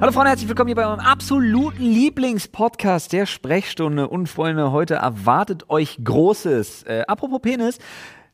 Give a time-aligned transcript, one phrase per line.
[0.00, 4.08] Hallo Freunde, herzlich willkommen hier bei eurem absoluten Lieblingspodcast der Sprechstunde.
[4.08, 6.84] Und Freunde, heute erwartet euch Großes.
[6.84, 7.78] Äh, apropos Penis,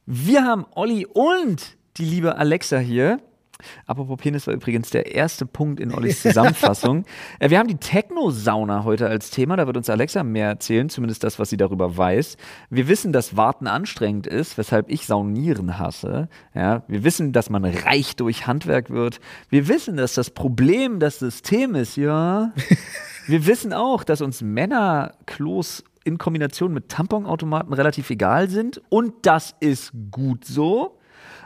[0.06, 3.18] wir haben Olli und die liebe Alexa hier.
[3.86, 7.04] Apropos Penis war übrigens der erste Punkt in Ollis Zusammenfassung.
[7.38, 9.56] äh, wir haben die Techno-Sauna heute als Thema.
[9.56, 12.36] Da wird uns Alexa mehr erzählen, zumindest das, was sie darüber weiß.
[12.70, 16.28] Wir wissen, dass Warten anstrengend ist, weshalb ich Saunieren hasse.
[16.54, 19.20] Ja, wir wissen, dass man reich durch Handwerk wird.
[19.48, 22.52] Wir wissen, dass das Problem das System ist, ja.
[23.26, 28.80] wir wissen auch, dass uns Männerklos in Kombination mit Tamponautomaten relativ egal sind.
[28.88, 30.98] Und das ist gut so.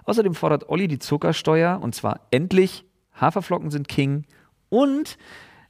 [0.04, 2.84] Außerdem fordert Olli die Zuckersteuer und zwar endlich.
[3.14, 4.24] Haferflocken sind King.
[4.68, 5.18] Und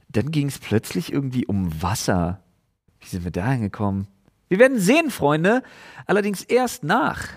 [0.09, 2.41] dann ging es plötzlich irgendwie um Wasser.
[2.99, 4.07] Wie sind wir da hingekommen?
[4.47, 5.63] Wir werden sehen, Freunde.
[6.05, 7.27] Allerdings erst nach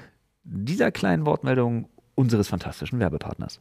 [0.43, 3.61] dieser kleinen Wortmeldung unseres fantastischen Werbepartners.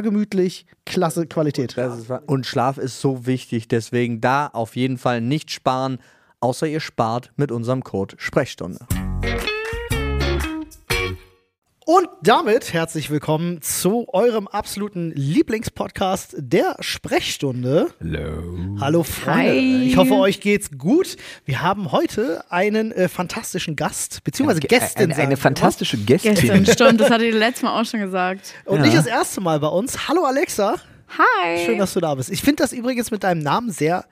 [0.01, 1.75] gemütlich, klasse Qualität.
[2.27, 5.99] Und Schlaf ist so wichtig, deswegen da auf jeden Fall nicht sparen,
[6.39, 8.79] außer ihr spart mit unserem Code Sprechstunde.
[11.93, 17.89] Und damit herzlich willkommen zu eurem absoluten Lieblingspodcast der Sprechstunde.
[17.99, 18.77] Hello.
[18.79, 19.83] Hallo Freunde, Hi.
[19.89, 21.17] ich hoffe euch geht's gut.
[21.43, 25.11] Wir haben heute einen äh, fantastischen Gast, beziehungsweise Gästin.
[25.11, 26.37] Eine, eine wir fantastische Gästin.
[26.65, 28.53] Stimmt, das hatte ich letztes Mal auch schon gesagt.
[28.63, 28.83] Und Ja.
[28.85, 30.07] nicht das erste Mal bei uns.
[30.07, 30.75] Hallo Alexa,
[31.17, 31.65] Hi.
[31.65, 32.31] schön, dass du da bist.
[32.31, 34.05] Ich finde das übrigens mit deinem Namen sehr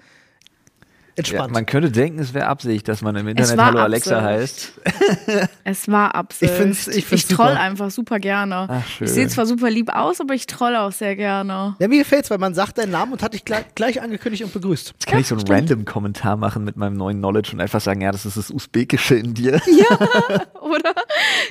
[1.28, 1.53] Ja, entspannt.
[1.53, 4.74] man könnte denken, es wäre Absicht, dass man im Internet Hallo Alexa Absicht.
[4.85, 5.50] heißt.
[5.63, 6.52] es war Absicht.
[6.52, 7.59] Ich find's- ich find's ich troll super.
[7.59, 8.68] einfach super gerne.
[8.69, 11.75] Ach, ich sehe zwar super lieb aus, aber ich troll auch sehr gerne.
[11.80, 14.53] ja, mir gefällt's, weil man sagt deinen Namen und hat dich gleich, gleich angekündigt und
[14.53, 14.90] begrüßt.
[14.94, 18.01] Jetzt kann ich so einen random Kommentar machen mit meinem neuen Knowledge und einfach sagen,
[18.01, 19.62] ja, das ist das Usbekische in dir.
[20.62, 20.94] Oder?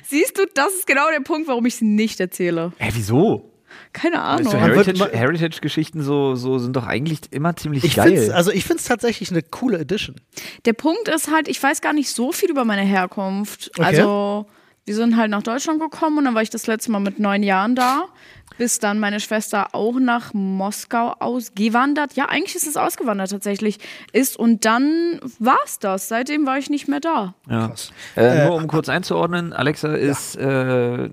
[0.04, 2.72] Siehst du, das ist genau der Punkt, warum ich sie nicht erzähle.
[2.78, 3.50] Hä, wieso?
[3.92, 4.52] Keine Ahnung.
[4.52, 8.16] Heritage- Heritage-Geschichten so, so sind doch eigentlich immer ziemlich Ich geil.
[8.16, 10.16] find's, also ich finde es tatsächlich eine coole Edition.
[10.64, 13.70] Der Punkt ist halt, ich weiß gar nicht so viel über meine Herkunft.
[13.76, 13.84] Okay.
[13.86, 14.46] Also,
[14.84, 17.42] wir sind halt nach Deutschland gekommen und dann war ich das letzte Mal mit neun
[17.42, 18.04] Jahren da.
[18.56, 22.14] Bis dann meine Schwester auch nach Moskau ausgewandert.
[22.14, 23.78] Ja, eigentlich ist es ausgewandert tatsächlich.
[24.12, 26.08] Ist und dann war's das.
[26.08, 27.34] Seitdem war ich nicht mehr da.
[27.48, 27.72] ja.
[28.16, 31.08] äh, nur um kurz einzuordnen, Alexa ist äh,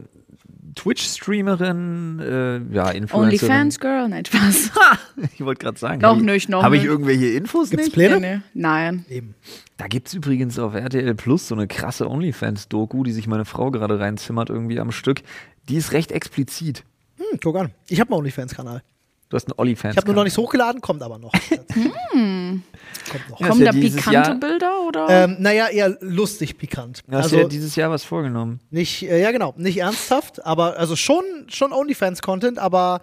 [0.75, 3.49] Twitch-Streamerin, äh, ja, Influencerin.
[3.49, 4.09] Onlyfans Girl?
[4.09, 4.71] Nein, Spaß.
[5.33, 6.01] Ich wollte gerade sagen.
[6.01, 7.93] Noch hab ich- nicht, noch Habe ich irgendwelche Infos Gibt's nicht?
[7.95, 8.19] Pläne?
[8.19, 8.41] Nee, nee.
[8.53, 9.05] Nein.
[9.09, 9.33] Eben.
[9.77, 13.71] Da gibt es übrigens auf RTL Plus so eine krasse Onlyfans-Doku, die sich meine Frau
[13.71, 15.21] gerade reinzimmert irgendwie am Stück.
[15.69, 16.83] Die ist recht explizit.
[17.17, 17.71] Hm, guck an.
[17.87, 18.83] Ich habe einen OnlyFans-Kanal.
[19.29, 19.93] Du hast einen Olli-Fans.
[19.93, 21.31] Ich habe nur noch nichts hochgeladen, kommt aber noch.
[21.31, 23.39] kommt noch.
[23.39, 25.07] Ja, Kommen ja da pikante Jahr- Bilder oder?
[25.09, 27.01] Ähm, naja, eher lustig pikant.
[27.07, 28.59] Du hast also ja dieses Jahr was vorgenommen.
[28.69, 33.01] nicht, äh, ja genau, nicht ernsthaft, aber also schon, schon OnlyFans-Content, aber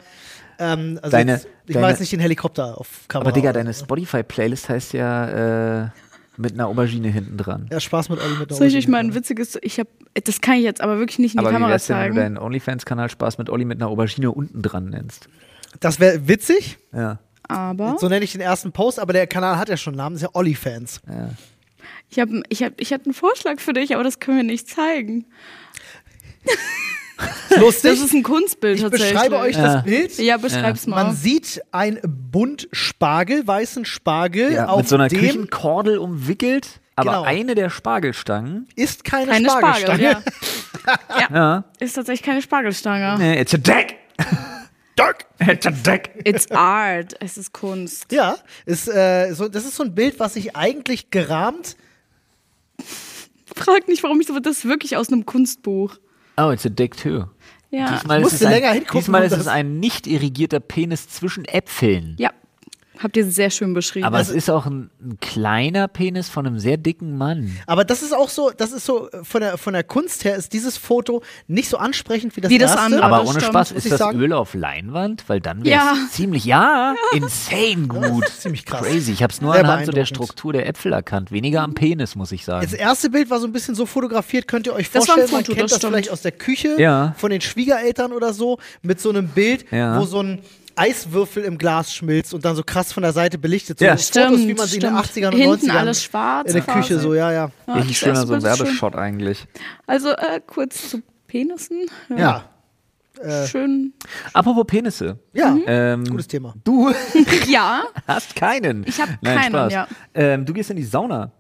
[0.59, 3.29] ähm, also Deine- jetzt, ich deine- weiß nicht den Helikopter auf Kamera.
[3.29, 3.75] Aber Digga, oder deine.
[3.75, 5.89] Spotify-Playlist heißt ja äh,
[6.37, 7.67] mit einer Aubergine hinten dran.
[7.71, 9.89] Ja, Spaß mit Olli mit der Soll ich euch mal ein witziges, ich habe,
[10.25, 12.03] das kann ich jetzt aber wirklich nicht in die Aber wie Kamera wär's denn, wenn
[12.05, 12.15] zeigen.
[12.15, 15.29] du deinen Onlyfans-Kanal Spaß mit Olli mit einer Aubergine unten dran nennst?
[15.81, 17.19] Das wäre witzig, Ja.
[17.49, 20.17] aber so nenne ich den ersten Post, aber der Kanal hat ja schon einen Namen,
[20.17, 21.01] ist ja Olli-Fans.
[21.09, 21.31] ja.
[22.11, 24.69] ich habe ich hab, ich hab einen Vorschlag für dich, aber das können wir nicht
[24.69, 25.25] zeigen.
[27.57, 27.91] Lustig.
[27.93, 29.13] Das ist ein Kunstbild ich tatsächlich.
[29.13, 29.75] beschreibe euch Ja.
[29.77, 30.19] das Bild.
[30.19, 31.05] Ja, beschreib's mal.
[31.05, 36.81] Man sieht ein Bunt Spargel, weißen Spargel, ja auf mit so einer dem Küchenkordel umwickelt,
[36.97, 37.23] aber Genau.
[37.23, 38.67] eine der Spargelstangen.
[38.75, 39.81] ist keine, keine Spargel.
[39.83, 40.03] Spargelstange.
[40.87, 40.99] Ja.
[41.21, 41.29] ja.
[41.37, 41.65] Ja.
[41.79, 43.17] Ist tatsächlich keine Spargelstange.
[43.19, 43.97] Nee, it's a deck!
[44.97, 45.27] Dark.
[45.41, 46.11] It's a deck!
[46.25, 47.15] It's art.
[47.21, 48.13] Es ist Kunst.
[48.13, 48.37] Ja,
[48.67, 51.77] ist, äh, so, das ist so ein Bild, was sich eigentlich gerahmt.
[53.55, 54.39] Frag nicht, warum ich so.
[54.39, 55.97] Das ist wirklich aus einem Kunstbuch.
[56.37, 57.25] Oh, it's a deck too.
[57.71, 57.91] Ja.
[57.93, 61.45] Diesmal musste ist es ein, länger hingucken, Diesmal ist es ein nicht irrigierter Penis zwischen
[61.47, 62.17] Äpfeln.
[62.19, 62.31] Ja.
[63.03, 64.07] Habt ihr sehr schön beschrieben.
[64.07, 67.57] Aber Also es ist auch ein, ein kleiner Penis von einem sehr dicken Mann.
[67.67, 70.37] Aber das ist auch so, das ist so, äh, von der, von der Kunst her
[70.37, 72.85] ist dieses Foto nicht so ansprechend wie das Wie das erste.
[72.87, 73.03] andere.
[73.05, 74.19] Aber das ohne stimmt, Spaß, ist das sagen.
[74.21, 75.25] Öl auf Leinwand?
[75.29, 75.95] Weil dann wäre Ja.
[76.07, 78.29] es ziemlich, ja, insane gut.
[78.29, 78.83] ziemlich krass.
[78.83, 79.13] Crazy.
[79.13, 80.07] Ich habe es nur Sehr anhand so der.
[80.07, 81.33] Struktur der Äpfel erkannt.
[81.33, 82.63] Weniger am Penis, muss ich sagen.
[82.65, 85.21] Das erste Bild war so ein bisschen so fotografiert, könnt ihr euch Das war ein
[85.21, 87.15] vorstellen, man Foto, kennt das das vielleicht aus der Küche Ja.
[87.17, 89.99] von den Schwiegereltern oder so, mit so einem Bild, Ja.
[89.99, 90.41] wo so ein
[90.83, 93.79] Eiswürfel im Glas schmilzt und dann so krass von der Seite belichtet.
[93.79, 93.93] So Ja.
[93.93, 95.27] Fotos, Stimmt, wie man sie in den stimmt.
[95.27, 96.79] 80ern und Hinten 90ern alles schwarz in der quasi.
[96.81, 97.51] Küche so, ja, ja.
[97.67, 98.59] Ja, Richtig schöner so ein ist schön.
[98.67, 99.47] Werbeshot eigentlich.
[99.87, 101.87] Also äh, kurz zu Penissen.
[102.17, 102.45] Ja,
[103.47, 103.93] Schön.
[104.33, 105.19] Apropos Penisse.
[105.33, 106.55] ja, Ähm, gutes Thema.
[106.65, 106.91] Du
[107.49, 107.85] Ja.
[108.09, 108.85] hast keinen.
[108.87, 109.73] Ich hab Nein, keinen, Spaß.
[109.73, 109.87] ja.
[110.15, 111.31] Ähm, du gehst in die Sauna.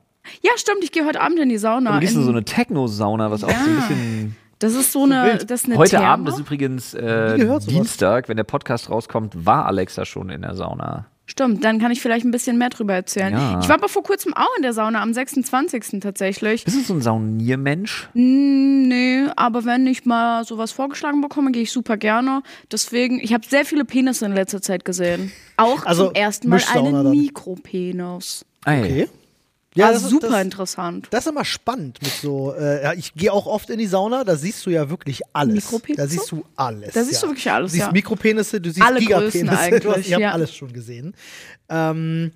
[0.42, 0.84] Ja, stimmt.
[0.84, 1.94] Ich gehe heute Abend in die Sauna.
[1.94, 3.80] Du gehst in so eine Techno-Sauna, was auch so ein Ja.
[3.80, 4.36] bisschen.
[4.62, 6.06] Das ist so eine, das ist eine Heute Therme.
[6.06, 7.58] Abend ist übrigens äh.
[7.68, 11.06] Dienstag, wenn der Podcast rauskommt, war Alexa schon in der Sauna.
[11.24, 13.32] Stimmt, dann kann ich vielleicht ein bisschen mehr drüber erzählen.
[13.32, 13.60] Ja.
[13.60, 16.00] Ich war aber vor kurzem auch in der Sauna, am 26.
[16.00, 16.64] tatsächlich.
[16.64, 18.08] Bist du so ein Sauniermensch?
[18.12, 22.42] Nee, aber wenn ich mal sowas vorgeschlagen bekomme, gehe ich super gerne.
[22.70, 25.32] Deswegen, ich habe sehr viele Penisse in letzter Zeit gesehen.
[25.56, 27.10] Auch Also zum ersten Mal einen.
[27.10, 28.44] Mikropenis.
[28.64, 28.80] Ey.
[28.80, 29.08] Okay.
[29.74, 31.08] Ja, das ist- super das, interessant.
[31.10, 32.54] Das ist immer spannend mit so.
[32.54, 35.54] Äh, ich gehe auch oft in die Sauna, da siehst du ja wirklich alles.
[35.54, 36.02] Mikropenisse?
[36.02, 36.92] Da siehst du alles.
[36.92, 37.26] Da siehst ja.
[37.26, 37.92] du wirklich alles, Du siehst ja.
[37.92, 39.44] Mikropenisse, du siehst Alle Gigapenisse.
[39.46, 40.32] Größen du hast, ich habe ja.
[40.32, 41.14] alles schon gesehen.
[41.70, 42.32] Ähm,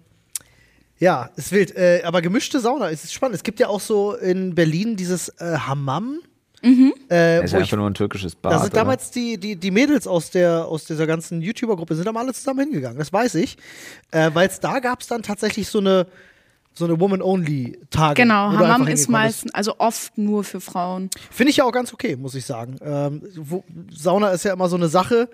[0.99, 1.77] ja, ist wild.
[1.77, 3.37] Äh, aber gemischte Sauna es ist spannend.
[3.37, 6.21] Es gibt ja auch so in Berlin dieses äh, Hammam.
[6.63, 6.95] Mhm.
[7.11, 8.51] Äh, Das ist ja ich, einfach nur ein türkisches Bad.
[8.53, 8.81] da sind oder?
[8.81, 12.33] damals die, die, die Mädels aus, der, aus dieser ganzen YouTuber-Gruppe sind da mal alle
[12.33, 13.59] zusammen hingegangen, das weiß ich.
[14.11, 16.07] Äh, Weil es da gab es dann tatsächlich so eine,
[16.77, 18.23] so eine Woman-Only-Tage.
[18.23, 21.11] Genau, Hammam ist meistens, also oft nur für Frauen.
[21.31, 22.77] Finde ich ja auch ganz okay, muss ich sagen.
[22.83, 25.29] Ähm, wo, Sauna ist ja immer so eine Sache.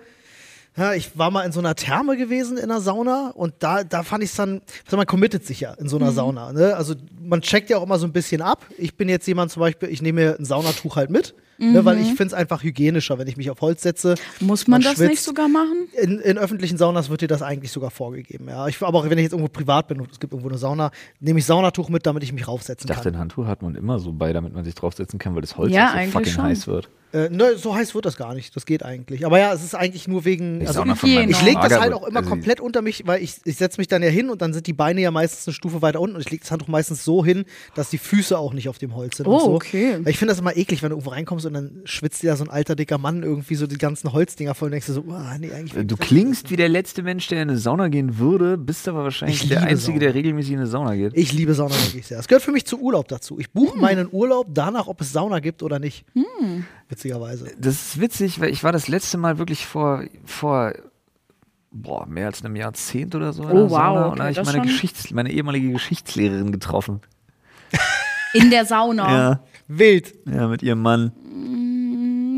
[0.75, 4.01] Ja, ich war mal in so einer Therme gewesen in einer Sauna und da, da
[4.01, 6.15] fand ich es dann, also man committet sich ja in so einer Mhm.
[6.15, 6.51] Sauna.
[6.53, 6.75] Ne?
[6.75, 8.65] Also man checkt ja auch immer so ein bisschen ab.
[8.79, 11.35] Ich bin jetzt jemand zum Beispiel, ich nehme mir ein Saunatuch halt mit,
[11.71, 14.15] ne, weil ich finde es einfach hygienischer, wenn ich mich auf Holz setze.
[14.39, 14.47] Mhm.
[14.47, 15.09] Muss man, das schwitzt.
[15.09, 15.87] nicht sogar machen?
[16.01, 18.47] In, in öffentlichen Saunas wird dir das eigentlich sogar vorgegeben.
[18.49, 18.67] Ja.
[18.67, 20.91] Ich, aber auch wenn ich jetzt irgendwo privat bin und es gibt irgendwo eine Sauna,
[21.19, 23.15] nehme ich Saunatuch mit, damit ich mich raufsetzen Ich dachte, kann.
[23.15, 25.71] ein Handtuch hat man immer so bei, damit man sich draufsetzen kann, weil das Holz
[25.73, 26.43] Ja, so fucking schon.
[26.43, 26.89] heiß wird.
[27.13, 28.55] Äh, ne, so heiß wird das gar nicht.
[28.55, 29.25] Das geht eigentlich.
[29.25, 30.65] Aber ja, es ist eigentlich nur wegen.
[30.65, 31.01] Also, ich
[31.43, 34.01] lege das halt auch immer also komplett unter mich, weil ich, ich setze mich dann
[34.01, 36.31] ja hin und dann sind die Beine ja meistens eine Stufe weiter unten und ich
[36.31, 37.45] lege das Handtuch meistens so hin,
[37.75, 39.27] dass die Füße auch nicht auf dem Holz sind.
[39.27, 39.53] und Oh, so.
[39.53, 39.99] okay.
[40.01, 42.35] Weil ich finde das immer eklig, wenn du irgendwo reinkommst und dann schwitzt dir da
[42.35, 45.03] so ein alter, dicker Mann irgendwie so die ganzen Holzdinger voll und denkst du so,
[45.11, 45.85] ah, nee, eigentlich.
[45.85, 49.43] Du klingst wie der letzte Mensch, der in eine Sauna gehen würde, bist aber wahrscheinlich
[49.43, 49.99] Ich der Einzige, Sauna.
[49.99, 51.11] der regelmäßig in eine Sauna geht.
[51.15, 52.17] Ich liebe Sauna wirklich sehr.
[52.17, 53.37] Es gehört für mich zu Urlaub dazu.
[53.37, 53.51] Ich Hm.
[53.53, 56.05] buche meinen Urlaub danach, ob es Sauna gibt oder nicht.
[56.93, 57.51] Witzigerweise.
[57.57, 60.73] Das ist witzig, weil ich war das letzte Mal wirklich vor, vor
[61.71, 63.43] boah, mehr als einem Jahrzehnt oder so.
[63.43, 67.01] Oh, wow, Sauna, und okay, da habe ich meine, Geschichts-, meine ehemalige Geschichtslehrerin getroffen.
[68.33, 69.11] In der Sauna.
[69.11, 70.13] Ja, Wild.
[70.25, 71.11] ja, mit ihrem Mann.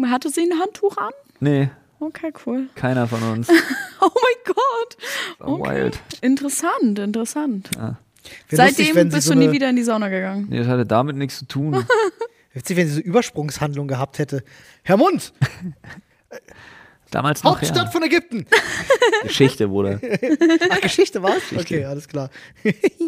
[0.09, 1.11] Hatte sie ein Handtuch an?
[1.39, 1.69] Nee,
[1.99, 2.69] Okay, cool.
[2.75, 3.49] keiner von uns.
[4.01, 4.97] Oh mein Gott.
[5.39, 5.83] Okay.
[5.83, 5.99] Wild.
[6.21, 7.69] Interessant, interessant.
[7.75, 7.97] Wär
[8.51, 10.47] Seitdem lustig, bist so du nie wieder in die Sauna gegangen.
[10.49, 11.73] Nee, das hatte damit nichts zu tun.
[12.55, 14.43] Witzig, wenn sie so Übersprungshandlung gehabt hätte.
[14.83, 15.33] Herr Mund,
[17.11, 17.91] Damals noch, Hauptstadt ja.
[17.91, 18.45] von Ägypten.
[19.23, 20.01] Geschichte, Bruder.
[20.69, 21.43] Ach, Geschichte war's?
[21.55, 22.29] Okay, alles klar.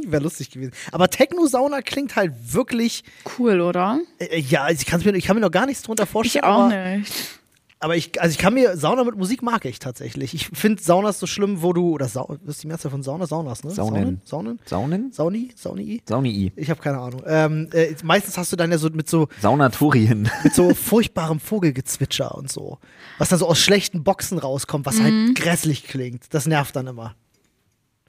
[0.05, 0.71] Wäre lustig gewesen.
[0.91, 3.03] Aber Techno-Sauna klingt halt wirklich.
[3.37, 3.99] Cool, oder?
[4.19, 6.45] Äh, ja, ich, kann's mir, ich kann mir noch gar nichts drunter vorstellen.
[6.45, 7.36] Ich auch aber, nicht.
[7.79, 10.33] Aber ich, also ich kann mir Sauna mit Musik mag ich tatsächlich.
[10.33, 11.91] Ich finde Saunas so schlimm, wo du.
[11.91, 13.27] Oder Sau, was ist die Mehrzahl von Sauna?
[13.27, 13.71] Saunas, ne?
[13.71, 14.21] Saunen.
[14.25, 14.59] Saunen?
[14.65, 15.11] Saunen?
[15.11, 15.51] Sauni?
[15.55, 16.01] Sauni?
[16.07, 16.53] Sauni-I.
[16.55, 17.21] Ich habe keine Ahnung.
[17.27, 20.29] Ähm, äh, meistens hast du dann ja so mit so Saunatorien.
[20.43, 22.79] mit so furchtbarem Vogelgezwitscher und so.
[23.19, 25.03] Was dann so aus schlechten Boxen rauskommt, was Mhm.
[25.03, 26.33] halt grässlich klingt.
[26.33, 27.15] Das nervt dann immer.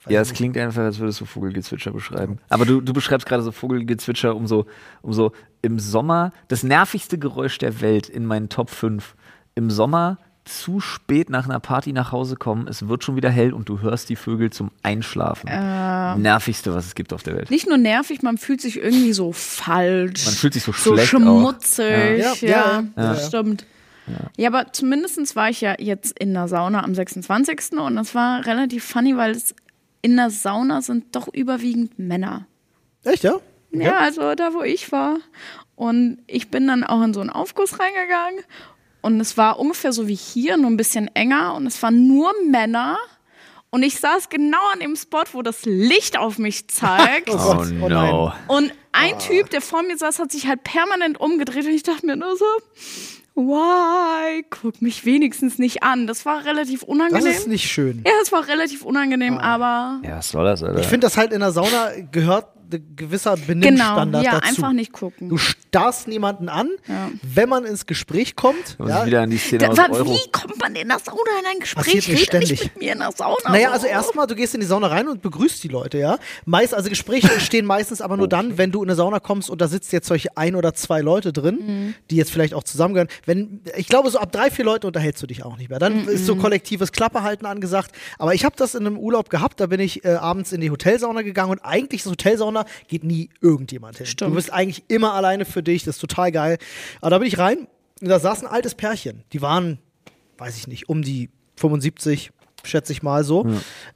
[0.05, 2.39] Weiß Ja, es klingt einfach, als würdest du Vogelgezwitscher beschreiben.
[2.47, 4.65] Aber du, du beschreibst gerade so Vogelgezwitscher, um so,
[5.01, 9.15] um so im Sommer, das nervigste Geräusch der Welt in meinen Top 5.
[9.59, 13.51] Im Sommer zu spät nach einer Party nach Hause kommen, es wird schon wieder hell
[13.53, 15.49] und du hörst die Vögel zum Einschlafen.
[15.49, 17.51] Nervigste, was es gibt auf der Welt.
[17.51, 20.25] Nicht nur nervig, man fühlt sich irgendwie so falsch.
[20.25, 21.19] Man fühlt sich so so schlecht auch.
[21.19, 21.85] schmutzig.
[21.85, 22.15] Ja.
[22.15, 22.83] Ja, Ja, ja, ja.
[22.95, 23.65] das stimmt.
[24.37, 24.47] Ja.
[24.47, 27.73] aber zumindest war ich ja jetzt in der Sauna am 26.
[27.77, 29.53] und das war relativ funny, weil es
[30.01, 32.47] in der Sauna sind doch überwiegend Männer.
[33.03, 33.33] Echt, ja?
[33.71, 35.17] Ja, also da, wo ich war.
[35.75, 38.39] Und ich bin dann auch in so einen Aufguss reingegangen.
[39.01, 41.55] Und es war ungefähr so wie hier, nur ein bisschen enger.
[41.55, 42.97] Und es waren nur Männer.
[43.71, 47.29] Und ich saß genau an dem Spot, wo das Licht auf mich zeigt.
[47.33, 48.33] Oh Oh oh no.
[48.47, 51.65] Und ein Typ, der vor mir saß, hat sich halt permanent umgedreht.
[51.65, 52.45] Und ich dachte mir nur so,
[53.35, 54.43] why?
[54.49, 56.07] Guck mich wenigstens nicht an.
[56.07, 57.27] Das war relativ Das unangenehm.
[57.27, 58.03] ist nicht schön.
[58.05, 60.79] ja, es war relativ unangenehm, aber Ja, was soll das, Alter?
[60.79, 64.47] Ich finde das halt in der Sauna gehört ein gewisser genau, Benimmstandard ja, dazu.
[64.47, 65.29] einfach nicht gucken.
[65.29, 67.09] Du starrst niemanden an, Ja.
[67.23, 68.77] wenn man ins Gespräch kommt.
[68.85, 70.11] Ja, wieder an die Szene Da, aus Euro.
[70.13, 72.07] wie kommt man in der Sauna in ein Passiert Gespräch?
[72.07, 72.49] mir Rede ständig.
[72.51, 73.35] nicht mit mir in der Sauna.
[73.51, 73.73] Naja, so.
[73.73, 76.17] also erstmal, du gehst in die Sauna rein und begrüßt die Leute, ja.
[76.45, 79.61] Meist, also Gespräche entstehen meistens aber nur dann, wenn du in eine Sauna kommst und
[79.61, 81.95] da sitzt jetzt solche ein oder zwei Leute drin, Mhm.
[82.09, 83.09] die jetzt vielleicht auch zusammengehören.
[83.25, 85.79] Wenn, ich glaube, so ab drei, vier Leute unterhältst du dich auch nicht mehr.
[85.79, 86.25] Dann ist Mhm.
[86.25, 87.91] so kollektives Klapperhalten angesagt.
[88.17, 90.71] Aber ich habe das in einem Urlaub gehabt, da bin ich äh, abends in die
[90.71, 94.05] Hotelsauna gegangen und eigentlich ist Hotelsauna geht nie irgendjemand hin.
[94.05, 94.31] Stimmt.
[94.31, 96.57] Du bist eigentlich immer alleine für dich, das ist total geil.
[97.01, 97.67] Aber da bin ich rein
[98.01, 99.23] und da saß ein altes Pärchen.
[99.33, 99.79] Die waren,
[100.37, 102.31] weiß ich nicht, um die 75,
[102.63, 103.45] schätze ich mal so.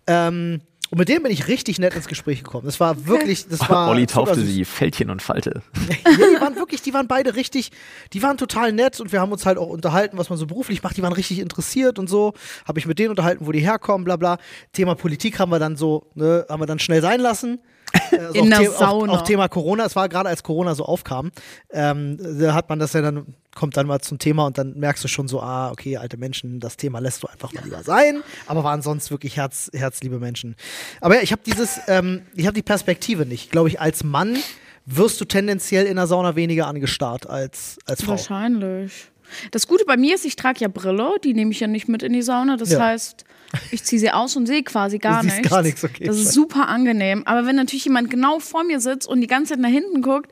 [0.08, 0.62] Ähm,
[0.93, 2.67] und mit denen bin ich richtig nett ins Gespräch gekommen.
[2.67, 3.89] Das war wirklich, das war.
[3.89, 5.63] Olli taufte sie Fältchen und Falte.
[6.05, 7.72] Ja, die waren wirklich, die waren beide richtig,
[8.13, 10.84] die waren total nett und wir haben uns halt auch unterhalten, was man so beruflich
[10.84, 10.96] macht.
[10.96, 12.34] Die waren richtig interessiert und so.
[12.67, 14.38] Habe ich mit denen unterhalten, wo die herkommen, bla bla.
[14.72, 17.60] Thema Politik haben wir dann so, ne, haben wir dann schnell sein lassen.
[18.12, 19.13] Also In auch der The- Sauna.
[19.13, 21.31] Auch, auch Thema Corona, es war gerade als Corona so aufkam,
[21.71, 25.03] ähm, da hat man das ja dann, kommt dann mal zum Thema und dann merkst
[25.03, 28.23] du schon so, ah, okay, alte Menschen, das Thema lässt du einfach mal lieber sein,
[28.47, 30.55] aber waren sonst wirklich Herz, herzliebe Menschen.
[31.01, 33.51] Aber ja, ich habe dieses, ähm, ich habe die Perspektive nicht.
[33.51, 34.38] Glaube ich, als Mann
[34.85, 38.12] wirst du tendenziell in der Sauna weniger angestarrt als, als Frau.
[38.12, 39.05] Wahrscheinlich.
[39.51, 42.03] Das Gute bei mir ist, ich trage ja Brille, die nehme ich ja nicht mit
[42.03, 42.57] in die Sauna.
[42.57, 42.79] Das Ja.
[42.81, 43.23] heißt,
[43.72, 45.50] ich ziehe sie aus und sehe quasi gar Du nichts.
[45.50, 46.05] gar nichts, okay.
[46.05, 47.24] Das ist super angenehm.
[47.25, 50.31] Aber wenn natürlich jemand genau vor mir sitzt und die ganze Zeit nach hinten guckt,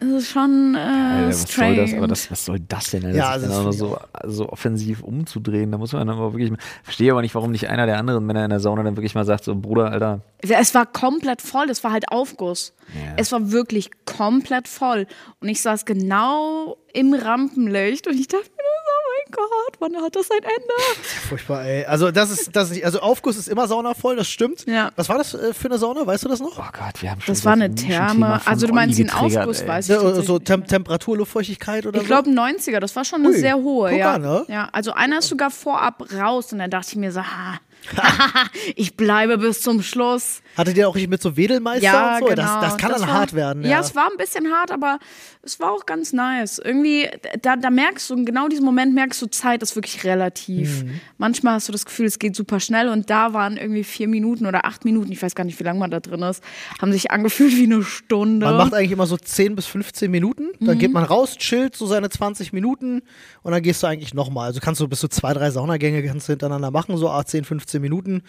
[0.00, 1.76] ist es schon äh, Alter, was soll strange.
[1.76, 1.94] das?
[1.94, 3.04] Aber das, was soll das denn?
[3.06, 3.16] Alter?
[3.18, 5.70] Ja, dann das auch noch so, so offensiv umzudrehen.
[5.70, 6.52] Da muss man dann aber wirklich.
[6.82, 9.24] Verstehe aber nicht, warum nicht einer der anderen Männer in der Sauna dann wirklich mal
[9.24, 12.72] sagt: So, Bruder, Alter, Es war komplett voll, es war halt Aufguss.
[12.94, 13.12] Ja.
[13.16, 15.06] Es war wirklich komplett voll.
[15.40, 20.16] Und ich saß genau im Rampenlicht und ich dachte mir, oh mein Gott, wann hat
[20.16, 21.02] das ein Ende?
[21.28, 21.84] Furchtbar, ey.
[21.84, 24.66] Also das ist, das ist, also Aufguss ist immer saunavoll, das stimmt.
[24.66, 24.90] Ja.
[24.96, 26.06] Was war das äh, für eine Sauna?
[26.06, 26.58] Weißt du das noch?
[26.58, 28.40] oh Gott, wir haben schon Das war eine Therme.
[28.46, 29.68] Also du meinst den Aufguss, ey.
[29.68, 32.08] weiß ich Ja, so Tem Temperatur, Luftfeuchtigkeit oder Ich so?
[32.08, 34.14] glaube, ein 90er, das war schon eine Ui, sehr hohe, guck ja.
[34.14, 34.44] an, ne?
[34.48, 34.68] ja.
[34.72, 37.58] Also einer ist sogar vorab raus und dann dachte ich mir so, ha,
[38.76, 40.41] ich bleibe bis zum Schluss.
[40.56, 42.26] Hattet ihr auch richtig mit so Wedelmeister Ja, und so?
[42.26, 42.42] genau.
[42.42, 43.62] Das, das kann dann war, hart werden.
[43.62, 43.70] Ja.
[43.70, 44.98] Ja, es war ein bisschen hart, aber
[45.42, 46.58] es war auch ganz nice.
[46.62, 47.08] Irgendwie,
[47.40, 50.84] da, da merkst du, in genau diesem Moment merkst du, Zeit ist wirklich relativ.
[50.84, 51.00] Mhm.
[51.18, 54.46] Manchmal hast du das Gefühl, es geht super schnell und da waren irgendwie vier Minuten
[54.46, 56.42] oder acht Minuten, ich weiß gar nicht, wie lange man da drin ist,
[56.80, 58.46] haben sich angefühlt wie eine Stunde.
[58.46, 60.78] Man macht eigentlich immer so 10 bis 15 Minuten, dann Mhm.
[60.80, 63.02] geht man raus, chillt so seine 20 Minuten
[63.42, 64.46] und dann gehst du eigentlich nochmal.
[64.48, 67.44] Also kannst du bis zu zwei, drei Saunagänge kannst du hintereinander machen, so ah, 10,
[67.44, 68.22] 15 Minuten.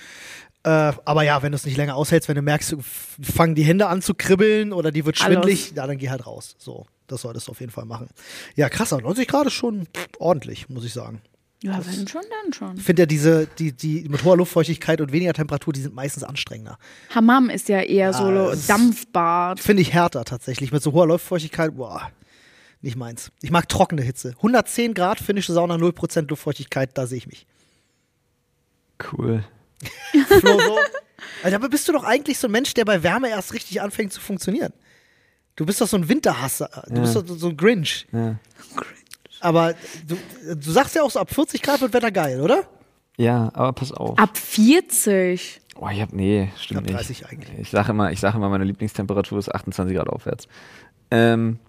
[0.65, 3.63] Äh, aber ja, wenn du es nicht länger aushältst, wenn du merkst, du fangen die
[3.63, 5.34] Hände an zu kribbeln oder die wird Alles.
[5.34, 6.55] schwindlig, ja, dann geh halt raus.
[6.58, 8.08] So, das solltest du auf jeden Fall machen.
[8.55, 9.88] Ja, krass, aber 90 Grad ist schon
[10.20, 11.22] ordentlich, muss ich sagen.
[11.62, 12.77] ja, wenn schon, dann schon.
[12.77, 16.24] Ich finde ja diese, die, die mit hoher Luftfeuchtigkeit und weniger Temperatur, die sind meistens
[16.24, 16.77] anstrengender.
[17.13, 19.60] Hammam ist ja eher so das ist- Dampfbad.
[19.60, 20.72] Finde ich härter tatsächlich.
[20.72, 22.10] Mit so hoher Luftfeuchtigkeit, boah,
[22.82, 23.32] nicht meins.
[23.41, 24.29] Ich mag trockene Hitze.
[24.38, 27.48] 110 Grad finnische Sauna, 0% Luftfeuchtigkeit, da sehe ich mich.
[29.12, 29.43] Cool.
[30.39, 30.77] Flo, so.
[31.43, 34.13] Alter, aber bist du doch eigentlich so ein Mensch, der bei Wärme erst richtig anfängt
[34.13, 34.73] zu funktionieren.
[35.55, 36.69] Du bist doch so ein Winterhasser.
[36.87, 37.01] Du Ja.
[37.01, 38.07] bist doch so ein Grinch.
[38.11, 38.37] Ja.
[39.39, 39.73] Aber
[40.07, 40.17] du,
[40.55, 42.63] du sagst ja auch so, ab 40 Grad wird Wetter geil, oder?
[43.17, 44.17] ja, aber pass auf.
[44.17, 45.61] Ab 40.
[45.75, 46.95] Oh, ich hab, nee, stimmt Ab nicht.
[46.95, 47.59] 30 eigentlich.
[47.59, 50.47] Ich sage immer, ich sage immer, meine Lieblingstemperatur ist 28 Grad aufwärts.
[51.11, 51.59] Ähm,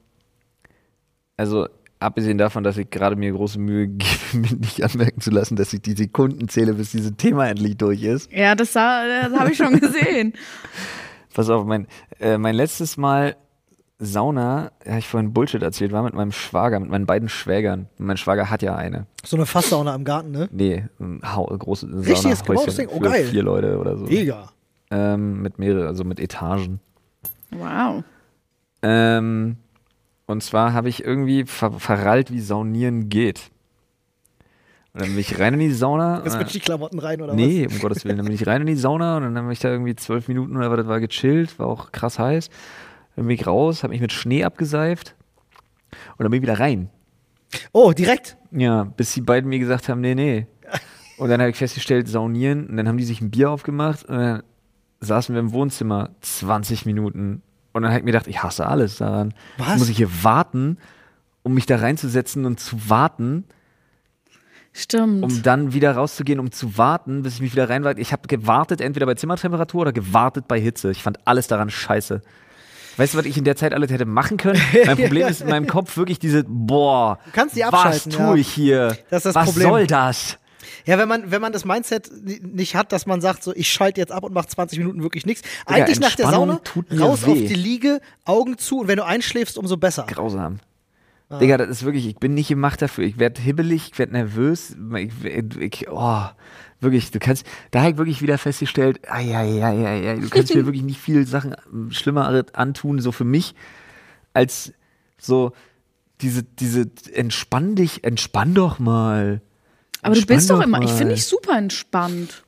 [1.37, 1.68] also
[2.05, 5.73] abgesehen davon, dass ich gerade mir große Mühe gebe, mir nicht anmerken zu lassen, dass
[5.73, 8.33] ich die Sekunden zähle, bis dieses Thema endlich durch ist.
[8.33, 8.85] Ja, das, das
[9.39, 10.35] habe ich schon gesehen.
[11.35, 11.89] Pass auf, mein,
[12.21, 13.37] äh, mein letztes Mal
[13.99, 17.89] Sauna, ja, ich vorhin Bullshit erzählt, war mit meinem Schwager, mit meinen beiden Schwägern.
[17.99, 19.07] Und mein Schwager hat ja eine.
[19.25, 20.49] So eine Fasssauna im Garten, ne?
[20.53, 22.89] Nee, ein Hau große Richtiges Saunahäuschen gebautes Ding?
[22.91, 23.25] Oh, für geil.
[23.25, 24.07] vier Leute oder so.
[24.07, 24.51] Mega.
[24.91, 26.81] Ähm, mit mehreren, also mit Etagen.
[27.51, 28.05] Wow.
[28.83, 29.57] Ähm,
[30.26, 33.50] und zwar habe ich irgendwie ver verrallt, wie Saunieren geht.
[34.93, 36.23] Und dann bin ich rein in die Sauna.
[36.25, 38.16] Jetzt mit die Klamotten rein, oder dann, nee, um Gottes Willen.
[38.16, 40.57] Dann bin ich rein in die Sauna und dann habe ich da irgendwie zwölf Minuten
[40.57, 42.49] oder was, das war gechillt, war auch krass heiß.
[43.16, 45.14] Dann bin ich raus, habe mich mit Schnee abgeseift
[46.16, 46.90] und dann bin ich wieder rein.
[47.50, 47.61] was?
[47.73, 48.37] Oh, direkt.
[48.50, 50.47] Ja, bis die beiden mir gesagt haben, nee, nee.
[51.19, 52.66] Und dann habe ich festgestellt, saunieren.
[52.66, 54.43] Und dann haben die sich ein Bier aufgemacht und dann
[55.00, 57.43] saßen wir im Wohnzimmer 20 Minuten.
[57.75, 59.35] Und dann habe ich mir gedacht, ich hasse alles daran.
[59.59, 59.69] Was?
[59.69, 60.78] Jetzt muss ich hier warten,
[61.43, 63.45] um mich da reinzusetzen und zu warten,
[64.73, 65.25] Stimmt.
[65.25, 68.00] um dann wieder rauszugehen, um zu warten, bis ich mich wieder reinwarte.
[68.00, 70.93] Ich habe gewartet, entweder bei Zimmertemperatur oder gewartet bei Hitze.
[70.93, 72.23] Ich fand alles daran scheiße.
[72.97, 74.61] Weißt du, was ich in der Zeit alles hätte machen können?
[74.87, 78.35] Mein Problem ist in meinem Kopf wirklich diese, boah, kannst die was abschalten, tue ja.
[78.35, 78.99] ich hier?
[79.11, 79.69] Das das was Problem.
[79.69, 80.38] soll das?
[80.87, 83.71] Ja, wenn man, wenn man das Mindset ni- nicht hat, dass man sagt, so ich
[83.71, 85.42] schalte jetzt ab und mache 20 Minuten wirklich nichts.
[85.66, 86.61] Eigentlich nach der Sauna,
[86.99, 87.30] raus weh.
[87.33, 90.04] auf die Liege, Augen zu und wenn du einschläfst, umso besser.
[90.09, 90.59] Grausam.
[91.28, 91.38] Ah.
[91.38, 93.04] Digga, das ist wirklich, ich bin nicht gemacht dafür.
[93.04, 94.76] Ich werde hibbelig, ich werde nervös.
[94.97, 95.25] Ich,
[95.59, 96.25] ich, oh,
[96.80, 100.28] wirklich, du kannst, da habe ich wirklich wieder festgestellt, ai, ai, ai, ai, ai, du
[100.28, 101.56] kannst mir wirklich nicht viel Sachen
[101.90, 103.54] schlimmer antun, so für mich,
[104.35, 104.73] als
[105.18, 105.52] so
[106.21, 109.40] diese, diese, entspann dich, entspann doch mal.
[110.05, 110.97] Aber du bist doch immer, ich mal.
[110.97, 112.45] finde dich super entspannt.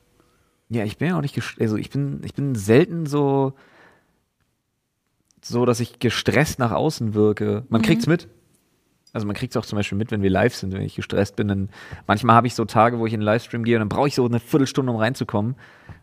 [0.69, 3.53] Ja, ich bin ja auch nicht, also ich bin, ich bin selten so,
[5.41, 7.63] so, dass ich gestresst nach außen wirke.
[7.69, 8.27] Man kriegt's mit.
[9.13, 11.47] Also man kriegt's auch zum Beispiel mit, wenn wir live sind, wenn ich gestresst bin.
[11.47, 11.69] Dann
[12.05, 14.15] manchmal habe ich so Tage, wo ich in den Livestream gehe und dann brauche ich
[14.15, 15.55] so eine Viertelstunde, um reinzukommen.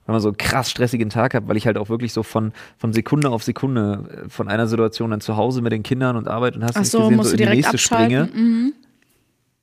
[0.06, 2.52] Wenn man so einen krass stressigen Tag hat, weil ich halt auch wirklich so von,
[2.78, 6.28] von Sekunde auf Sekunde äh, von einer Situation dann zu Hause mit den Kindern und
[6.28, 8.22] Arbeit und hast Ach nicht so, gesehen, musst so du in die nächste springe.
[8.22, 8.42] abschalten.
[8.42, 8.72] Mhm.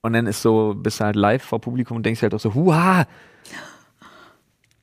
[0.01, 2.53] Und dann ist so, bist du halt live vor Publikum und denkst halt auch so,
[2.55, 3.05] huha,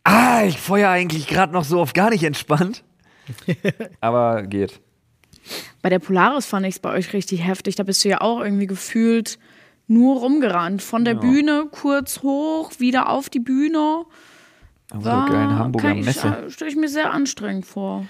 [0.04, 2.84] ah, ich feuer eigentlich gerade noch so auf gar nicht entspannt.
[4.00, 4.80] Aber geht.
[5.82, 7.76] Bei der Polaris fand ich es bei euch richtig heftig.
[7.76, 9.38] Da bist du ja auch irgendwie gefühlt
[9.86, 10.82] nur rumgerannt.
[10.82, 11.20] Von der Ja.
[11.20, 14.04] Bühne kurz hoch, wieder auf die Bühne.
[14.90, 16.44] Geil in Hamburger kann ich- Messe.
[16.50, 18.06] Stelle ich mir sehr anstrengend vor.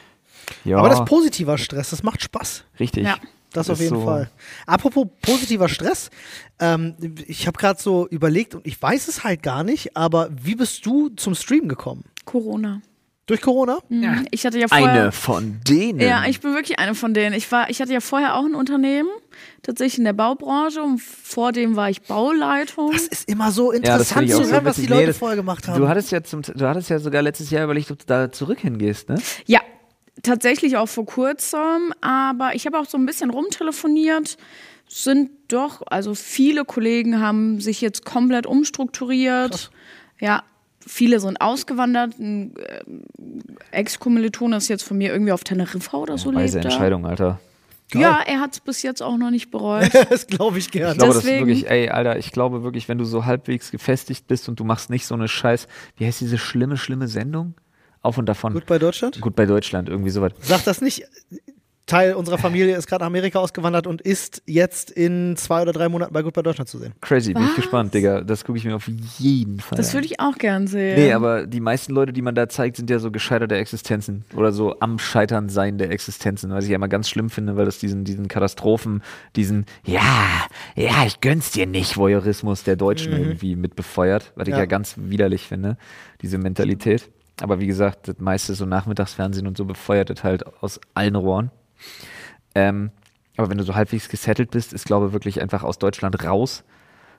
[0.65, 2.65] Ja, Aber das ist positiver Stress, das macht Spaß.
[2.81, 3.05] richtig.
[3.07, 3.17] Ja.
[3.53, 4.31] Das, auf ist jeden so- Fall.
[4.67, 6.11] Apropos positiver Stress,
[6.61, 6.95] ähm,
[7.27, 10.85] ich habe gerade so überlegt und ich weiß es halt gar nicht, aber wie bist
[10.85, 12.05] du zum Stream gekommen?
[12.25, 12.83] Corona.
[13.27, 13.79] Durch Corona?
[13.91, 14.27] Mhm.
[14.31, 14.89] Ich hatte ja vorher.
[14.91, 16.01] Eine von denen.
[16.01, 17.35] Ja, ich bin wirklich eine von denen.
[17.35, 19.11] Ich, war, ich hatte ja vorher auch ein Unternehmen,
[19.63, 22.91] tatsächlich in der Baubranche und vor dem war ich Bauleitung.
[22.93, 24.87] Das ist immer so ja, das interessant auch zu so hören, was die.
[24.87, 25.79] Leute Nee, das- vorher gemacht haben.
[25.79, 28.61] Du hattest ja zum, du hattest ja sogar letztes Jahr überlegt, ob du da zurück
[28.61, 29.17] hingehst, ne?
[29.45, 29.61] Ja,
[30.23, 34.37] tatsächlich auch vor kurzem, aber ich habe auch so ein bisschen rumtelefoniert.
[34.91, 39.71] Sind doch, also viele Kollegen haben sich jetzt komplett umstrukturiert.
[40.19, 40.43] Ja,
[40.87, 42.19] viele sind ausgewandert.
[42.19, 42.83] Ein äh,
[43.71, 46.73] Ex-Kommilitone ist jetzt von mir irgendwie auf Teneriffa oder so Weise lebt.
[46.73, 47.39] Entscheidung, Alter.
[47.95, 49.91] Ja, er hat es bis jetzt auch noch nicht bereut.
[50.11, 50.93] das glaube ich gerne.
[50.93, 53.71] Ich glaube, das ist Deswegen- wirklich, ey, Alter, ich glaube wirklich, wenn du so halbwegs
[53.71, 57.55] gefestigt bist und du machst nicht so eine Scheiß, wie heißt diese schlimme, schlimme Sendung?
[58.03, 58.53] Auf und davon.
[58.53, 59.21] Gut bei Deutschland?
[59.21, 60.33] Gut bei Deutschland, irgendwie sowas.
[60.41, 61.05] Sag das nicht.
[61.87, 65.89] Teil unserer Familie ist gerade nach Amerika ausgewandert und ist jetzt in zwei oder drei
[65.89, 66.93] Monaten bei Gut bei Deutschland zu sehen.
[67.01, 67.57] Crazy, bin ich Was?
[67.57, 68.21] gespannt, Digga.
[68.21, 68.87] Das gucke ich mir auf
[69.19, 70.97] jeden Fall Das würde ich auch gern sehen.
[70.97, 74.53] Nee, aber die meisten Leute, die man da zeigt, sind ja so gescheiterte Existenzen oder
[74.53, 77.79] so am Scheitern sein der Existenzen, was ich ja immer ganz schlimm finde, weil das
[77.79, 79.03] diesen, diesen Katastrophen,
[79.35, 80.29] diesen, ja,
[80.77, 84.59] ja, ich gönn's dir nicht, Voyeurismus der Deutschen irgendwie mit befeuert, was ich Ja.
[84.61, 85.79] ja ganz widerlich finde,
[86.21, 87.09] diese Mentalität.
[87.41, 91.51] Aber wie gesagt, das meiste so Nachmittagsfernsehen und so befeuert das halt aus allen Rohren.
[92.55, 92.91] Ähm,
[93.37, 96.65] aber wenn du so halbwegs gesettelt bist, ist glaube ich wirklich einfach aus Deutschland raus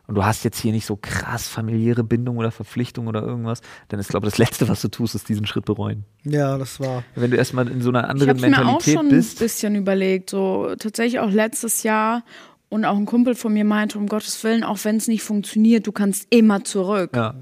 [0.07, 3.99] und du hast jetzt hier nicht so krass familiäre Bindung oder Verpflichtung oder irgendwas, dann
[3.99, 6.03] ist glaube ich das Letzte, was du tust, ist diesen Schritt bereuen.
[6.23, 7.03] Ja, das war.
[7.15, 9.39] Wenn du erstmal in so einer Ich anderen habe mir auch Mentalität schon ein bist,
[9.39, 12.23] bisschen überlegt, so tatsächlich auch letztes Jahr
[12.69, 15.87] und auch ein Kumpel von mir meinte, um Gottes Willen, auch wenn es nicht funktioniert,
[15.87, 17.11] du kannst immer zurück.
[17.15, 17.35] ja,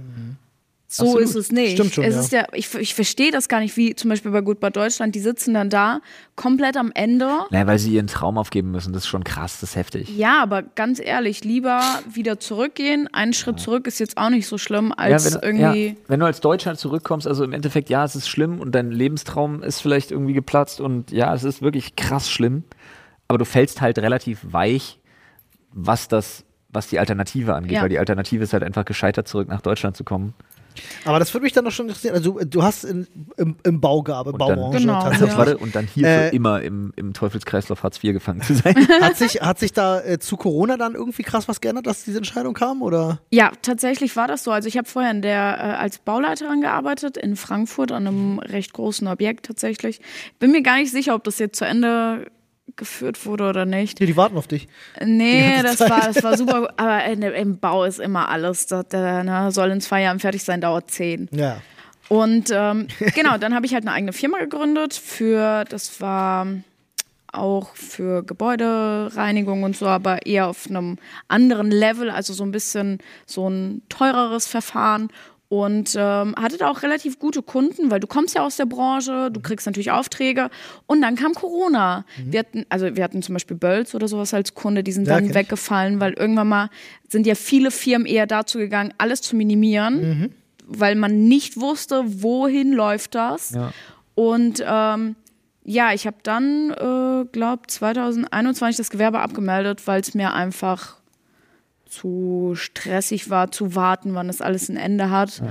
[0.89, 1.21] so absolut.
[1.23, 1.73] ist es nicht.
[1.73, 2.21] Stimmt schon, es ja.
[2.21, 5.19] ist ja, ich, ich verstehe das gar nicht, wie zum Beispiel bei bei Deutschland, die
[5.19, 5.99] sitzen dann da,
[6.37, 7.27] komplett am Ende.
[7.49, 10.15] naja, weil sie ihren Traum aufgeben müssen, das ist schon krass, das ist heftig.
[10.15, 13.09] Ja, aber ganz ehrlich, lieber wieder zurückgehen.
[13.11, 15.87] Ein Schritt zurück ist jetzt auch nicht so schlimm, als ja, wenn, irgendwie.
[15.87, 18.91] Ja, wenn du als Deutscher zurückkommst, also im Endeffekt, ja, es ist schlimm und dein
[18.91, 22.63] Lebenstraum ist vielleicht irgendwie geplatzt und ja, es ist wirklich krass schlimm,
[23.27, 24.99] aber du fällst halt relativ weich,
[25.73, 27.81] was das, was die Alternative angeht, Ja.
[27.81, 30.33] weil die Alternative ist halt einfach gescheitert, zurück nach Deutschland zu kommen.
[31.05, 32.15] Aber das würde mich dann doch schon interessieren.
[32.15, 35.31] Also, du hast in, im, im Baugabe, Und Baubranche dann, Genau, tatsächlich.
[35.31, 35.37] ja.
[35.37, 38.75] warte, und dann hier Äh, für immer im, im Teufelskreislauf Hartz IV gefangen zu sein.
[39.01, 42.17] Hat sich, hat sich da äh, zu Corona dann irgendwie krass was geändert, dass diese
[42.17, 42.81] Entscheidung kam?
[42.81, 43.19] Oder?
[43.31, 44.51] Ja, tatsächlich war das so.
[44.51, 48.73] Also ich habe vorher in der, äh, als Bauleiterin gearbeitet in Frankfurt an einem recht
[48.73, 49.99] großen Objekt tatsächlich.
[50.39, 52.25] Bin mir gar nicht sicher, ob das jetzt zu Ende
[52.75, 53.99] geführt wurde oder nicht.
[53.99, 54.67] Nee, die warten auf dich.
[55.03, 56.73] Nee, das war, das war super.
[56.77, 58.67] Aber in, im Bau ist immer alles.
[58.67, 61.29] Das, äh, ne, soll in zwei Jahren fertig sein, dauert zehn.
[61.31, 61.61] Ja.
[62.09, 66.47] Und ähm, genau, dann habe ich halt eine eigene Firma gegründet für, das war
[67.33, 72.99] auch für Gebäudereinigung und so, aber eher auf einem anderen Level, also so ein bisschen
[73.25, 75.09] so ein teureres Verfahren.
[75.49, 79.31] Und ähm, hatte da auch relativ gute Kunden, weil du kommst ja aus der Branche,
[79.31, 80.49] du kriegst natürlich Aufträge.
[80.87, 82.05] Und dann kam Corona.
[82.17, 85.15] Wir hatten, also wir hatten zum Beispiel Bölz oder sowas als Kunde, die sind Ja,
[85.15, 85.33] dann ich.
[85.33, 86.69] weggefallen, weil irgendwann mal
[87.07, 90.33] sind ja viele Firmen eher dazu gegangen, alles zu minimieren
[90.67, 93.51] weil man nicht wusste, wohin läuft das.
[93.51, 93.71] Ja.
[94.15, 95.15] Und ähm,
[95.63, 100.96] ja, ich habe dann, äh, glaube 2021 das Gewerbe abgemeldet, weil es mir einfach
[101.89, 105.41] zu stressig war zu warten, wann das alles ein Ende hat.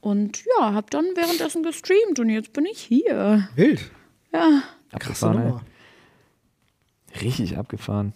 [0.00, 3.48] Und ja, habe dann währenddessen gestreamt und jetzt bin ich hier.
[3.54, 3.90] Wild.
[4.32, 4.62] Ja,
[4.98, 5.62] Krasse Abgefahren, Nummer.
[7.20, 8.12] Richtig abgefahren.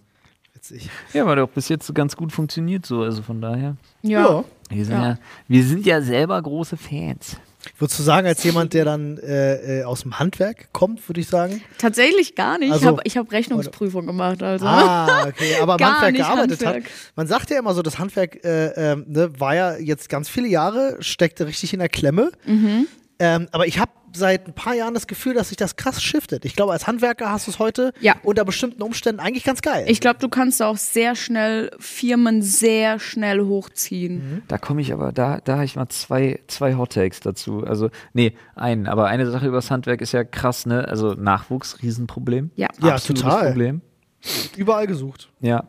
[0.55, 0.89] Witzig.
[1.13, 3.77] Ja, aber doch bis jetzt ganz gut funktioniert so, also von daher.
[4.03, 4.45] ja.
[4.69, 5.19] Wir sind ja, Ja.
[5.47, 7.37] wir sind ja selber große Fans.
[7.79, 11.29] Würdest du sagen, als jemand, der dann äh, äh, aus dem Handwerk kommt, würde ich
[11.29, 11.63] sagen?
[11.79, 12.73] Tatsächlich gar nicht.
[12.73, 14.43] Also- ich habe hab Rechnungsprüfung gemacht.
[14.43, 14.67] Also.
[14.67, 16.85] Ah, okay, aber am Gar Handwerk nicht gearbeitet Handwerk.
[16.85, 16.93] hat.
[17.17, 20.49] Man sagt ja immer so, das Handwerk äh, ähm, ne, war ja jetzt ganz viele
[20.49, 22.31] Jahre, steckte richtig in der Klemme.
[22.47, 22.87] Mhm.
[23.19, 26.45] Ähm, aber ich habe seit ein paar Jahren das Gefühl, dass sich das krass shiftet.
[26.45, 28.15] Ich glaube, als Handwerker hast du es heute Ja.
[28.23, 29.85] unter bestimmten Umständen eigentlich ganz geil.
[29.89, 34.43] Ich glaube, du kannst auch sehr schnell Firmen sehr schnell hochziehen.
[34.49, 37.65] Da komme ich aber, da, da habe ich mal zwei, zwei Hot Takes dazu.
[37.65, 38.87] Also, nee, einen.
[38.87, 40.87] Aber eine Sache über das Handwerk ist ja krass, ne?
[40.89, 42.51] Also Nachwuchs, Riesenproblem.
[42.57, 42.69] Ja.
[42.81, 43.47] Ja, Absolutes total.
[43.49, 43.81] Problem.
[44.57, 45.29] Überall gesucht.
[45.41, 45.65] Ja.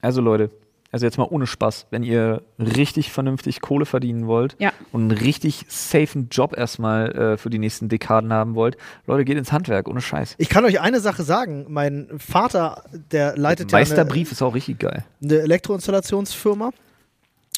[0.00, 0.50] Also Leute,
[0.94, 4.72] also jetzt mal ohne Spaß, wenn ihr richtig vernünftig Kohle verdienen wollt Ja.
[4.92, 8.76] und einen richtig safen Job erstmal äh, für die nächsten Dekaden haben wollt,
[9.08, 10.36] Leute, geht ins Handwerk, ohne Scheiß.
[10.38, 11.66] Ich kann euch eine Sache sagen.
[11.68, 15.04] Mein Vater, der leitet ja eine, Meisterbrief ist auch richtig geil.
[15.20, 16.70] eine Elektroinstallationsfirma.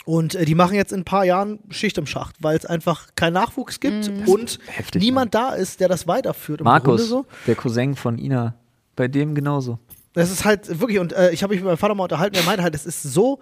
[0.06, 3.08] Und äh, die machen jetzt in ein paar Jahren Schicht im Schacht, weil es einfach
[3.16, 6.60] keinen Nachwuchs gibt und Heftig, niemand da ist, der das weiterführt.
[6.60, 7.26] Im Markus, so.
[7.46, 8.54] der Cousin von Ina,
[8.94, 9.78] bei dem genauso.
[10.16, 12.44] Das ist halt wirklich, und äh, ich habe mich mit meinem Vater mal unterhalten, der
[12.44, 13.40] meinte halt, es ist so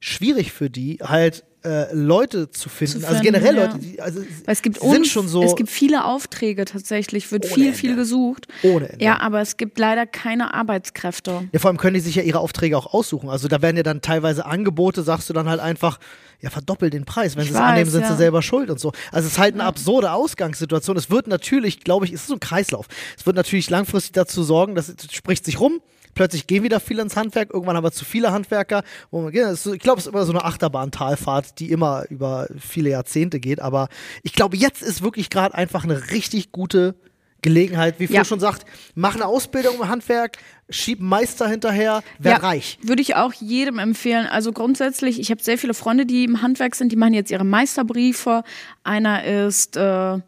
[0.00, 3.00] schwierig für die, halt äh, Leute zu finden.
[3.00, 3.66] Zu also finden, generell ja.
[3.66, 7.30] Leute, die also, Weil es gibt sind uns, schon so es gibt viele Aufträge tatsächlich,
[7.32, 7.78] wird viel, Ende.
[7.78, 8.46] viel gesucht.
[8.62, 9.04] ohne Ende.
[9.04, 11.48] Ja, aber es gibt leider keine Arbeitskräfte.
[11.52, 13.28] Ja, vor allem können die sich ja ihre Aufträge auch aussuchen.
[13.30, 15.98] Also da werden ja dann teilweise Angebote, sagst du dann halt einfach,
[16.40, 17.34] ja, verdoppel den Preis.
[17.34, 18.12] Wenn Ich sie es annehmen, sind ja.
[18.12, 18.92] sie selber schuld und so.
[19.10, 20.96] Also es ist halt eine absurde Ausgangssituation.
[20.96, 22.86] Es wird natürlich, glaube ich, es ist so ein Kreislauf.
[23.18, 25.80] Es wird natürlich langfristig dazu sorgen, dass es spricht sich rum.
[26.16, 27.52] Plötzlich gehen wieder viele ins Handwerk.
[27.52, 28.82] Irgendwann haben wir zu viele Handwerker.
[29.12, 33.60] Ist ich glaube, es ist immer so eine Achterbahntalfahrt, die immer über viele Jahrzehnte geht.
[33.60, 33.88] Aber
[34.22, 36.96] ich glaube, jetzt ist wirklich gerade einfach eine richtig gute
[37.42, 38.24] Gelegenheit, wie Flo Ja.
[38.24, 40.38] schon sagt, mach eine Ausbildung im Handwerk,
[40.70, 42.78] schieb Meister hinterher, wer Ja, reich.
[42.82, 44.26] Würde ich auch jedem empfehlen.
[44.26, 47.44] Also grundsätzlich, ich habe sehr viele Freunde, die im Handwerk sind, die machen jetzt ihre
[47.44, 48.42] Meisterbriefe.
[48.82, 50.18] Einer ist äh,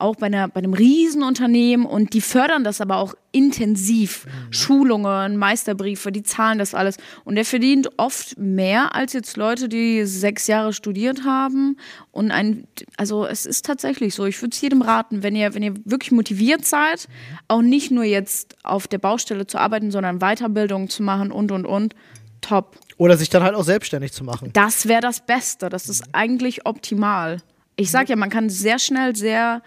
[0.00, 4.26] auch bei, einer, bei einem Riesenunternehmen und die fördern das aber auch intensiv.
[4.50, 6.96] Schulungen, Meisterbriefe, die zahlen das alles.
[7.24, 11.76] Und der verdient oft mehr als jetzt Leute, die sechs Jahre studiert haben.
[12.10, 14.26] Und ein, also es ist tatsächlich so.
[14.26, 17.08] Ich würde es jedem raten, wenn ihr, wenn ihr wirklich motiviert seid,
[17.48, 21.66] auch nicht nur jetzt auf der Baustelle zu arbeiten, sondern Weiterbildung zu machen und und
[21.66, 21.94] und.
[22.40, 22.78] Top.
[22.96, 24.50] Oder sich dann halt auch selbstständig zu machen.
[24.52, 25.68] Das wäre das Beste.
[25.68, 27.42] Das ist eigentlich optimal.
[27.80, 29.62] Ich sag ja, man kann sehr schnell sehr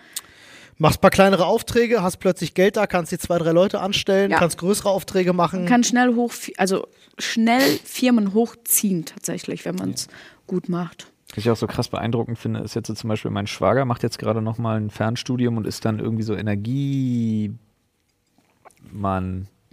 [0.77, 4.31] Machst ein paar kleinere Aufträge, hast plötzlich Geld da, kannst die zwei, drei Leute anstellen,
[4.31, 4.37] Ja.
[4.39, 5.65] kannst größere Aufträge machen.
[5.65, 6.87] kann schnell hoch, also
[7.19, 10.07] schnell Firmen hochziehen tatsächlich, wenn man es
[10.47, 11.07] gut macht.
[11.29, 14.03] Was ich auch so krass beeindruckend finde, ist jetzt so zum Beispiel mein Schwager macht
[14.03, 17.57] jetzt gerade noch mal ein Fernstudium und ist dann irgendwie so Energiemann.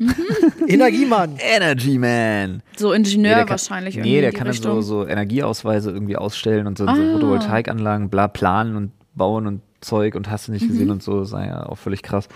[0.66, 1.36] Energiemann.
[1.38, 2.62] Energy Man.
[2.76, 4.14] So Ingenieur der kann- wahrscheinlich irgendwie.
[4.14, 4.82] Nee, der kann dann so, Richtung.
[4.82, 6.94] so Energieausweise irgendwie ausstellen und so, so Ah.
[7.12, 10.54] Photovoltaikanlagen, bla, planen und bauen und Zeug und hast du Mhm.
[10.58, 12.28] nicht gesehen und so, sei ja auch völlig krass.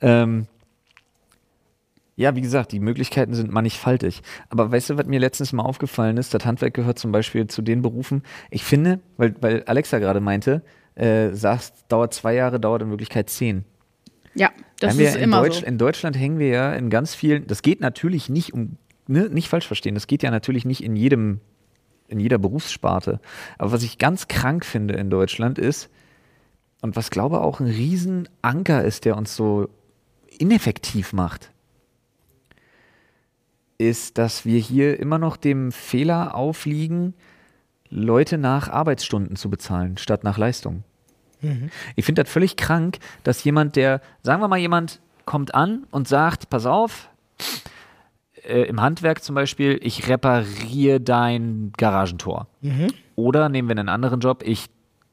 [0.00, 0.46] Ähm,
[2.16, 4.22] ja, wie gesagt, die Möglichkeiten sind mannigfaltig.
[4.48, 6.34] Aber weißt du, was mir letztens mal aufgefallen ist?
[6.34, 8.22] Das Handwerk gehört zum Beispiel zu den Berufen.
[8.50, 10.62] Ich finde, weil, weil Alexa gerade meinte,
[10.96, 13.64] äh, sagst, dauert zwei Jahre, dauert in Wirklichkeit zehn.
[14.34, 14.50] Ja,
[14.80, 15.66] das ist in, immer Deutsch, so.
[15.66, 19.48] in Deutschland hängen wir ja in ganz vielen, das geht natürlich nicht um, ne, nicht
[19.48, 21.40] falsch verstehen, das geht ja natürlich nicht in jedem,
[22.08, 23.20] in jeder Berufssparte.
[23.58, 25.90] Aber was ich ganz krank finde in Deutschland ist,
[26.80, 29.68] und was glaube auch ein Riesenanker ist, der uns so
[30.38, 31.50] ineffektiv macht,
[33.78, 37.14] ist, dass wir hier immer noch dem Fehler aufliegen,
[37.90, 40.84] Leute nach Arbeitsstunden zu bezahlen, statt nach Leistung.
[41.96, 46.08] Ich finde das völlig krank, dass jemand, der, sagen wir mal, jemand kommt an und
[46.08, 47.10] sagt, pass auf,
[48.44, 52.46] äh, im Handwerk zum Beispiel, ich repariere dein Garagentor.
[53.14, 54.66] Oder nehmen wir einen anderen Job, ich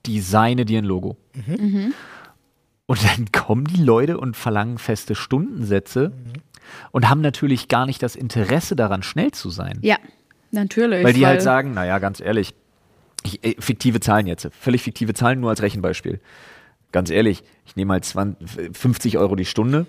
[0.07, 1.17] designe dir ein Logo.
[2.87, 6.11] Und dann kommen die Leute und verlangen feste Stundensätze
[6.91, 9.79] und haben natürlich gar nicht das Interesse daran, schnell zu sein.
[9.81, 9.97] Ja,
[10.51, 11.03] natürlich.
[11.03, 12.53] Weil die halt sagen, naja, ganz ehrlich,
[13.27, 16.19] ich, äh, fiktive Zahlen jetzt, völlig fiktive Zahlen nur als Rechenbeispiel.
[16.91, 19.85] Ganz ehrlich, ich nehme mal 20, 50 Euro die Stunde.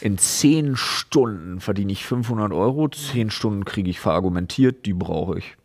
[0.00, 5.56] In 10 Stunden verdiene ich 500 Euro, 10 Stunden kriege ich verargumentiert, die brauche ich.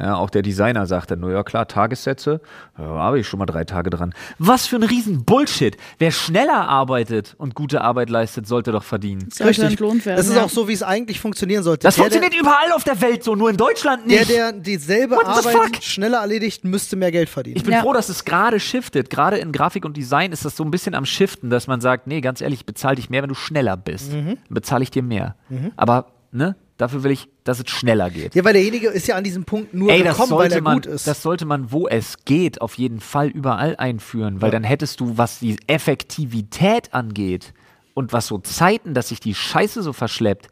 [0.00, 2.40] Ja, auch der Designer sagt dann nur, ja klar, Tagessätze,
[2.78, 4.14] ja, habe ich schon mal drei Tage dran.
[4.38, 5.76] Was für ein riesen Bullshit.
[5.98, 9.28] Wer schneller arbeitet und gute Arbeit leistet, sollte doch verdienen.
[9.32, 10.16] Sollte entlohnt werden.
[10.18, 10.44] Das ist ja.
[10.44, 11.82] auch so, wie es eigentlich funktionieren sollte.
[11.82, 14.30] Das der, funktioniert überall auf der Welt so, nur in Deutschland der, nicht.
[14.30, 15.82] der, der dieselbe What Arbeit fuck?
[15.82, 17.56] schneller erledigt, müsste mehr Geld verdienen.
[17.56, 17.80] Ich bin Ja.
[17.82, 19.10] froh, dass es gerade shiftet.
[19.10, 22.06] Gerade in Grafik und Design ist das so ein bisschen am Shiften, dass man sagt,
[22.06, 24.12] nee, ganz ehrlich, ich bezahle dich mehr, wenn du schneller bist.
[24.12, 24.26] Mhm.
[24.26, 25.34] Dann bezahle ich dir mehr.
[25.76, 28.34] Aber, ne, dafür will ich, dass es schneller geht.
[28.34, 30.86] ja, weil derjenige ist ja an diesem Punkt nur Ey, gekommen, weil er man, gut
[30.86, 31.06] ist.
[31.06, 35.18] das sollte man, wo es geht, auf jeden Fall überall einführen, weil dann hättest du,
[35.18, 37.52] was die Effektivität angeht
[37.94, 40.48] und was so Zeiten, dass sich die Scheiße so verschleppt,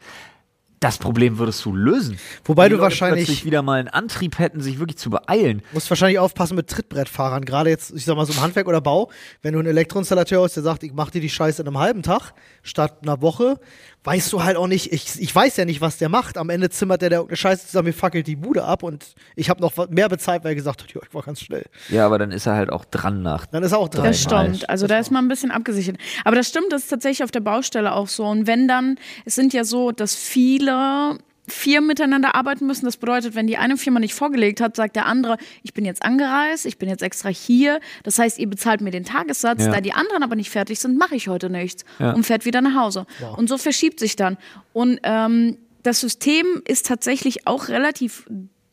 [0.79, 2.19] das Problem würdest du lösen.
[2.45, 5.63] Wobei du Leute wahrscheinlich- wieder mal einen Antrieb hätten, sich wirklich zu beeilen.
[5.71, 7.45] musst wahrscheinlich aufpassen mit Trittbrettfahrern.
[7.45, 9.09] Gerade jetzt, ich sag mal so im Handwerk oder Bau,
[9.41, 12.03] wenn du ein Elektroinstallateur hast, der sagt, ich mach dir die Scheiße in einem halben
[12.03, 13.59] Tag statt einer Woche,
[14.07, 16.37] weißt du halt auch nicht, ich, ich weiß ja nicht, was der macht.
[16.37, 19.49] Am Ende zimmert der, der irgendeine Scheiße zusammen, mir fackelt die Bude ab und ich
[19.49, 21.65] habe noch mehr bezahlt, weil er gesagt hat, ja, ich war ganz schnell.
[21.89, 23.47] Ja, aber dann ist er halt auch dran nach.
[23.47, 24.05] Dann ist er auch dran.
[24.05, 24.69] Das stimmt.
[24.69, 25.97] Also da ist man ein bisschen abgesichert.
[26.23, 28.23] Aber das stimmt, das ist tatsächlich auf der Baustelle auch so.
[28.25, 31.17] Und wenn dann, es sind ja so, dass viele
[31.47, 32.85] Firmen miteinander arbeiten müssen.
[32.85, 36.03] Das bedeutet, wenn die eine Firma nicht vorgelegt hat, sagt der andere, ich bin jetzt
[36.03, 37.79] angereist, ich bin jetzt extra hier.
[38.03, 39.63] Das heißt, ihr bezahlt mir den Tagessatz.
[39.65, 39.71] Ja.
[39.71, 42.11] Da die anderen aber nicht fertig sind, mache ich heute nichts Ja.
[42.11, 43.05] und fährt wieder nach Hause.
[43.37, 44.37] Und so verschiebt sich dann.
[44.73, 48.25] Und ähm, das System ist tatsächlich auch relativ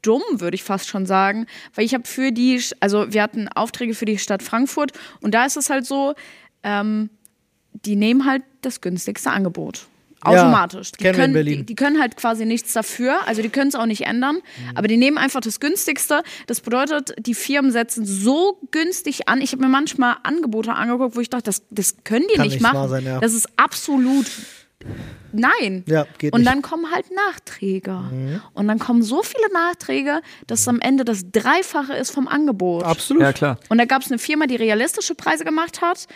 [0.02, 3.94] dumm, würde ich fast schon sagen, weil ich habe für die, also wir hatten Aufträge
[3.94, 6.14] für die Stadt Frankfurt und da ist es halt so,
[6.62, 7.08] ähm,
[7.72, 9.86] die nehmen halt das günstigste Angebot.
[10.24, 10.92] Automatisch.
[10.92, 11.58] die, kennen wir in können, Berlin.
[11.58, 14.38] Die, die können halt quasi nichts dafür, also die können es auch nicht ändern,
[14.74, 16.22] aber die nehmen einfach das günstigste.
[16.46, 19.40] Das bedeutet, die Firmen setzen so günstig an.
[19.40, 22.54] Ich habe mir manchmal Angebote angeguckt, wo ich dachte, das, das können die Kann nicht
[22.54, 22.76] nicht machen.
[22.76, 23.20] wahr sein, ja.
[23.20, 24.26] Das ist absolut
[25.32, 25.82] Nein.
[25.86, 26.50] Ja, geht und nicht.
[26.52, 27.98] dann kommen halt Nachträge.
[28.52, 32.84] Und dann kommen so viele Nachträge, dass es am Ende das Dreifache ist vom Angebot.
[32.84, 33.22] Absolut.
[33.22, 33.58] Ja, klar.
[33.68, 36.06] Und da gab es eine Firma, die realistische Preise gemacht hat.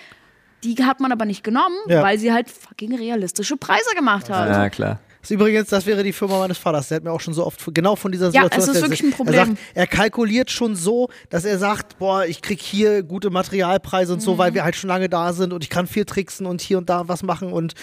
[0.65, 2.03] Die hat man aber nicht genommen, Ja.
[2.03, 4.49] weil sie halt fucking realistische Preise gemacht hat.
[4.49, 4.99] Ja, klar.
[5.21, 6.89] Das ist übrigens, das wäre die Firma meines Vaters.
[6.89, 8.85] Der hat mir auch schon so oft genau von dieser Ja, Situation es ist erzählt.
[8.85, 9.47] wirklich ein Er Problem.
[9.57, 14.21] sagt, er kalkuliert schon so, dass er sagt, boah, ich krieg hier gute Materialpreise und
[14.21, 14.39] so, Mhm.
[14.39, 16.89] weil wir halt schon lange da sind und ich kann viel tricksen und hier und
[16.89, 17.75] da was machen und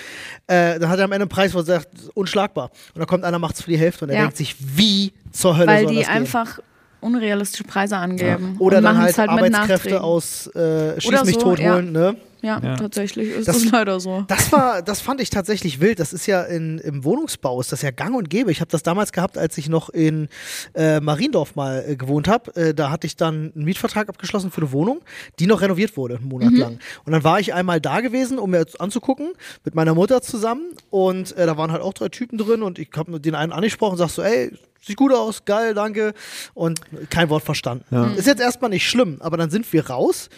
[0.47, 2.71] äh, dann hat er am Ende einen Preis, wo er sagt, unschlagbar.
[2.93, 4.21] Und dann kommt einer, macht's für die Hälfte und er Ja.
[4.23, 6.15] denkt sich, wie zur Hölle Weil soll die das gehen?
[6.15, 6.59] einfach
[7.01, 8.55] unrealistische Preise angeben.
[8.59, 9.97] Oder und dann machen's halt, mit Arbeitskräfte Nachträgen.
[9.99, 11.73] aus äh, Schieß Oder mich so, tot ja.
[11.75, 12.15] holen, ne?
[12.45, 12.75] Ja, Ja.
[12.75, 14.23] tatsächlich ist Das- das, leider so.
[14.27, 15.99] Das war, das fand ich tatsächlich wild.
[15.99, 18.51] Das ist ja in, im Wohnungsbau, ist das ja gang und gäbe.
[18.51, 20.29] Ich habe das damals gehabt, als ich noch in
[20.75, 22.55] äh, Mariendorf mal äh, gewohnt habe.
[22.55, 25.01] Äh, da hatte ich dann einen Mietvertrag abgeschlossen für eine Wohnung,
[25.39, 26.79] die noch renoviert wurde, einen Monat lang.
[27.03, 30.63] Und dann war ich einmal da gewesen, um mir jetzt anzugucken, mit meiner Mutter zusammen.
[30.91, 33.93] Und äh, da waren halt auch drei Typen drin und ich habe den einen angesprochen
[33.93, 36.13] und sag so, ey, sieht gut aus, geil, danke.
[36.53, 36.79] Und
[37.09, 38.13] kein Wort verstanden.
[38.17, 40.29] Ist jetzt erstmal nicht schlimm, aber dann sind wir raus.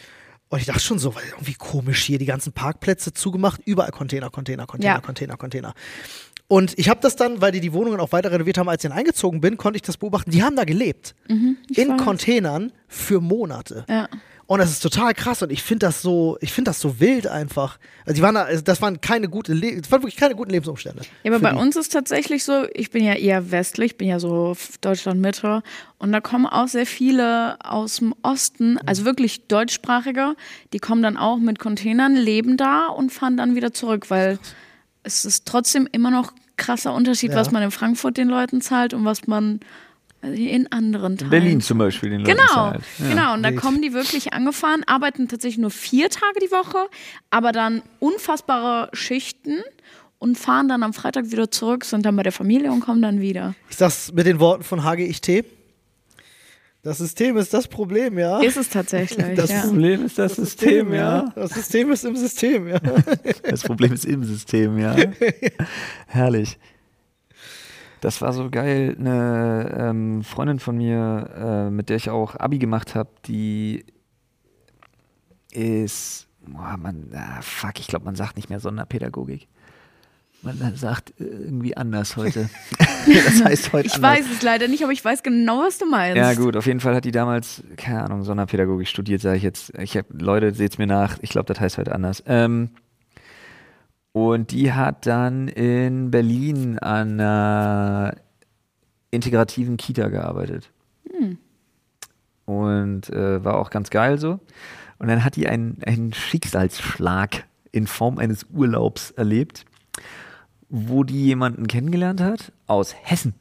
[0.50, 4.30] Und ich dachte schon so, weil irgendwie komisch hier, die ganzen Parkplätze zugemacht, überall Container,
[4.30, 5.02] Container, Container, Ja.
[5.02, 5.74] Container, Container.
[6.48, 8.90] Und ich habe das dann, weil die die Wohnungen auch weiter renoviert haben, als ich
[8.90, 10.32] dann eingezogen bin, konnte ich das beobachten.
[10.32, 11.14] Die haben da gelebt.
[11.28, 11.58] in
[11.90, 12.02] weiß.
[12.02, 13.86] Containern für Monate.
[13.90, 14.08] Ja.
[14.50, 17.28] Und das ist total krass und ich finde das so, ich finde das so wild
[17.28, 17.78] einfach.
[18.06, 20.52] Also die waren da, also das waren keine gute, Le das waren wirklich keine guten
[20.52, 21.02] Lebensumstände.
[21.24, 21.58] Ja, aber bei die.
[21.58, 25.64] uns ist tatsächlich so, ich bin ja eher westlich, bin ja so Deutschland Mitte
[26.00, 30.36] und da kommen auch sehr viele aus dem Osten, also wirklich deutschsprachige,
[30.72, 34.40] die kommen dann auch mit Containern, leben da und fahren dann wieder zurück, weil
[35.04, 37.36] es ist trotzdem immer noch krasser Unterschied, Ja.
[37.38, 39.60] was man in Frankfurt den Leuten zahlt und was man
[40.34, 41.30] in anderen Teilen.
[41.30, 42.42] Berlin zum Beispiel, den Genau.
[42.56, 42.78] Ja.
[43.00, 43.34] genau.
[43.34, 43.60] Und da wild.
[43.62, 46.88] kommen die wirklich angefahren, arbeiten tatsächlich nur vier Tage die Woche,
[47.30, 49.60] aber dann unfassbare Schichten
[50.20, 53.22] und fahren dann am Freitag wieder zurück, sind dann bei der Familie und kommen dann
[53.22, 53.54] wieder.
[53.70, 55.46] Ich sag's mit den Worten von HGIT.
[56.84, 58.40] Das System ist das Problem, ja.
[58.40, 59.62] Ist es tatsächlich, Das ja.
[59.62, 61.34] Problem ist das, System, ja.
[61.36, 62.80] Das System ist im System, ja.
[63.44, 64.96] Das Problem ist im System, ja.
[66.08, 66.58] Herrlich.
[68.02, 68.96] Das war so geil.
[69.00, 73.86] Eine ähm, Freundin von mir, äh, mit der ich auch Abi gemacht habe, die
[75.52, 79.48] ist, boah, man, ah, fuck, ich glaube, man sagt nicht mehr Sonderpädagogik.
[80.44, 82.50] Man sagt äh, irgendwie anders heute.
[82.80, 84.20] das heißt heute Ich anders.
[84.20, 86.18] weiß es leider nicht, aber ich weiß genau, was du meinst.
[86.18, 89.74] Ja, gut, auf jeden Fall hat die damals, keine Ahnung, Sonderpädagogik studiert, sage ich jetzt.
[89.80, 92.24] Ich hab, Leute, seht's mir nach, ich glaube, das heißt heute anders.
[92.28, 92.70] Ähm,
[94.18, 98.16] und die hat dann in Berlin an einer
[99.12, 100.72] integrativen Kita gearbeitet.
[102.46, 104.40] Und äh, war auch ganz geil so.
[104.98, 109.66] Und dann hat die einen, einen Schicksalsschlag in Form eines Urlaubs erlebt,
[110.68, 113.36] wo die jemanden kennengelernt hat aus Hessen.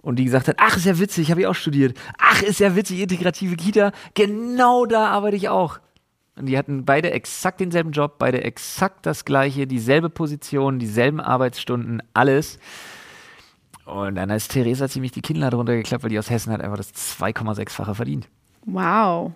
[0.00, 1.98] Und die gesagt hat, ach, ist ja witzig, habe ich auch studiert.
[2.18, 3.90] Ach, ist ja witzig, integrative Kita.
[4.14, 5.80] Genau da arbeite ich auch.
[6.40, 12.02] Und die hatten beide exakt denselben Job, beide exakt das gleiche, dieselbe Position, dieselben Arbeitsstunden,
[12.14, 12.58] alles.
[13.84, 16.94] Und dann ist Theresa ziemlich die Kinnlade runtergeklappt, weil die aus Hessen hat einfach das
[16.94, 18.28] 2,6-fache verdient.
[18.64, 19.32] Wow.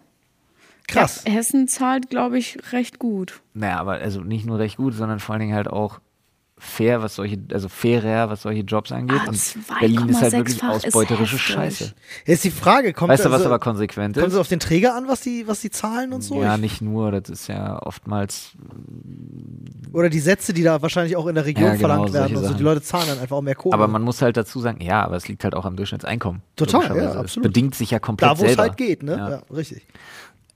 [0.89, 1.25] Krass.
[1.27, 3.43] Ja, Hessen zahlt, glaube ich, recht gut.
[3.53, 6.01] Naja, aber also nicht nur recht gut, sondern vor allen Dingen halt auch
[6.57, 9.21] fair, was solche, also fairer, was solche Jobs angeht.
[9.25, 11.39] Ah, und Berlin ist halt wirklich 2,6-fach ist ausbeuterische.
[11.39, 11.95] Scheiße.
[12.27, 14.39] Jetzt die Frage, kommt Weißt du, was also, aber konsequent kommt es ist?
[14.39, 16.41] auf den Träger an, was die, was die zahlen und so?
[16.43, 18.53] Ja, Ich- nicht nur, das ist ja oftmals
[19.93, 22.37] Oder die Sätze, die da wahrscheinlich auch in der Region Ja, genau, verlangt werden.
[22.37, 22.63] Also die.
[22.63, 23.75] Leute zahlen dann einfach auch mehr Kohle.
[23.75, 26.43] Aber man muss halt dazu sagen, ja, aber es liegt halt auch am Durchschnittseinkommen.
[26.57, 27.49] Total, ja, Es absolut.
[27.49, 29.17] bedingt sich ja komplett da, wo es halt geht, ne?
[29.17, 29.31] Ja.
[29.31, 29.87] Ja, richtig.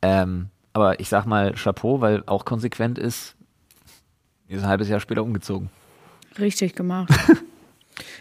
[0.00, 3.34] Ähm, aber ich sag mal Chapeau, weil auch konsequent ist,
[4.46, 5.70] ist ein halbes Jahr später umgezogen.
[6.38, 7.10] Richtig gemacht.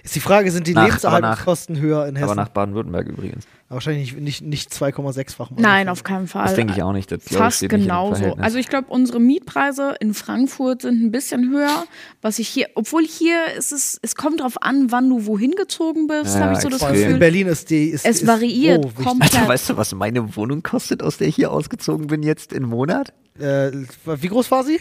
[0.03, 2.23] Ist die Frage, sind die Nach- Lebenserhaltungskosten höher in Hessen?
[2.31, 3.45] Aber nach Baden-Württemberg übrigens.
[3.69, 5.51] Wahrscheinlich nicht, nicht 2,6-fach.
[5.57, 6.45] Nein, auf keinen Fall.
[6.45, 7.11] Das denke ich auch nicht.
[7.11, 8.35] Das, ich, Fast nicht in genauso.
[8.37, 11.83] Also ich glaube, unsere Mietpreise in Frankfurt sind ein bisschen höher,
[12.21, 16.07] was ich hier, obwohl hier ist es, es kommt drauf an, wann du wohin gezogen
[16.07, 16.95] bist, Ja, habe ich so das extrem.
[16.95, 17.19] In Gefühl.
[17.19, 17.89] Berlin ist die.
[17.89, 19.05] Ist, Es ist variiert wichtig.
[19.05, 19.35] komplett.
[19.35, 22.63] Alter, weißt du, was meine Wohnung kostet, aus der ich hier ausgezogen bin jetzt im
[22.63, 23.13] Monat?
[23.37, 23.71] Äh,
[24.05, 24.79] wie groß war sie?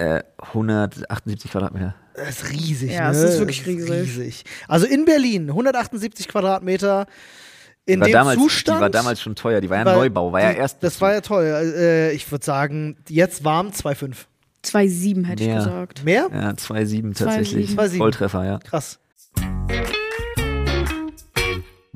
[0.00, 1.94] Äh, 178 Quadratmeter.
[2.14, 2.90] Das ist riesig.
[2.92, 3.18] Ja, ne?
[3.18, 4.44] es ist wirklich Das riesig.
[4.66, 7.06] Also in Berlin 178 Quadratmeter.
[7.86, 8.78] In dem damals, Zustand.
[8.78, 9.60] die war damals schon teuer.
[9.60, 10.32] Die war ja war- Neubau.
[10.32, 10.82] War ja die- erst.
[10.82, 11.44] Das war ja toll.
[11.44, 14.26] Äh, ich würde sagen, jetzt warm 2,5.
[14.62, 15.58] 2,7 hätte ich Mehr.
[15.58, 16.04] gesagt.
[16.04, 16.28] Mehr?
[16.32, 17.70] Ja, 2,7 tatsächlich.
[17.70, 17.98] 2,7.
[17.98, 18.58] Volltreffer, ja.
[18.58, 18.98] Krass.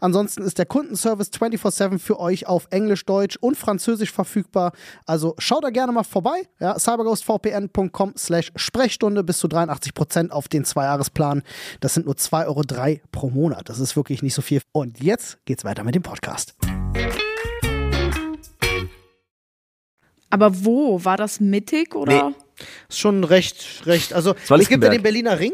[0.00, 4.72] Ansonsten ist der Kundenservice 24-7 für euch auf Englisch, Deutsch und Französisch verfügbar.
[5.06, 6.42] Also schaut da gerne mal vorbei.
[6.58, 11.42] Ja, cyberghostvpn.com slash Sprechstunde bis zu 83% auf den Zweijahresplan.
[11.80, 13.68] Das sind nur 2,03 Euro pro Monat.
[13.68, 14.62] Das ist wirklich nicht so viel.
[14.72, 16.54] Und jetzt geht's weiter mit dem Podcast.
[20.30, 21.04] Aber wo?
[21.04, 22.32] War das mittig oder?
[22.88, 24.12] Ist schon recht, recht.
[24.12, 25.52] Also es gibt ja den Berliner Ring.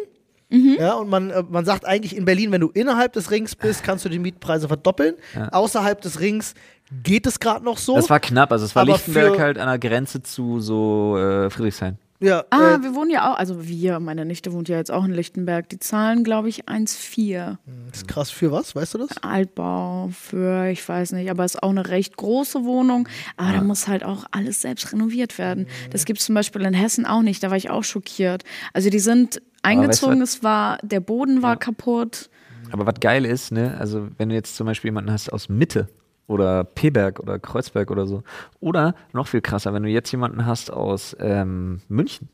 [0.48, 0.76] Mhm.
[0.78, 3.82] Ja, und man, äh, man sagt eigentlich in Berlin, wenn du innerhalb des Rings bist,
[3.82, 5.16] kannst du die Mietpreise verdoppeln.
[5.50, 6.54] Außerhalb des Rings
[7.02, 7.96] geht es gerade noch so.
[7.96, 8.52] Das war knapp.
[8.52, 11.98] Also, es war Lichtenberg halt an der Grenze zu so äh, Friedrichshain.
[12.20, 15.05] Ja, Ah, äh, wir wohnen ja auch, also wir, meine Nichte wohnt ja jetzt auch
[15.05, 15.68] in Lichtenberg.
[15.68, 17.59] Die zahlen, glaube ich, 1,4.
[17.90, 19.09] das ist krass für was, weißt du das?
[19.22, 23.09] Altbau für, ich weiß nicht, aber ist auch eine recht große Wohnung.
[23.37, 25.66] Aber da muss halt auch alles selbst renoviert werden.
[25.90, 27.42] Das gibt es zum Beispiel in Hessen auch nicht.
[27.42, 28.44] Da war ich auch schockiert.
[28.72, 32.31] Also die sind eingezogen, es war, der Boden war kaputt.
[32.72, 35.88] Aber was geil ist, ne, also wenn du jetzt zum Beispiel jemanden hast aus Mitte
[36.27, 38.23] oder Peberg oder Kreuzberg oder so,
[38.61, 42.29] oder noch viel krasser, wenn du jetzt jemanden hast aus ähm, München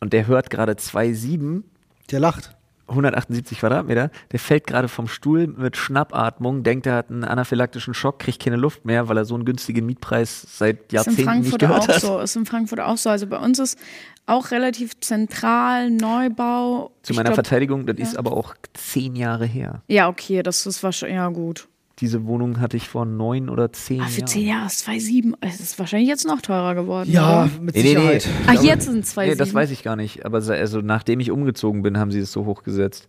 [0.00, 1.62] und der hört gerade 2,7,
[2.10, 2.54] Der lacht.
[2.88, 8.18] 178 Quadratmeter, der fällt gerade vom Stuhl mit Schnappatmung, denkt, er hat einen anaphylaktischen Schock,
[8.18, 11.24] kriegt keine Luft mehr, weil er so einen günstigen Mietpreis seit Ist in Jahrzehnten nicht
[11.50, 12.00] Frankfurt gehört auch hat.
[12.00, 12.18] so.
[12.20, 13.10] Ist in Frankfurt auch so.
[13.10, 13.78] Also bei uns ist
[14.24, 16.90] auch relativ zentral Neubau.
[17.02, 19.82] Zu meiner glaub- Verteidigung, das ist aber auch zehn Jahre her.
[19.88, 21.68] Ja, okay, das ist wahrscheinlich, ja gut.
[22.00, 24.28] Diese Wohnung hatte ich vor neun oder zehn Ah, für Jahren.
[24.28, 25.34] 10 Jahre ist 2,7.
[25.40, 27.10] Es ist wahrscheinlich jetzt noch teurer geworden.
[27.10, 27.50] Ja, oder?
[27.60, 28.18] mit Nee, nee, nee.
[28.18, 28.28] Sicherheit.
[28.46, 29.26] Ach, jetzt sind es 2,7.
[29.26, 30.24] Nee, das weiß ich gar nicht.
[30.24, 33.08] Aber also, nachdem ich umgezogen bin, haben sie es so hochgesetzt.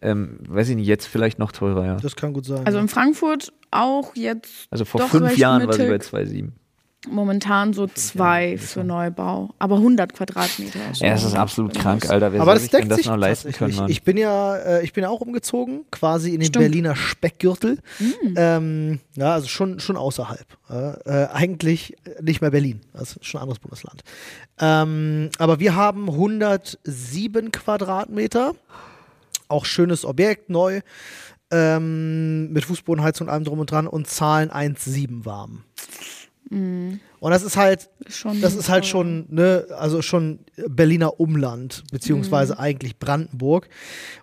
[0.00, 1.96] Ähm, weiß ich nicht, jetzt vielleicht noch teurer, ja.
[1.96, 2.64] Das kann gut sein.
[2.64, 2.82] Also ja.
[2.82, 4.68] in Frankfurt auch jetzt.
[4.70, 6.08] Also vor doch fünf Jahren war sie bei mittig.
[6.08, 6.50] 2,7.
[7.10, 10.78] Momentan so zwei für Neubau, aber 100 Quadratmeter.
[10.88, 12.32] Also Ja, es ist absolut krank, Alter.
[12.32, 13.76] Wer Aber soll das sich deckt das sich noch leisten können.
[13.76, 13.90] Mann?
[13.90, 16.64] Ich bin ja, äh, ich bin ja auch umgezogen, quasi in den Stimmt.
[16.64, 17.78] Berliner Speckgürtel.
[18.36, 20.46] Ähm, ja, also schon, schon außerhalb.
[20.70, 20.74] Äh,
[21.24, 24.02] äh, eigentlich nicht mehr Berlin, also schon ein anderes Bundesland.
[24.60, 28.54] Ähm, aber wir haben 107 Quadratmeter,
[29.48, 30.80] auch schönes Objekt, neu,
[31.50, 35.64] ähm, mit Fußbodenheizung und allem drum und dran und zahlen 1,7 warm.
[36.50, 42.58] Und das ist halt, Schon das ist halt schon, ne, also schon Berliner Umland, beziehungsweise
[42.58, 43.68] eigentlich Brandenburg.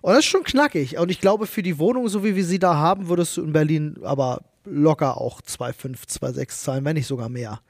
[0.02, 0.98] Und das ist schon knackig.
[0.98, 3.52] Und ich glaube, für die Wohnung, so wie wir sie da haben, würdest du in
[3.52, 7.60] Berlin aber locker auch 2,5, 2,6 zahlen, wenn nicht sogar mehr.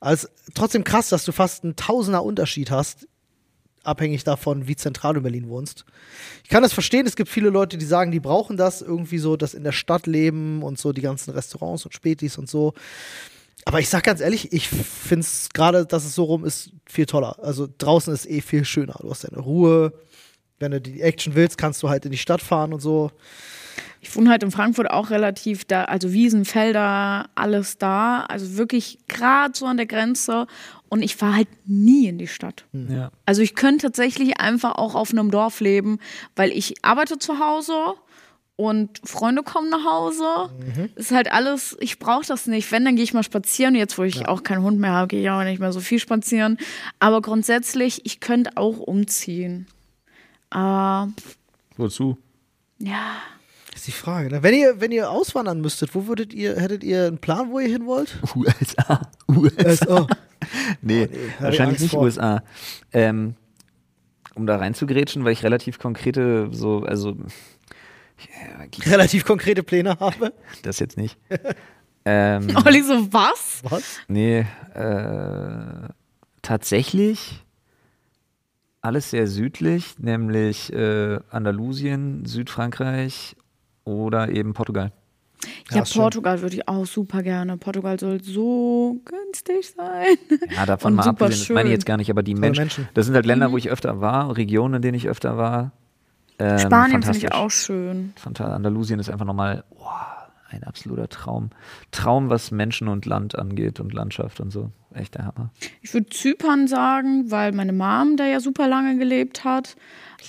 [0.00, 3.08] Also trotzdem krass, dass du fast einen Tausender Unterschied hast,
[3.84, 5.84] abhängig davon, wie zentral du in Berlin wohnst.
[6.44, 9.36] Ich kann das verstehen, es gibt viele Leute, die sagen, die brauchen das irgendwie so,
[9.36, 12.74] das in der Stadt leben und so die ganzen Restaurants und Spätis und so.
[13.64, 17.06] Aber ich sag ganz ehrlich, ich finde es gerade, dass es so rum ist, viel
[17.06, 17.38] toller.
[17.42, 18.96] Also draußen ist eh viel schöner.
[19.00, 19.92] Du hast deine Ruhe.
[20.58, 23.10] Wenn du die Action willst, kannst du halt in die Stadt fahren und so.
[24.00, 28.24] Ich wohne halt in Frankfurt auch relativ da, also Wiesen, Felder, alles da.
[28.24, 30.46] Also wirklich gerade so an der Grenze.
[30.88, 32.66] Und ich fahre halt nie in die Stadt.
[32.72, 33.12] Ja.
[33.26, 35.98] Also ich könnte tatsächlich einfach auch auf einem Dorf leben,
[36.36, 37.94] weil ich arbeite zu Hause
[38.68, 40.24] und Freunde kommen nach Hause.
[40.96, 42.70] Ist halt alles, ich brauche das nicht.
[42.72, 43.74] Wenn, dann gehe ich mal spazieren.
[43.74, 45.98] Jetzt, wo ich auch keinen Hund mehr habe, gehe ich auch nicht mehr so viel
[45.98, 46.58] spazieren.
[46.98, 49.66] Aber grundsätzlich, ich könnte auch umziehen.
[50.50, 51.12] Aber
[51.76, 52.18] Wozu?
[52.78, 53.16] ja,
[53.70, 54.30] Das ist die Frage.
[54.30, 54.42] Ne?
[54.42, 57.68] Wenn ihr, wenn ihr auswandern müsstet, wo würdet ihr, hättet ihr einen Plan, wo ihr
[57.68, 58.18] hin wollt?
[58.36, 59.00] USA.
[59.28, 60.02] USA.
[60.02, 60.06] Oh,
[60.80, 62.02] Nee, hab ich wahrscheinlich nicht vor.
[62.02, 62.42] USA.
[62.92, 63.34] Ähm,
[64.34, 67.14] um da reinzugrätschen, weil ich relativ konkrete, so, also,
[68.28, 70.32] ja, relativ konkrete Pläne habe.
[70.62, 71.18] das jetzt nicht.
[72.04, 73.60] ähm, Olli so, was?
[73.64, 74.00] Was?
[74.08, 75.88] nee, äh,
[76.42, 77.44] tatsächlich
[78.82, 83.36] alles sehr südlich, nämlich äh, Andalusien, Südfrankreich
[83.84, 84.92] oder eben Portugal.
[85.70, 86.02] Ja, Ja, schön.
[86.02, 87.56] Portugal würde ich auch super gerne.
[87.56, 90.16] Portugal soll so günstig sein.
[90.54, 92.88] Ja, davon Und mal abgesehen, das meine ich jetzt gar nicht, aber die Menschen, Menschen.
[92.94, 95.72] das sind halt Länder, wo ich öfter war, Regionen, in denen ich öfter war.
[96.42, 98.14] Ähm, Spanien finde ich auch schön.
[98.52, 99.86] Andalusien ist einfach nochmal oh,
[100.50, 101.50] ein absoluter Traum.
[101.92, 104.72] Traum, was Menschen und Land angeht und Landschaft und so.
[104.94, 105.50] Echt der Hammer.
[105.80, 109.76] Ich würde Zypern sagen, weil meine Mom da ja super lange gelebt hat.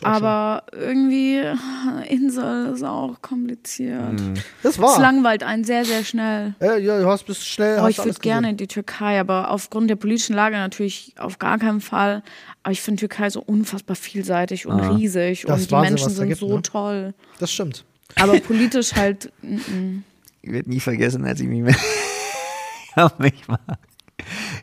[0.02, 1.42] Aber irgendwie,
[2.10, 4.20] Insel ist auch kompliziert.
[4.64, 5.00] Das Es war.
[5.00, 6.56] langweilt einen sehr, sehr schnell.
[6.60, 7.78] Ja, ja, du hast bist schnell.
[7.80, 11.38] Oh, hast ich würde gerne in die Türkei, aber aufgrund der politischen Lage natürlich auf
[11.38, 12.24] gar keinen Fall.
[12.64, 16.28] Aber ich finde Türkei so unfassbar vielseitig und riesig Das und die Wahnsinn, Menschen sind
[16.30, 16.62] gibt, so ne?
[16.62, 17.14] toll.
[17.40, 17.86] Das stimmt.
[18.20, 20.04] Aber politisch halt, mm, mm.
[20.42, 21.62] Ich werde nie vergessen, als ich mich
[23.18, 23.60] mich mal,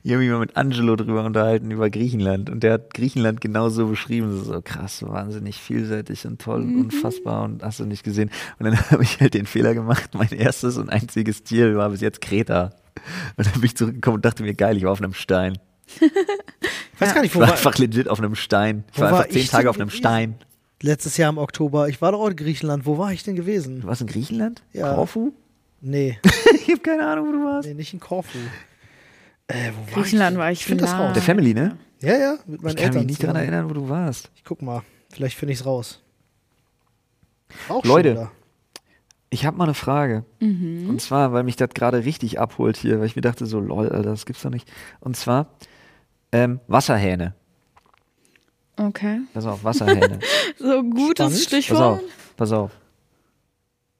[0.03, 2.48] ich habe mich mal mit Angelo drüber unterhalten, über Griechenland.
[2.51, 4.36] Und der hat Griechenland genauso beschrieben.
[4.36, 8.30] So, so krass, so wahnsinnig vielseitig und toll und unfassbar und hast du nicht gesehen.
[8.59, 10.11] Und dann habe ich halt den Fehler gemacht.
[10.14, 12.70] Mein erstes und einziges Ziel war bis jetzt Kreta.
[13.36, 15.59] Und dann bin ich zurückgekommen und dachte mir, geil, ich war auf einem Stein.
[15.86, 16.01] Ich
[17.01, 18.84] weiß gar nicht, Ich wo war war, einfach legit auf einem Stein.
[18.92, 19.90] Ich war war einfach zehn ich Tage auf einem?
[19.90, 20.34] Stein.
[20.82, 21.88] letztes Jahr im Oktober.
[21.88, 22.86] Ich war doch auch in Griechenland.
[22.86, 23.80] Wo war ich denn gewesen?
[23.82, 24.62] Du warst in Griechenland?
[24.72, 24.94] Ja.
[24.94, 25.32] Korfu?
[25.82, 26.18] Nee,
[26.66, 27.68] Ich habe keine Ahnung, wo du warst.
[27.68, 28.38] nee, nicht in Korfu.
[29.51, 30.61] Äh, wo Griechenland war war ich?
[30.61, 31.12] ich find das raus.
[31.14, 31.76] Der Family, ne?
[32.01, 33.07] Ja, ja, mit meinen Ich kann mich Eltern.
[33.07, 34.30] nicht daran erinnern, wo du warst.
[34.34, 34.82] Ich guck mal.
[35.11, 36.01] Vielleicht finde ich es raus.
[37.68, 38.30] Auch Leute.
[39.28, 40.24] Ich habe mal eine Frage.
[40.40, 43.88] Und zwar, weil mich das gerade richtig abholt hier, weil ich mir dachte, so, lol,
[43.88, 44.70] Alter, das gibt's doch nicht.
[45.01, 45.46] Und zwar
[46.32, 47.34] ähm, Wasserhähne.
[48.76, 49.20] Okay.
[49.34, 50.18] Pass auf, Wasserhähne.
[50.59, 51.32] So gutes Spannend.
[51.34, 51.80] pass Stichwort.
[51.82, 52.01] auf,
[52.36, 52.70] pass auf.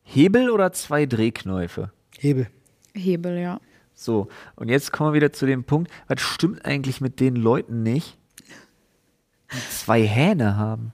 [0.03, 1.93] Hebel oder zwei Drehknäufe?
[2.19, 2.49] Hebel.
[2.95, 3.61] Hebel, ja.
[4.01, 7.83] So, und jetzt kommen wir wieder zu dem Punkt, was stimmt eigentlich mit den Leuten
[7.83, 8.17] nicht,
[9.53, 10.93] die zwei Hähne haben?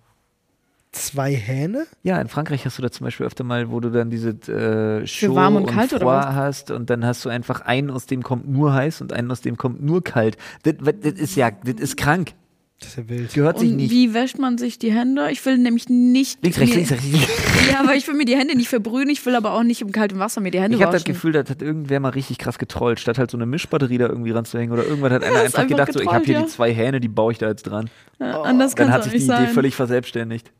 [0.91, 1.87] Zwei Hähne?
[2.03, 5.07] Ja, in Frankreich hast du da zum Beispiel öfter mal, wo du dann diese äh,
[5.07, 8.49] Chaud warm und und kalt hast und dann hast du einfach einen, aus dem kommt
[8.49, 10.37] nur heiß und einen, aus dem kommt nur kalt.
[10.65, 12.33] Das, das ist ja, das ist krank.
[12.81, 13.33] Das ist ja wild.
[13.33, 13.91] Gehört sich Und nicht.
[13.91, 15.31] wie wäscht man sich die Hände?
[15.31, 16.43] Ich will nämlich nicht.
[16.43, 17.29] Links, rechts, mir, links, rechts, links.
[17.73, 19.09] Ja, aber ich will mir die Hände nicht verbrühen.
[19.09, 21.33] Ich will aber auch nicht im kalten Wasser mir die Hände Ich habe das Gefühl,
[21.33, 24.73] das hat irgendwer mal richtig krass getrollt, statt halt so eine Mischbatterie da irgendwie ranzuhängen
[24.73, 26.43] oder irgendwann hat einer einfach einfach gedacht, so, ich habe hier ja.
[26.43, 27.89] die zwei Hähne, die baue ich da jetzt dran.
[28.19, 29.49] Ja, anders Dann kann hat sich die Idee sein.
[29.49, 30.53] völlig verselbstständigt.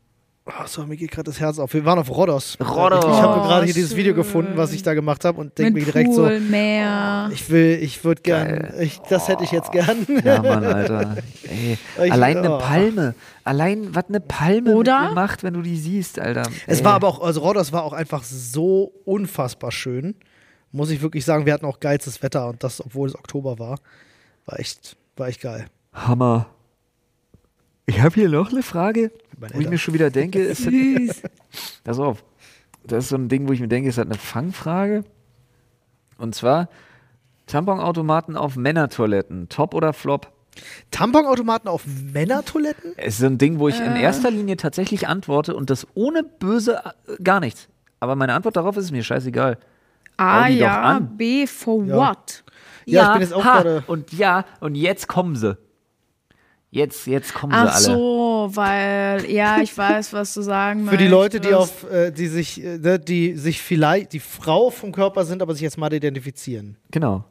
[0.49, 1.73] Oh, so, mir geht gerade das Herz auf.
[1.73, 2.57] Wir waren auf Rhodos.
[2.61, 3.03] Rhodos.
[3.03, 5.73] Ich habe Oh, gerade hier dieses Video gefunden, was ich da gemacht habe und denke
[5.73, 7.29] mir direkt Pool, so, Meer.
[7.33, 10.07] ich will, ich würde gern, ich, das hätte ich jetzt gern.
[10.23, 11.17] Ja, Mann, Alter.
[11.49, 12.59] Ey, Ich- allein eine oh.
[12.59, 13.13] Palme.
[13.43, 15.11] Allein, was eine Palme Oder?
[15.13, 16.43] macht, wenn du die siehst, Alter.
[16.65, 16.85] Es Ey.
[16.85, 20.15] war aber auch, also Rhodos war auch einfach so unfassbar schön,
[20.71, 23.79] Muss ich wirklich sagen, wir hatten auch geilstes Wetter und das, obwohl es Oktober war.
[24.45, 25.65] War echt, war echt geil.
[25.93, 26.47] Hammer.
[27.85, 31.21] Ich habe hier noch eine Frage, wo ich mir schon wieder denke, ist das,
[31.83, 32.23] pass auf,
[32.83, 35.03] das ist so ein Ding, wo ich mir denke, ist das eine Fangfrage?
[36.17, 36.69] Und zwar
[37.45, 40.31] Tamponautomaten auf Männertoiletten, Top oder Flop?
[40.91, 42.93] Tamponautomaten auf Männertoiletten?
[42.97, 46.23] Es ist so ein Ding, wo ich in erster Linie tatsächlich antworte und das ohne
[46.23, 47.67] böse äh, gar nichts.
[47.99, 49.57] Aber meine Antwort darauf ist mir scheißegal.
[50.17, 50.99] A, ja.
[50.99, 51.95] B, for Ja.
[51.95, 52.43] what?
[52.85, 55.57] Ja, ich bin jetzt auch ha, gerade- Und ja, und jetzt kommen sie.
[56.69, 57.83] Jetzt, jetzt kommen sie Ach alle.
[57.83, 60.99] so, weil, ja, ich weiß, was du sagen möchtest.
[60.99, 64.69] Für die Leute, die auf, äh, die sich, äh, ne, die sich vielleicht die Frau
[64.69, 66.75] vom Körper sind, aber sich jetzt mal identifizieren.
[66.91, 67.23] Genau.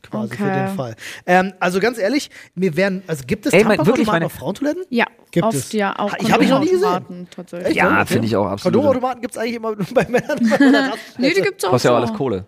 [0.00, 0.66] Quasi für Okay.
[0.68, 0.94] den Fall.
[1.26, 4.32] Ähm, also ganz ehrlich, mir wären, also gibt es Ey, mein- Tamponautomaten wirklich, meine- auf
[4.32, 4.84] Frauentoiletten?
[4.90, 5.72] Ja, Gibt oft es.
[5.72, 6.14] ja auch.
[6.20, 7.26] Ich hab ich noch nie gesehen.
[7.34, 7.68] Tatsächlich.
[7.70, 7.76] Echt?
[7.76, 8.74] Ja, finde ich auch absolut.
[8.76, 10.38] Kondomautomaten gibt es eigentlich immer nur bei Männern.
[11.18, 12.06] Nee, die gibt's auch Kostet ja auch so.
[12.06, 12.46] alles Kohle.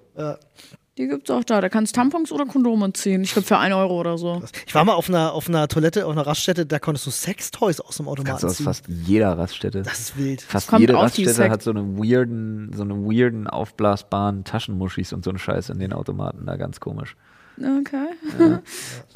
[0.98, 1.60] Die gibt's auch da.
[1.60, 3.22] Da kannst Tampons oder Kondome ziehen.
[3.22, 4.42] Ich glaube für 1 Euro oder so.
[4.66, 7.80] Ich war mal auf einer, auf einer Toilette, auf einer Raststätte, da konntest du Sextoys
[7.80, 8.64] aus dem Kannst Automaten du aus ziehen.
[8.64, 9.82] fast jeder Raststätte.
[9.82, 10.42] Das ist wild.
[10.42, 15.30] Fast kommt jede Raststätte hat so eine weirden, so eine weirden aufblasbaren Taschenmuschis und so
[15.30, 17.16] einen Scheiß in den Automaten da ganz komisch.
[17.58, 18.06] Okay.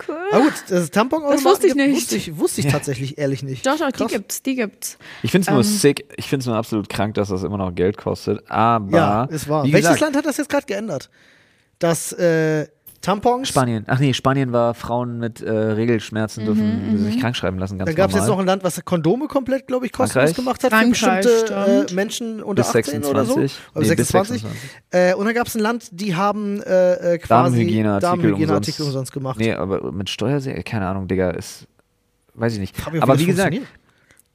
[0.09, 0.17] cool.
[0.33, 1.97] Aber gut, das Tamponautomaten Das wusste ich gibt- nicht.
[1.97, 3.67] Wusste ich, wusste ich tatsächlich ehrlich nicht.
[3.67, 4.99] Doch, doch, die gibt's, die gibt's.
[5.23, 5.65] Ich finde es nur Ähm.
[5.65, 8.49] sick, ich finde es nur absolut krank, dass das immer noch Geld kostet.
[8.51, 9.65] Aber Ja, es war.
[9.65, 11.11] Welches gesagt, Land hat das jetzt gerade geändert?
[11.79, 12.67] Dass äh,
[13.05, 13.49] Tampons.
[13.49, 13.85] Spanien.
[13.87, 17.97] Ach nee, Spanien war Frauen mit äh, Regelschmerzen dürfen sich krank schreiben lassen, ganz Dann
[17.97, 20.37] gab es jetzt noch ein Land, was Kondome komplett, glaube ich, kostenlos Frankreich?
[20.37, 21.95] gemacht hat für Frankreich, bestimmte äh.
[21.95, 23.35] Menschen unter Bis 18 oder so.
[23.35, 23.59] 26.
[23.75, 24.43] Oder Nee, bis 26.
[24.43, 24.81] 26.
[24.91, 28.95] Äh, und dann gab es ein Land, die haben äh, äh, quasi Damenhygieneartikel Damenhygieneartikel umsonst.
[28.95, 29.39] umsonst gemacht.
[29.39, 31.67] Nee, aber mit Steuerserie, keine Ahnung, Digga, ist,
[32.35, 32.91] weiß ich nicht.
[32.91, 33.69] Mich, aber wie gesagt, funktioniert.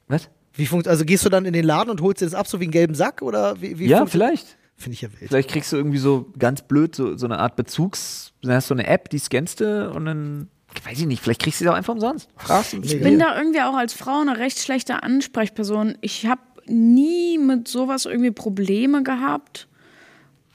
[0.06, 0.28] was?
[0.52, 2.60] Wie funkt, also gehst du dann in den Laden und holst dir das ab, so
[2.60, 3.22] wie einen gelben Sack?
[3.22, 4.56] Oder wie, wie Ja, vielleicht.
[4.80, 5.28] Finde ich ja wild.
[5.28, 8.74] Vielleicht kriegst du irgendwie so ganz blöd so, so eine Art Bezugs, dann hast du
[8.74, 10.48] eine App, die scannst du und dann,
[10.84, 12.28] weiß ich nicht, vielleicht kriegst du sie auch einfach umsonst.
[12.38, 12.94] Fragst du Mega.
[12.94, 15.98] Ich bin da irgendwie auch als Frau eine recht schlechte Ansprechperson.
[16.00, 19.68] Ich habe nie mit sowas irgendwie Probleme gehabt.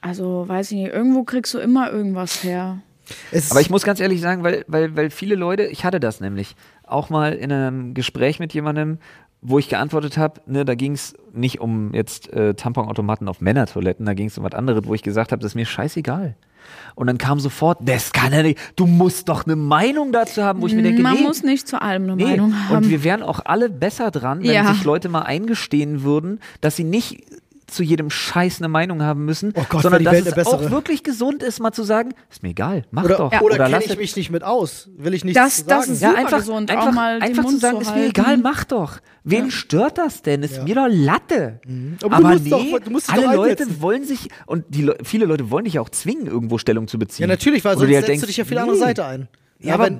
[0.02, 2.80] Also, weiß ich nicht, irgendwo kriegst du immer irgendwas her.
[3.32, 6.20] Es- Aber ich muss ganz ehrlich sagen, weil, weil, weil viele Leute, ich hatte das
[6.20, 8.98] nämlich auch mal in einem Gespräch mit jemandem,
[9.48, 14.06] wo ich geantwortet habe, ne, da ging es nicht um jetzt äh, Tamponautomaten auf Männertoiletten,
[14.06, 16.36] da ging es um was anderes, wo ich gesagt habe, das ist mir scheißegal.
[16.96, 20.62] Und dann kam sofort, das kann ja nicht, du musst doch eine Meinung dazu haben,
[20.62, 22.78] wo ich mir denke, Man nee, muss nicht zu allem eine Nee, Meinung haben.
[22.78, 24.74] und wir wären auch alle besser dran, wenn Ja.
[24.74, 27.24] sich Leute mal eingestehen würden, dass sie nicht
[27.68, 31.04] zu jedem Scheiß eine Meinung haben müssen, Oh Gott, sondern dass Welt es auch wirklich
[31.04, 33.28] gesund ist, mal zu sagen, ist mir egal, mach oder doch.
[33.32, 34.90] oder, oder kenne lass ich mich nicht mit aus?
[34.98, 35.68] Will ich nicht Das- sagen?
[35.70, 38.64] das ist ja, einfach, gesund, auch einfach, einfach zu sagen, zu ist mir egal, mach
[38.66, 39.00] doch.
[39.24, 40.44] Wen stört das denn?
[40.44, 40.64] Ist Ja.
[40.64, 41.60] mir doch Latte.
[42.04, 44.66] Aber Aber, du musst nee, doch- du musst dich alle doch Leute wollen sich, und
[44.70, 47.24] die Le viele Leute wollen dich ja auch zwingen, irgendwo Stellung zu beziehen.
[47.24, 48.84] Ja, natürlich, weil sonst halt setzt denkst, du dich ja für die andere nee.
[48.84, 49.28] Seite ein.
[49.60, 50.00] Ja, aber, wenn,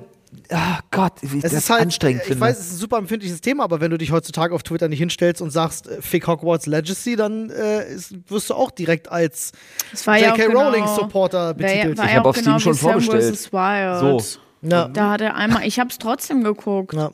[0.52, 2.40] ah Gott, wie ich es das ist halt, anstrengend ich finde.
[2.40, 4.98] weiß, es ist ein super empfindliches Thema, aber wenn du dich heutzutage auf Twitter nicht
[4.98, 9.52] hinstellst und sagst, äh, Fick Hogwarts Legacy, dann äh, ist, wirst du auch direkt als
[9.90, 10.48] Das war ja auch J.K.
[10.52, 11.98] genau, Rowling Supporter betitelt.
[11.98, 13.36] War, war Ich ja hab auch auf Steam genau schon vorbestellt.
[13.36, 13.52] vs.
[13.52, 14.00] Wild.
[14.22, 14.38] So.
[14.62, 14.88] Ja.
[14.88, 16.94] Da hat er einmal, ich habe es trotzdem geguckt.
[16.94, 17.10] Ja.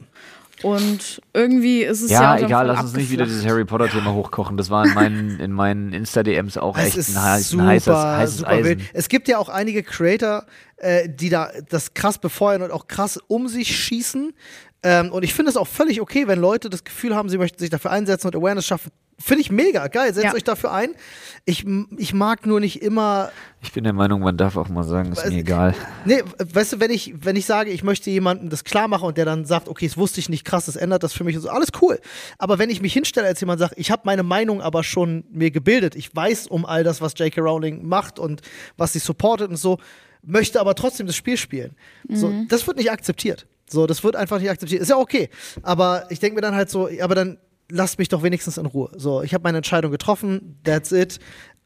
[0.62, 4.56] Und irgendwie ist es ja, Ja, egal, lass uns nicht wieder dieses Harry Potter-Thema hochkochen.
[4.56, 7.68] Das war in meinen, in meinen Insta-DMs auch Es echt ist ein, heiß, super, ein
[7.68, 8.64] heißes, heißes super Eisen.
[8.64, 8.80] wild.
[8.92, 10.46] Es gibt ja auch einige Creator,
[10.76, 14.32] äh, die da das krass befeuern und auch krass um sich schießen.
[14.82, 17.58] Ähm, und ich finde es auch völlig okay, wenn Leute das Gefühl haben, sie möchten
[17.58, 18.90] sich dafür einsetzen und Awareness schaffen.
[19.18, 20.34] Finde ich mega, geil, setzt Ja.
[20.34, 20.94] euch dafür ein.
[21.44, 21.64] Ich,
[21.96, 23.30] ich mag nur nicht immer
[23.60, 25.74] Ich bin der Meinung, man darf auch mal sagen, ist mir egal.
[26.04, 29.16] Nee, weißt du, wenn ich, wenn ich sage, ich möchte jemandem das klar machen und
[29.18, 31.42] der dann sagt, okay, das wusste ich nicht, krass, das ändert das für mich und
[31.42, 32.00] so, alles cool.
[32.38, 35.52] Aber wenn ich mich hinstelle als jemand sagt, ich habe meine Meinung aber schon mir
[35.52, 37.40] gebildet, ich weiß um all das, was J.K.
[37.40, 38.40] Rowling macht und
[38.76, 39.78] was sie supportet und so,
[40.24, 41.76] möchte aber trotzdem das Spiel spielen.
[42.08, 43.46] So, das wird nicht akzeptiert.
[43.68, 44.82] So, das wird einfach nicht akzeptiert.
[44.82, 45.28] Ist ja okay.
[45.62, 47.38] Aber ich denke mir dann halt so, aber dann
[47.70, 48.90] lasst mich doch wenigstens in Ruhe.
[48.96, 51.18] So, ich habe meine Entscheidung getroffen, that's it.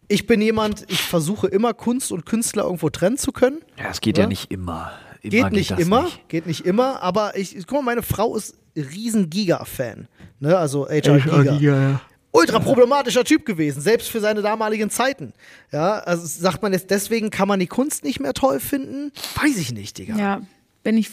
[0.09, 3.59] Ich bin jemand, ich versuche immer Kunst und Künstler irgendwo trennen zu können.
[3.77, 4.29] Ja, es geht ja, Ja.
[4.29, 4.93] nicht immer.
[5.23, 6.29] immer Geht nicht das immer, Nicht.
[6.29, 10.07] geht nicht immer, aber ich, guck mal, meine Frau ist riesen Giga-Fan.
[10.39, 10.57] Ne?
[10.57, 12.01] Also HR Giga.
[12.31, 15.33] Ultra problematischer Typ gewesen, selbst für seine damaligen Zeiten.
[15.73, 19.11] Ja, also sagt man jetzt, deswegen kann man die Kunst nicht mehr toll finden?
[19.43, 20.17] Weiß ich nicht, Digga.
[20.17, 20.43] Ja,
[20.83, 21.09] bin ich,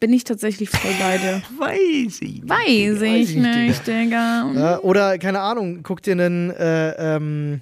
[0.00, 1.42] bin ich tatsächlich voll bei dir.
[1.58, 2.42] Weiß ich.
[2.42, 2.48] nicht.
[2.48, 4.50] Weiß ich ich nicht, Digga.
[4.54, 7.60] Ja, oder, keine Ahnung, guck dir einen, äh, ähm,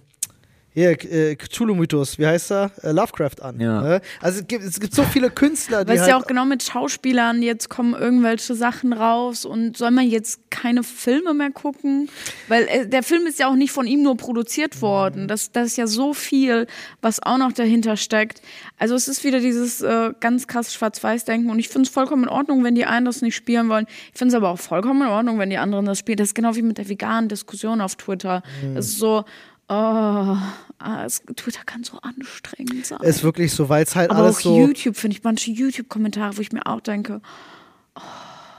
[0.74, 2.72] hier, äh, Cthulhu-Mythos, wie heißt er?
[2.82, 3.60] Äh, Lovecraft an.
[3.60, 3.80] Ja.
[3.80, 4.00] Ne?
[4.20, 6.64] Also es gibt, es gibt so viele Künstler, die Weißt halt ja auch genau mit
[6.64, 12.08] Schauspielern, jetzt kommen irgendwelche Sachen raus und soll man jetzt keine Filme mehr gucken?
[12.48, 15.28] Weil äh, der Film ist ja auch nicht von ihm nur produziert worden.
[15.28, 16.66] Das, das ist ja so viel,
[17.00, 18.42] was auch noch dahinter steckt.
[18.76, 22.28] Also es ist wieder dieses äh, ganz krass Schwarz-Weiß-Denken und ich finde es vollkommen in
[22.28, 23.86] Ordnung, wenn die einen das nicht spielen wollen.
[24.12, 26.18] Ich finde es aber auch vollkommen in Ordnung, wenn die anderen das spielen.
[26.18, 28.42] Das ist genau wie mit der veganen Diskussion auf Twitter.
[28.74, 29.24] Das ist so,
[29.68, 30.36] oh,
[30.78, 32.98] ah, es, Twitter kann so anstrengend sein.
[33.02, 34.58] ist wirklich so, weil es halt Aber alles auch so.
[34.58, 37.20] YouTube finde ich manche YouTube-Kommentare, wo ich mir auch denke,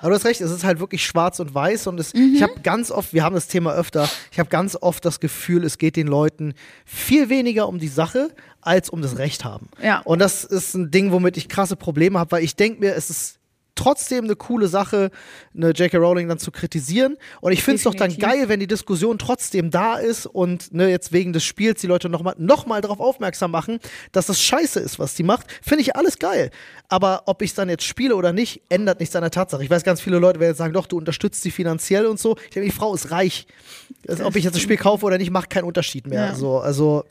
[0.01, 2.35] Aber du hast recht, es ist halt wirklich schwarz und weiß und es, Mhm.
[2.35, 5.63] ich habe ganz oft, wir haben das Thema öfter, ich habe ganz oft das Gefühl,
[5.63, 6.53] es geht den Leuten
[6.85, 8.29] viel weniger um die Sache
[8.61, 9.69] als um das Recht haben.
[9.81, 9.99] Ja.
[10.01, 13.09] Und das ist ein Ding, womit ich krasse Probleme habe, weil ich denke mir, es
[13.09, 13.39] ist
[13.75, 15.11] trotzdem eine coole Sache,
[15.55, 15.97] eine J.K.
[15.97, 17.17] Rowling dann zu kritisieren.
[17.41, 20.89] Und ich finde es doch dann geil, wenn die Diskussion trotzdem da ist und ne,
[20.89, 23.79] jetzt wegen des Spiels die Leute nochmal noch mal darauf aufmerksam machen,
[24.11, 25.47] dass das scheiße ist, was die macht.
[25.61, 26.51] Finde ich alles geil.
[26.87, 29.63] Aber ob ich es dann jetzt spiele oder nicht, ändert nichts an der Tatsache.
[29.63, 32.37] Ich weiß, ganz viele Leute werden jetzt sagen, doch, du unterstützt sie finanziell und so.
[32.37, 33.47] Ich denke, die Frau ist reich.
[34.07, 36.27] Also, ob ich jetzt das Spiel kaufe oder nicht, macht keinen Unterschied mehr.
[36.27, 36.35] Ja.
[36.35, 37.03] So, also,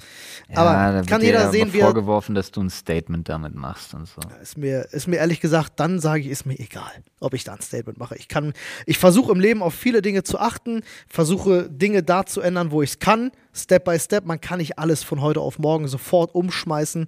[0.49, 4.21] Ja, aber kann jeder sehen, wie vorgeworfen, dass du ein Statement damit machst und so.
[4.41, 6.91] ist mir, ist mir ehrlich gesagt, dann sage ich, ist mir egal,
[7.21, 8.17] ob ich da ein Statement mache.
[8.17, 8.53] Ich kann,
[8.87, 12.83] ich versuche im Leben auf viele Dinge zu achten, versuche Dinge da zu ändern, wo
[12.83, 14.25] ich es kann, Step by Step.
[14.25, 17.07] Man kann nicht alles von heute auf morgen sofort umschmeißen.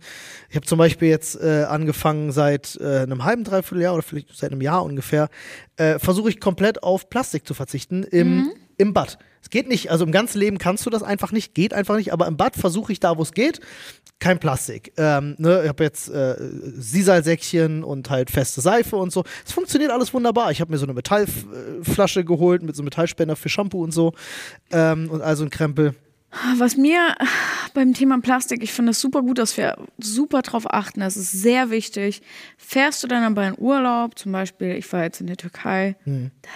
[0.49, 4.37] Ich habe zum Beispiel jetzt äh, angefangen seit äh, einem halben, dreiviertel Jahr oder vielleicht
[4.37, 5.29] seit einem Jahr ungefähr,
[5.77, 9.19] äh, versuche ich komplett auf Plastik zu verzichten im, im Bad.
[9.43, 12.13] Es geht nicht, also im ganzen Leben kannst du das einfach nicht, geht einfach nicht,
[12.13, 13.61] aber im Bad versuche ich da, wo es geht,
[14.19, 14.93] kein Plastik.
[14.97, 19.25] Ähm, ne, ich habe jetzt äh, Sisalsäckchen und halt feste Seife und so.
[19.45, 20.51] Es funktioniert alles wunderbar.
[20.51, 24.13] Ich habe mir so eine Metallflasche geholt mit so einem Metallspender für Shampoo und so
[24.71, 25.95] ähm, und also ein Krempel.
[26.59, 27.15] Was mir
[27.73, 31.01] beim Thema Plastik, ich finde es super gut, dass wir super drauf achten.
[31.01, 32.21] Das ist sehr wichtig.
[32.59, 35.97] Fährst du dann aber in Urlaub, zum Beispiel, ich war jetzt in der Türkei,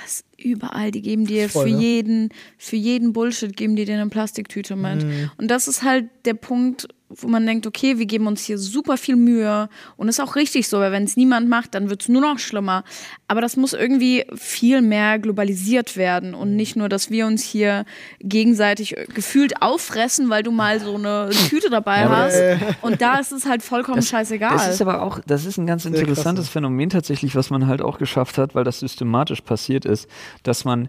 [0.02, 1.80] das überall, die geben dir Voll, für ne?
[1.80, 5.06] jeden, für jeden Bullshit geben die dir eine Plastiktüte mit.
[5.38, 8.96] Und das ist halt der Punkt, wo man denkt, okay, wir geben uns hier super
[8.96, 12.08] viel Mühe und ist auch richtig so, weil wenn es niemand macht, dann wird es
[12.08, 12.84] nur noch schlimmer.
[13.26, 17.84] Aber das muss irgendwie viel mehr globalisiert werden und nicht nur, dass wir uns hier
[18.20, 22.40] gegenseitig gefühlt auffressen, weil du mal so eine Tüte dabei aber hast.
[22.82, 24.52] Und da ist es halt vollkommen scheißegal.
[24.52, 26.48] Das ist aber auch, das ist ein ganz interessantes?
[26.48, 30.08] Phänomen tatsächlich, was man halt auch geschafft hat, weil das systematisch passiert ist,
[30.42, 30.88] dass man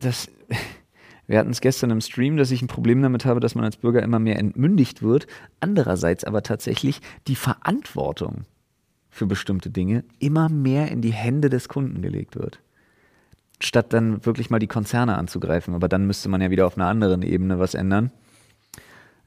[0.00, 0.28] das.
[1.30, 3.76] Wir hatten es gestern im Stream, dass ich ein Problem damit habe, dass man als
[3.76, 5.28] Bürger immer mehr entmündigt wird.
[5.60, 8.46] Andererseits aber tatsächlich die Verantwortung
[9.10, 12.58] für bestimmte Dinge immer mehr in die Hände des Kunden gelegt wird.
[13.60, 15.72] Statt dann wirklich mal die Konzerne anzugreifen.
[15.74, 18.10] Aber dann müsste man ja wieder auf einer anderen Ebene was ändern.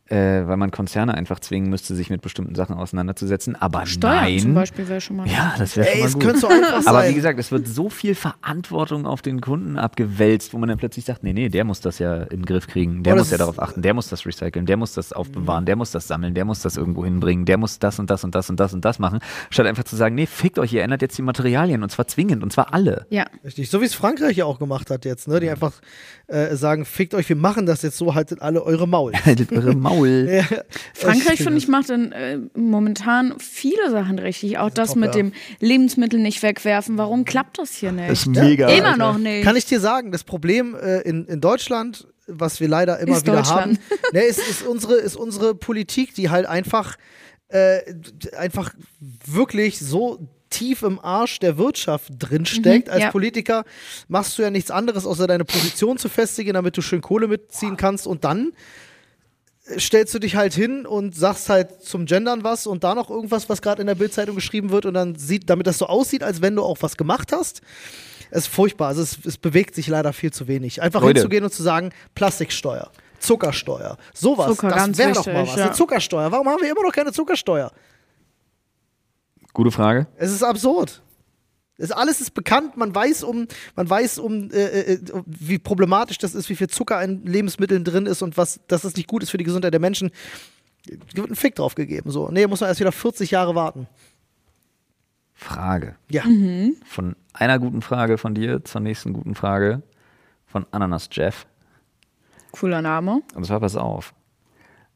[0.10, 3.56] Äh, weil man Konzerne einfach zwingen müsste, sich mit bestimmten Sachen auseinanderzusetzen.
[3.56, 4.40] Aber Steuern nein.
[4.40, 5.28] zum Beispiel wäre schon mal.
[5.30, 6.24] Ja, das wäre schon Ey, mal es gut.
[6.24, 6.94] könnte so einfach sein.
[6.94, 10.78] Aber wie gesagt, es wird so viel Verantwortung auf den Kunden abgewälzt, wo man dann
[10.78, 13.32] plötzlich sagt, nee, nee, der muss das ja in den Griff kriegen, der Aber muss
[13.32, 16.34] ja darauf achten, der muss das recyceln, der muss das aufbewahren, der muss das sammeln,
[16.34, 18.84] der muss das irgendwo hinbringen, der muss das und das und das und das und
[18.84, 19.20] das machen,
[19.52, 22.44] statt einfach zu sagen, nee, fickt euch, ihr ändert jetzt die Materialien und zwar zwingend
[22.44, 23.06] und zwar alle.
[23.10, 23.26] Ja.
[23.46, 25.40] Richtig, so wie es Frankreich ja auch gemacht hat jetzt, ne?
[25.40, 25.72] Die einfach
[26.28, 29.14] äh, sagen, fickt euch, wir machen das jetzt so, haltet alle eure Maul.
[29.14, 29.93] Haltet eure Maul.
[30.34, 30.44] Ja,
[30.94, 34.58] Frankreich, ich finde ich, macht in, äh, momentan viele Sachen richtig.
[34.58, 35.22] Auch das top, mit ja.
[35.22, 36.98] dem Lebensmittel nicht wegwerfen.
[36.98, 38.10] Warum klappt das hier nicht?
[38.10, 38.70] ist mega.
[38.70, 38.98] Immer Alter.
[38.98, 39.44] noch nicht.
[39.44, 43.26] Kann ich dir sagen, das Problem äh, in, in Deutschland, was wir leider immer Ist
[43.26, 43.78] wieder haben,
[44.14, 46.96] ne, ist, ist, unsere, ist unsere Politik, die halt einfach,
[47.50, 47.80] äh,
[48.38, 48.74] einfach
[49.26, 52.90] wirklich so tief im Arsch der Wirtschaft drinsteckt.
[52.90, 53.12] Als ja.
[53.12, 53.66] Politiker
[54.08, 57.76] machst du ja nichts anderes, außer deine Position zu festigen, damit du schön Kohle mitziehen
[57.76, 58.54] kannst und dann äh,
[59.78, 63.50] stellst du dich halt hin und sagst halt zum Gendern was und da noch irgendwas,
[63.50, 66.42] was gerade in der Bildzeitung geschrieben wird und dann sieht, damit das so aussieht, als
[66.42, 67.62] wenn du auch was gemacht hast.
[68.30, 68.90] Es ist furchtbar.
[68.90, 70.82] Also es, es bewegt sich leider viel zu wenig.
[70.82, 71.20] Einfach Leute.
[71.20, 75.56] hinzugehen und zu sagen, Plastiksteuer, Zuckersteuer, sowas, Zucker, das wäre doch mal was.
[75.56, 75.66] ja.
[75.66, 76.32] Eine Zuckersteuer.
[76.32, 77.72] Warum haben wir immer noch keine Zuckersteuer?
[79.54, 80.08] Gute Frage.
[80.18, 81.02] Es ist absurd.
[81.78, 86.36] Es alles ist bekannt, man weiß um, man weiß um, äh, äh, wie problematisch das
[86.36, 89.32] ist, wie viel Zucker in Lebensmitteln drin ist und was, dass es nicht gut ist
[89.32, 90.12] für die Gesundheit der Menschen.
[91.14, 92.12] Wird ein Fick drauf gegeben.
[92.12, 92.30] So.
[92.30, 93.88] Nee, muss man erst wieder 40 Jahre warten.
[95.34, 95.96] Frage.
[96.10, 96.24] Ja.
[96.86, 99.82] Von einer guten Frage von dir zur nächsten guten Frage
[100.46, 101.48] von Ananas Jeff.
[102.52, 103.22] Cooler Name.
[103.34, 104.14] Und zwar pass auf.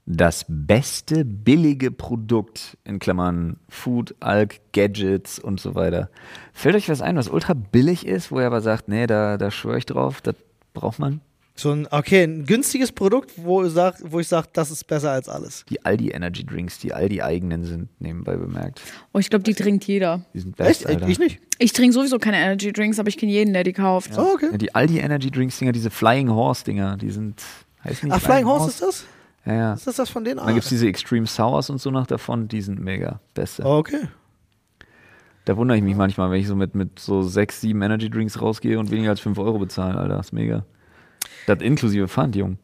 [0.10, 6.10] Das beste billige Produkt, in Klammern Food, Alk, Gadgets und so weiter.
[6.54, 9.52] Fällt euch was ein, was ultra billig ist, wo ihr aber sagt, nee, da, da
[9.52, 10.36] schwöre ich drauf, das
[10.74, 11.20] braucht man?
[11.56, 15.66] So ein, okay, ein günstiges Produkt, wo, ich sag, sage, das ist besser als alles.
[15.70, 18.80] Die Aldi Energy Drinks, die Aldi eigenen sind, nebenbei bemerkt.
[19.12, 20.24] Oh, ich glaube, die trinkt jeder.
[20.34, 20.88] Die sind best, Echt?
[20.88, 21.10] Alter.
[21.10, 21.42] Ich nicht.
[21.60, 24.12] Ich trinke sowieso keine Energy Drinks, aber ich kenne jeden, der die kauft.
[24.18, 24.50] Oh, okay.
[24.54, 27.44] Ja, die Aldi Energy Drinks Dinger, diese Flying Horse Dinger, die sind.
[27.84, 29.06] Heißen die Ach, Flying Horse ist das?
[29.48, 29.74] Ja, ja.
[29.74, 30.38] Ist das das von denen?
[30.38, 33.22] Dann gibt es diese Extreme Sours und so noch davon, die sind mega.
[33.34, 33.64] Beste.
[33.66, 34.10] Oh, okay.
[35.46, 38.42] Da wundere ich mich manchmal, wenn ich so mit, mit so sechs, sieben Energy Drinks
[38.42, 40.18] rausgehe und weniger als 5 Euro bezahle, Alter.
[40.18, 40.66] Das ist mega.
[41.46, 42.58] Das inklusive Pfand, Jung.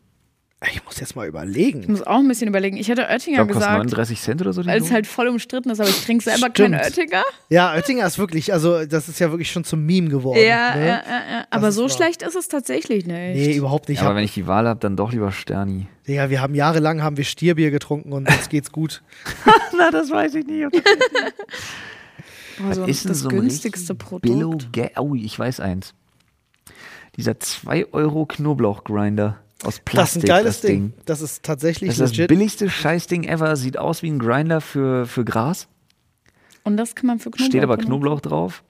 [0.72, 1.84] Ich muss jetzt mal Ich überlegen.
[1.92, 2.78] muss auch ein bisschen überlegen.
[2.78, 4.66] Ich hätte Ich Oettinger glaube, kostet gesagt, 39 Cent oder so.
[4.66, 7.24] weil es halt voll umstritten ist, aber ich trinke selber keinen Oettinger.
[7.50, 10.40] Ja, Oettinger ist wirklich, also das ist ja wirklich schon zum Meme geworden.
[10.42, 10.88] Ja, ne?
[10.88, 11.46] ja, ja.
[11.50, 13.36] Aber so schlecht ist es tatsächlich nicht.
[13.36, 14.00] Nee, überhaupt nicht.
[14.02, 15.88] Ja, aber wenn ich die Wahl habe, dann doch lieber Sterni.
[16.08, 19.02] Digga, wir haben jahrelang haben wir Stierbier getrunken und uns geht's gut.
[19.78, 20.70] Na, das weiß ich nicht.
[22.60, 24.22] Boah, so ist das so günstigste Produkt.
[24.24, 25.94] Billo Ga- oh, ich weiß eins.
[27.18, 29.96] Dieser 2 Euro Knoblauchgrinder aus Plastik.
[29.96, 30.94] Das ist ein geiles das Ding.
[31.06, 32.28] Das ist tatsächlich Das ist das legit.
[32.30, 33.56] billigste Scheißding ever.
[33.56, 35.68] Sieht aus wie ein Grinder für, für Gras.
[36.64, 37.78] Und das kann man für Knoblauch Steht aber.
[37.78, 38.64] Knoblauch drauf.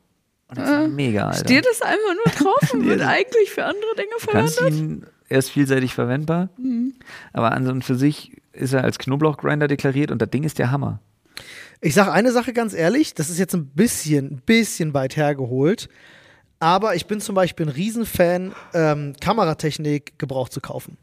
[0.49, 1.45] Und das ist mega, Alter.
[1.45, 4.79] Steht das einfach nur drauf und wird eigentlich für andere Dinge verwendet?
[4.79, 6.49] ihn, er ist vielseitig verwendbar.
[6.57, 6.93] Mhm.
[7.31, 10.71] Aber an und für sich ist er als Knoblauchgrinder deklariert und das Ding ist der
[10.71, 10.99] Hammer.
[11.81, 15.89] Ich sage eine Sache ganz ehrlich, das ist jetzt ein bisschen, ein bisschen weit hergeholt.
[16.63, 20.97] Aber ich bin zum Beispiel ein Riesenfan, ähm, Kameratechnik gebraucht zu kaufen.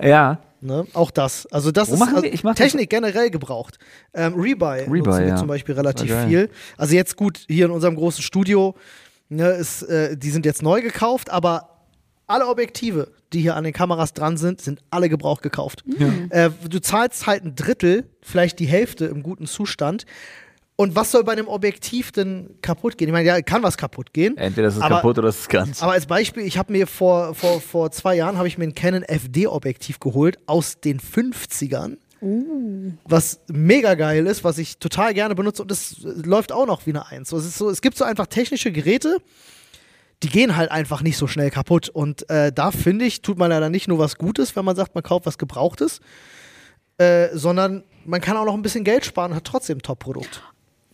[0.00, 0.38] Ja.
[0.60, 0.86] Ne?
[0.92, 1.46] Auch das.
[1.50, 3.78] Also das Wo ist also wir- ich mach das- Technik generell gebraucht.
[4.14, 5.36] Ähm, Rebuy, Rebuy, nutzen wir ja.
[5.36, 6.28] zum Beispiel relativ geil.
[6.28, 6.50] viel.
[6.76, 8.76] Also jetzt gut, hier in unserem großen Studio,
[9.30, 11.78] ne, ist, äh, die sind jetzt neu gekauft, aber
[12.28, 15.82] alle Objektive, die hier an den Kameras dran sind, sind alle gebraucht gekauft.
[16.28, 20.04] Äh, du zahlst halt ein Drittel, vielleicht die Hälfte im guten Zustand.
[20.80, 23.08] Und was soll bei einem Objektiv denn kaputt gehen?
[23.08, 24.38] Ich meine, ja, kann was kaputt gehen.
[24.38, 25.82] Entweder ist es Aber- kaputt oder es ist ganz.
[25.82, 28.74] Aber als Beispiel, ich habe mir vor, vor, vor zwei Jahren habe ich mir ein
[28.74, 31.98] Canon FD-Objektiv geholt aus den 50ern.
[33.04, 36.86] Was mega geil ist, was ich total gerne benutze und das äh, läuft auch noch
[36.86, 37.28] wie eine Eins.
[37.28, 39.18] So, es, ist so, es gibt so einfach technische Geräte,
[40.22, 41.90] die gehen halt einfach nicht so schnell kaputt.
[41.90, 44.94] Und äh, da finde ich, tut man leider nicht nur was Gutes, wenn man sagt,
[44.94, 46.00] man kauft was Gebrauchtes,
[46.96, 50.42] äh, sondern man kann auch noch ein bisschen Geld sparen und hat trotzdem ein Top-Produkt.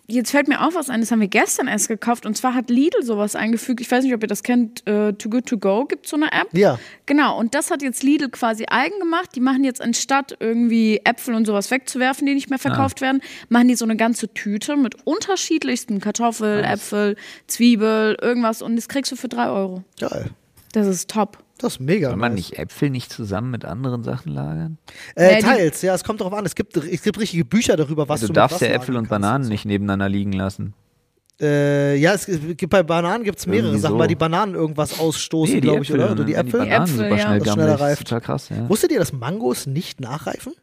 [0.08, 2.26] Jetzt fällt mir auch was ein, das haben wir gestern erst gekauft.
[2.26, 3.80] Und zwar hat Lidl sowas eingefügt.
[3.80, 4.86] Ich weiß nicht, ob ihr das kennt.
[4.86, 6.48] Äh, Too Good To Go gibt so eine App.
[6.52, 6.78] Ja.
[7.06, 9.30] Genau, und das hat jetzt Lidl quasi eigen gemacht.
[9.34, 13.66] Die machen jetzt anstatt irgendwie Äpfel und sowas wegzuwerfen, die nicht mehr verkauft werden, machen
[13.66, 17.16] die so eine ganze Tüte mit unterschiedlichsten Kartoffel, Äpfel,
[17.48, 18.62] Zwiebel, irgendwas.
[18.62, 19.82] Und das kriegst du für drei Euro.
[19.98, 20.30] Geil.
[20.72, 21.38] Das ist top.
[21.58, 22.10] Das ist mega.
[22.10, 22.50] Kann man nice.
[22.50, 24.78] nicht Äpfel nicht zusammen mit anderen Sachen lagern?
[25.14, 26.44] Äh, Nee, die- teils, ja, es kommt darauf an.
[26.44, 29.08] Es gibt, es gibt richtige Bücher darüber, was du du darfst mit ja Äpfel und
[29.08, 29.50] Bananen so.
[29.50, 30.74] nicht nebeneinander liegen lassen.
[31.40, 33.98] Äh, ja, es gibt bei Bananen gibt es mehrere Irgendwie Sachen, so.
[33.98, 36.06] weil die Bananen irgendwas ausstoßen, die glaube ich, oder?
[36.12, 36.24] Oder ne?
[36.24, 36.60] die Äpfel.
[36.62, 37.18] Die Bananen Äpfel, super ja.
[37.26, 38.00] schnell Das schneller Das ist reift.
[38.08, 38.68] total krass, ja.
[38.70, 40.54] Wusstet ihr, dass Mangos nicht nachreifen?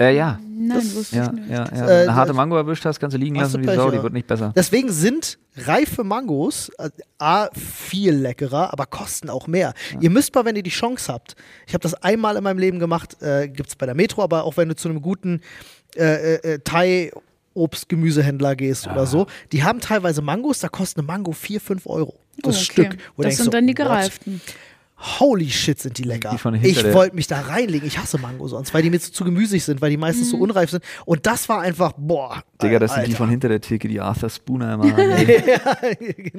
[0.00, 0.40] Äh, ja.
[0.56, 1.48] Nein, wusste Ja, ich nicht.
[1.50, 1.64] ja, ja.
[1.64, 3.66] Äh, Wenn du eine harte das- Mango erwischt hast, kannst du liegen lassen du wie
[3.66, 4.02] Pech, Sau, die ja.
[4.02, 4.52] wird nicht besser.
[4.56, 9.72] Deswegen sind reife Mangos äh, A, viel leckerer, aber kosten auch mehr.
[10.00, 11.36] Ihr müsst mal, wenn ihr die Chance habt,
[11.66, 14.44] ich habe das einmal in meinem Leben gemacht, äh, gibt es bei der Metro, aber
[14.44, 15.40] auch wenn du zu einem guten
[15.96, 17.12] äh, äh, Thai
[17.54, 22.14] Obst-Gemüsehändler gehst oder so, die haben teilweise Mangos, da kostet eine Mango 4, 5 Euro.
[22.42, 22.64] Das Oh, okay.
[22.64, 22.96] Stück.
[23.16, 23.88] Das sind so, dann die what?
[25.04, 26.30] Holy shit, sind die lecker.
[26.30, 27.86] Die ich wollte mich da reinlegen.
[27.86, 30.38] Ich hasse Mango sonst, weil die mir zu, zu gemüsig sind, weil die meistens so
[30.38, 30.82] unreif sind.
[31.04, 32.42] Und das war einfach, boah.
[32.62, 33.18] Digga, das sind die Alter.
[33.18, 34.98] von hinter der Theke, die Arthur Spooner immer haben.
[34.98, 36.32] ey.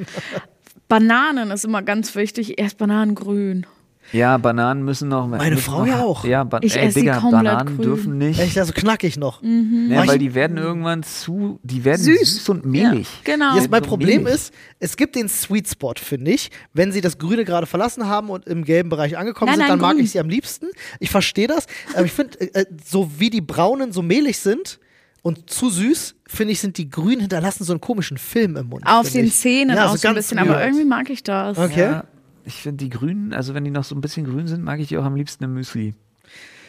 [0.88, 2.58] Bananen ist immer ganz wichtig.
[2.60, 3.66] Erst Bananengrün.
[4.12, 5.28] Ja, Bananen müssen noch.
[5.28, 6.24] Meine müssen Frau noch, ja auch.
[6.26, 7.82] Ja, ba Ich ey, Digga, Bananen grün.
[7.82, 8.40] dürfen nicht.
[8.40, 9.42] Echt, also knackig noch.
[9.42, 11.60] Ja, Weil die werden irgendwann zu.
[11.64, 12.50] Die werden süß, Süß.
[12.50, 13.08] und mehlig.
[13.26, 13.56] Ja, genau.
[13.56, 14.36] Jetzt mein Problem mehlig.
[14.36, 16.52] ist, es gibt den Sweet Spot, finde ich.
[16.74, 19.70] Wenn sie das Grüne gerade verlassen haben und im gelben Bereich angekommen Nein, sind, nein,
[19.72, 20.06] dann mag grün.
[20.06, 20.68] ich sie am liebsten.
[21.00, 21.66] Ich verstehe das.
[21.96, 24.80] Aber ich finde, äh, äh, so wie die Braunen so mehlig sind
[25.24, 28.86] und zu süß, finde ich, sind die Grünen hinterlassen so einen komischen Film im Mund.
[28.86, 29.36] Auf den ich.
[29.36, 31.58] Zähnen Ja, auch so ein bisschen, aber irgendwie mag ich das.
[31.58, 31.80] Okay.
[31.82, 32.04] Ja,
[32.46, 34.88] ich finde die grünen, also wenn die noch so ein bisschen grün sind, mag ich
[34.88, 35.94] die auch am liebsten im Müsli.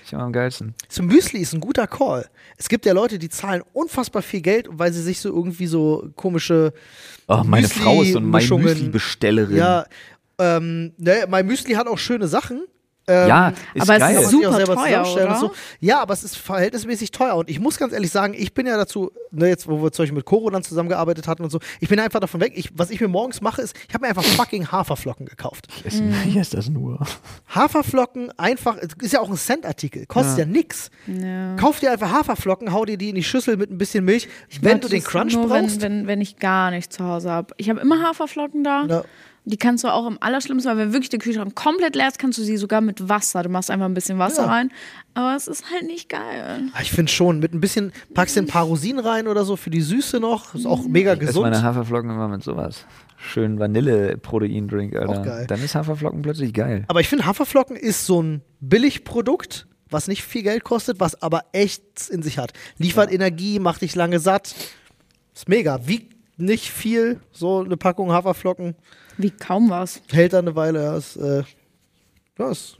[0.05, 0.75] Ich am geilsten.
[0.89, 2.29] So Müsli ist ein guter Call.
[2.57, 6.11] Es gibt ja Leute, die zahlen unfassbar viel Geld, weil sie sich so irgendwie so
[6.15, 6.73] komische
[7.27, 9.57] Oh, meine Frau ist so eine Müsli-Bestellerin.
[9.57, 9.85] Ja,
[10.39, 12.67] ähm, ne, mein Müsli hat auch schöne Sachen.
[13.09, 14.15] Ähm, Ja, ist aber es geil.
[14.17, 15.37] ist man sich super teuer, oder?
[15.37, 15.53] so.
[15.81, 17.37] Ja, aber es ist verhältnismäßig teuer.
[17.37, 20.03] Und ich muss ganz ehrlich sagen, ich bin ja dazu, ne, jetzt wo wir zum
[20.03, 22.53] Beispiel mit Koro dann zusammengearbeitet hatten und so, ich bin einfach davon weg.
[22.57, 25.69] Ich, was ich mir morgens mache, ist, ich habe mir einfach fucking Haferflocken gekauft.
[26.25, 26.99] Hier ist das nur.
[27.55, 30.91] Haferflocken einfach, es ist ja auch ein Cent-Artikel, kostet ja, nix.
[31.07, 31.55] Ja.
[31.57, 34.29] Kauf dir einfach Haferflocken, hau dir die in die Schüssel mit ein bisschen Milch.
[34.61, 37.31] Wenn mag du den Crunch nur, brauchst, Wenn, wenn, wenn ich gar nichts zu Hause
[37.31, 37.55] habe.
[37.57, 38.85] Ich habe immer Haferflocken da.
[38.87, 39.05] Ja.
[39.49, 42.37] Die kannst du auch im allerschlimmsten, weil wenn wirklich der Kühlschrank komplett leer ist, kannst
[42.37, 43.45] du sie sogar mit Wasser.
[43.45, 44.49] Du machst einfach ein bisschen Wasser Ja.
[44.51, 44.73] rein.
[45.15, 46.63] Aber es ist halt nicht geil.
[46.75, 49.55] Ah, Ich finde schon, mit ein bisschen, packst du ein paar Rosinen rein oder so
[49.55, 50.53] für die Süße noch.
[50.57, 51.45] Ist auch mega Ich esse gesund.
[51.45, 52.87] meine Haferflocken immer mit sowas.
[53.19, 55.09] Schön Vanille-Protein-Drink, Alter.
[55.21, 55.47] Auch geil.
[55.47, 56.85] Dann ist Haferflocken plötzlich geil.
[56.89, 61.45] Aber ich finde, Haferflocken ist so ein Billigprodukt, was nicht viel Geld kostet, was aber
[61.53, 62.53] echt in sich hat.
[62.79, 64.55] Liefert Energie, macht dich lange satt.
[65.35, 65.87] Ist mega.
[65.87, 68.75] Wiegt nicht viel, so eine Packung Haferflocken.
[69.19, 70.01] Wie kaum was.
[70.11, 70.83] Hält da eine Weile.
[70.83, 71.43] Ja, ist, äh,
[72.39, 72.79] ist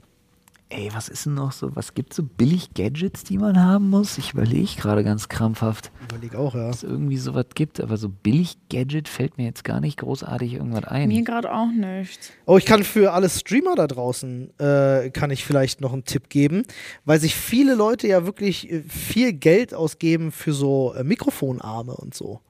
[0.69, 1.73] Ey, was ist denn noch so?
[1.77, 4.17] Was gibt so billig Gadgets, die man haben muss?
[4.17, 6.67] Ich überlege gerade ganz krampfhaft, überleg auch, ja.
[6.67, 10.55] ob es irgendwie sowas gibt, aber so billig Gadget fällt mir jetzt gar nicht großartig
[10.55, 11.07] irgendwas ein.
[11.07, 12.33] Mir gerade auch nicht.
[12.45, 16.27] Oh, ich kann für alle Streamer da draußen, äh, kann ich vielleicht noch einen Tipp
[16.27, 16.63] geben,
[17.05, 22.13] weil sich viele Leute ja wirklich äh, viel Geld ausgeben für so äh, Mikrofonarme und
[22.13, 22.41] so.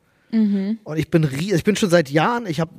[0.83, 2.69] Und ich bin, ich bin schon seit Jahren, ich, hab,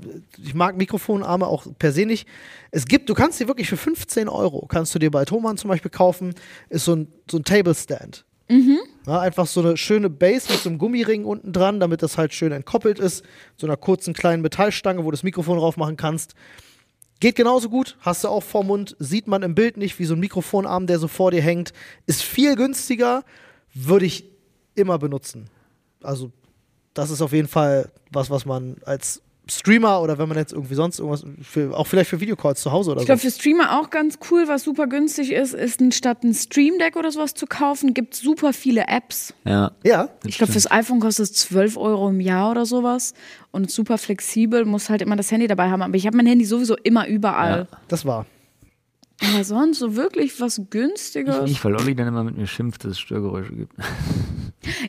[0.42, 2.28] ich mag Mikrofonarme auch per se nicht.
[2.70, 5.68] Es gibt, du kannst dir wirklich für 15 Euro, kannst du dir bei Thomann zum
[5.68, 6.34] Beispiel kaufen,
[6.68, 8.24] ist so ein, so ein Table Stand.
[9.06, 12.32] Ja, einfach so eine schöne Base mit so einem Gummiring unten dran, damit das halt
[12.32, 13.24] schön entkoppelt ist.
[13.56, 16.34] So einer kurzen kleinen Metallstange, wo du das Mikrofon drauf machen kannst.
[17.20, 20.14] Geht genauso gut, hast du auch vor Mund, sieht man im Bild nicht, wie so
[20.14, 21.72] ein Mikrofonarm, der so vor dir hängt.
[22.06, 23.24] Ist viel günstiger,
[23.74, 24.24] würde ich
[24.76, 25.50] immer benutzen.
[26.00, 26.30] Also,
[26.98, 30.74] das ist auf jeden Fall was, was man als Streamer oder wenn man jetzt irgendwie
[30.74, 33.06] sonst irgendwas, für, auch vielleicht für Videocalls zu Hause oder Ich so.
[33.06, 36.96] glaube, für Streamer auch ganz cool, was super günstig ist, ist statt ein Stream Deck
[36.96, 39.32] oder sowas zu kaufen, gibt es super viele Apps.
[39.44, 39.70] Ja.
[39.84, 43.14] Ja, Ich glaube, fürs iPhone kostet es 12 Euro im Jahr oder sowas
[43.50, 45.80] und super flexibel, muss halt immer das Handy dabei haben.
[45.80, 47.68] Aber ich habe mein Handy sowieso immer überall.
[47.88, 48.26] das war.
[49.20, 51.36] Aber sonst so wirklich was Günstiges.
[51.38, 53.72] Ich nicht, weil Olli dann immer mit mir schimpft, dass es Störgeräusche gibt.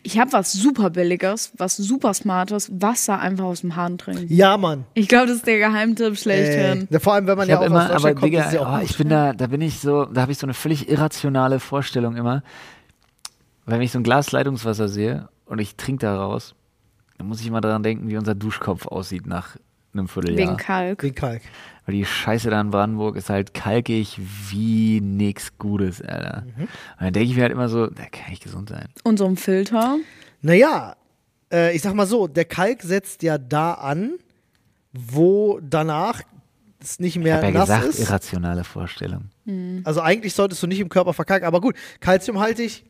[0.03, 4.25] Ich habe was super Billiges, was super Smartes, Wasser einfach aus dem Hahn trinken.
[4.27, 4.85] Ja, Mann.
[4.93, 6.87] Ich glaube, das ist der Geheimtipp schlechthin.
[6.89, 8.53] Äh, vor allem, wenn man Ich ja auch immer, aus aber Deutschland kommt, Digga, ist
[8.53, 10.55] ja auch oh, ich bin da, da bin ich so, da habe ich so eine
[10.55, 12.43] völlig irrationale Vorstellung immer.
[13.65, 16.55] Wenn ich so ein Glas Leitungswasser sehe und ich trinke daraus,
[17.17, 19.55] dann muss ich immer daran denken, wie unser Duschkopf aussieht nach
[19.99, 20.47] einem Vierteljahr.
[20.47, 20.99] Wegen Kalk.
[20.99, 21.41] Den Kalk.
[21.85, 24.19] Weil die Scheiße da in Brandenburg ist halt kalkig
[24.49, 26.43] wie nix Gutes, Alter.
[26.57, 26.63] Mhm.
[26.63, 26.69] Und
[26.99, 28.87] dann denke ich mir halt immer so, da kann ich gesund sein.
[29.03, 29.97] Und so ein Filter.
[30.41, 30.95] Naja,
[31.51, 34.13] äh, ich sag mal so, der Kalk setzt ja da an,
[34.93, 36.21] wo danach
[36.81, 37.99] es nicht Ich mehr habe ja nass gesagt, ist.
[37.99, 39.29] irrationale Vorstellung.
[39.83, 41.47] Also eigentlich solltest du nicht im Körper verkalken.
[41.47, 42.85] Aber gut, kalziumhaltig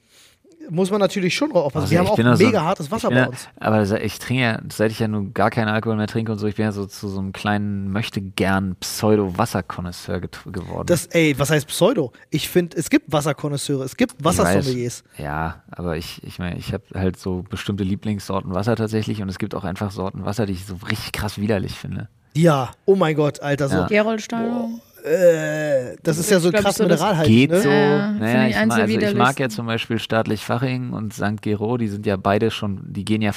[0.69, 1.83] muss man natürlich schon drauf aufpassen.
[1.83, 3.47] Also Wir ich haben auch so- mega hartes Wasser bei ja, uns.
[3.59, 6.37] Aber se- ich trinke ja, seit ich ja nun gar keinen Alkohol mehr trinke und
[6.39, 10.85] so, ich bin ja so zu so einem kleinen, möchte gern Pseudo-Wasserkonnoisseur get- geworden.
[10.87, 12.11] Das, ey, was heißt Pseudo?
[12.29, 14.23] Ich finde, es gibt Wasserkonnoisseure, es gibt.
[14.23, 15.03] Wassersommeliers.
[15.17, 19.37] Ja, aber ich, ich meine, ich habe halt so bestimmte Lieblingssorten Wasser tatsächlich und es
[19.39, 22.09] gibt auch einfach Sorten Wasser, die ich so richtig krass widerlich finde.
[22.35, 23.77] Ja, oh mein Gott, Alter, so.
[23.77, 23.87] Ja.
[23.87, 24.69] Gerolsteiner.
[25.09, 27.61] Äh, das ist ja so glaub, krass so mineralhaltig, Geht ne?
[27.61, 27.69] so.
[27.69, 31.41] Ja, find naja, ich ich, also ich mag ja zum Beispiel staatlich Faching und St.
[31.41, 33.31] Gero, die sind ja beide schon, die gehen ja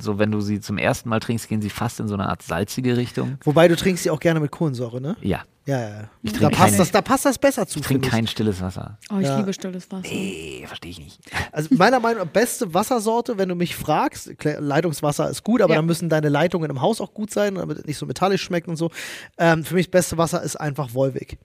[0.00, 2.42] so, wenn du sie zum ersten Mal trinkst, gehen sie fast in so eine Art
[2.42, 3.36] salzige Richtung.
[3.44, 5.16] Wobei du trinkst sie auch gerne mit Kohlensäure, ne?
[5.20, 6.10] Ja, Ja, ja, ja.
[6.22, 7.78] Ich Da trinke passt, keine- das, da passt das besser zu.
[7.80, 8.96] ich trinke kein stilles Wasser.
[9.12, 9.36] Oh, ich Ja.
[9.38, 10.08] liebe stilles Wasser.
[10.08, 11.20] Nee, verstehe ich nicht.
[11.52, 15.78] Also meiner Meinung nach beste Wassersorte, wenn du mich fragst, Leitungswasser ist gut, aber Ja.
[15.80, 18.66] dann müssen deine Leitungen im Haus auch gut sein, damit es nicht so metallisch schmeckt
[18.66, 18.90] und so.
[19.36, 21.36] Ähm, für mich das beste Wasser ist einfach Wolwig.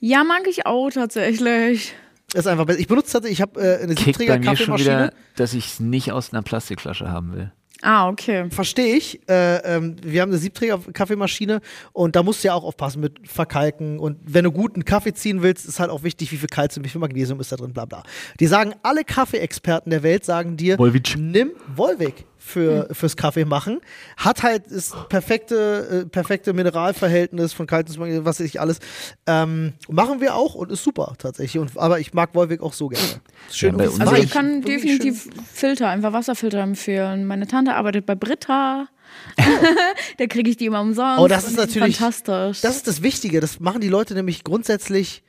[0.00, 1.92] Ja, mag ich auch tatsächlich.
[2.32, 2.78] Ist einfach besser.
[2.80, 4.88] Ich benutze tatsächlich, ich habe äh, eine Kickt bei mir schon Siebträger-Kaffeemaschine.
[5.08, 7.52] wieder, dass ich es nicht aus einer Plastikflasche haben will.
[7.82, 8.50] Ah, okay.
[8.50, 9.20] Verstehe ich.
[9.28, 11.60] Äh, ähm, wir haben eine Siebträger-Kaffeemaschine
[11.92, 13.98] und da musst du ja auch aufpassen mit Verkalken.
[13.98, 16.88] Und wenn du guten Kaffee ziehen willst, ist halt auch wichtig, wie viel Kalzium, wie
[16.88, 18.02] viel Magnesium ist da drin, bla bla.
[18.38, 21.16] Die sagen, alle Kaffeeexperten der Welt sagen dir, Wolwig.
[21.16, 23.80] nimm Wolwig für, fürs Kaffee machen.
[24.16, 28.80] Hat halt das perfekte, äh, perfekte Mineralverhältnis von Magnesium, was weiß ich alles.
[29.26, 31.60] Ähm, machen wir auch und ist super tatsächlich.
[31.60, 33.06] Und, aber ich mag Wolwig auch so gerne.
[33.52, 35.32] Schön Ja, Also ich kann definitiv schön.
[35.52, 37.26] Filter, einfach Wasserfilter empfehlen.
[37.26, 38.88] Meine Tante arbeitet bei Britta.
[40.18, 41.20] da kriege ich die immer umsonst.
[41.20, 42.60] Oh, das ist natürlich- fantastisch.
[42.62, 43.40] Das ist das Wichtige.
[43.40, 45.22] Das machen die Leute nämlich grundsätzlich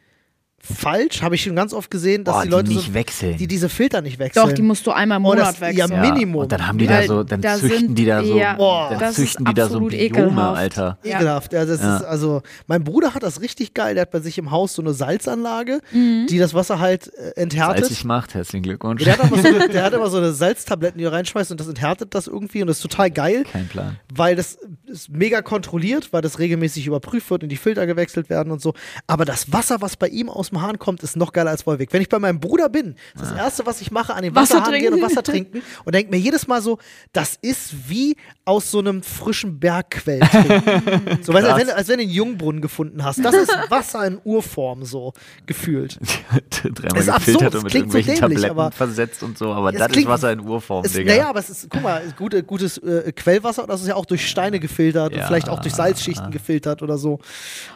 [0.64, 1.22] falsch.
[1.22, 3.38] Habe ich schon ganz oft gesehen, dass Boah, die die Leute nicht so, wechseln.
[3.38, 4.46] die diese Filter nicht wechseln.
[4.48, 5.92] Doch, die musst du einmal im Oh, Monat das- wechseln.
[5.92, 6.42] ja, Minimum.
[6.44, 8.90] Und dann haben die da so, dann da züchten sind- die da so, ja, Boah,
[8.92, 10.58] dann das züchten ist die da so Biome, ekelhaft.
[10.58, 10.98] Alter.
[11.04, 11.18] Ja.
[11.18, 11.54] Ekelhaft.
[11.54, 11.98] Ja, das Ja.
[11.98, 12.42] ist also.
[12.68, 13.96] Mein Bruder hat das richtig geil.
[13.96, 16.28] Der hat bei sich im Haus so eine Salzanlage, Mhm.
[16.30, 17.86] die das Wasser halt äh, enthärtet.
[17.86, 19.04] Salzig macht, herzlichen Glückwunsch.
[19.04, 21.60] Der hat, aber so eine, der hat immer so eine Salztabletten, die er reinschmeißt und
[21.60, 23.98] das enthärtet das irgendwie und das ist total geil, Kein Plan.
[24.14, 28.52] weil das ist mega kontrolliert, weil das regelmäßig überprüft wird und die Filter gewechselt werden
[28.52, 28.74] und so.
[29.08, 31.92] Aber das Wasser, was bei ihm aus dem Hahn kommt, ist noch geiler als Wolwig.
[31.94, 34.56] Wenn ich bei meinem Bruder bin, das, das Erste, was ich mache, an den Wasser
[34.60, 35.04] Wasserhahn gehen und trinken.
[35.18, 36.78] Wasser trinken und denke mir jedes Mal so,
[37.14, 41.20] das ist wie aus so einem frischen Bergquell trinken.
[41.24, 43.24] so, weißt als wenn, als wenn du einen Jungbrunnen gefunden hast.
[43.24, 45.14] Das ist Wasser in Urform, so
[45.46, 46.00] gefühlt.
[46.64, 49.82] Dreimal ist absurd, und mit klingt so dämlich, Tabletten aber- versetzt und so, aber das
[49.88, 51.12] ist klingt- Wasser in Urform, Es, Digga.
[51.14, 54.06] naja, aber es ist, guck mal, ist gute, gutes äh, Quellwasser, das ist ja auch
[54.06, 55.22] durch Steine gefiltert Ja.
[55.22, 57.20] und vielleicht auch durch Salzschichten gefiltert oder so.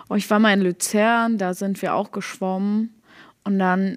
[0.09, 2.64] Oh, ich war mal in Luzern, da sind wir auch geschwommen.
[3.43, 3.95] Und dann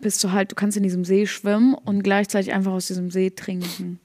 [0.00, 3.30] bist du halt, du kannst in diesem See schwimmen und gleichzeitig einfach aus diesem See
[3.30, 4.00] trinken.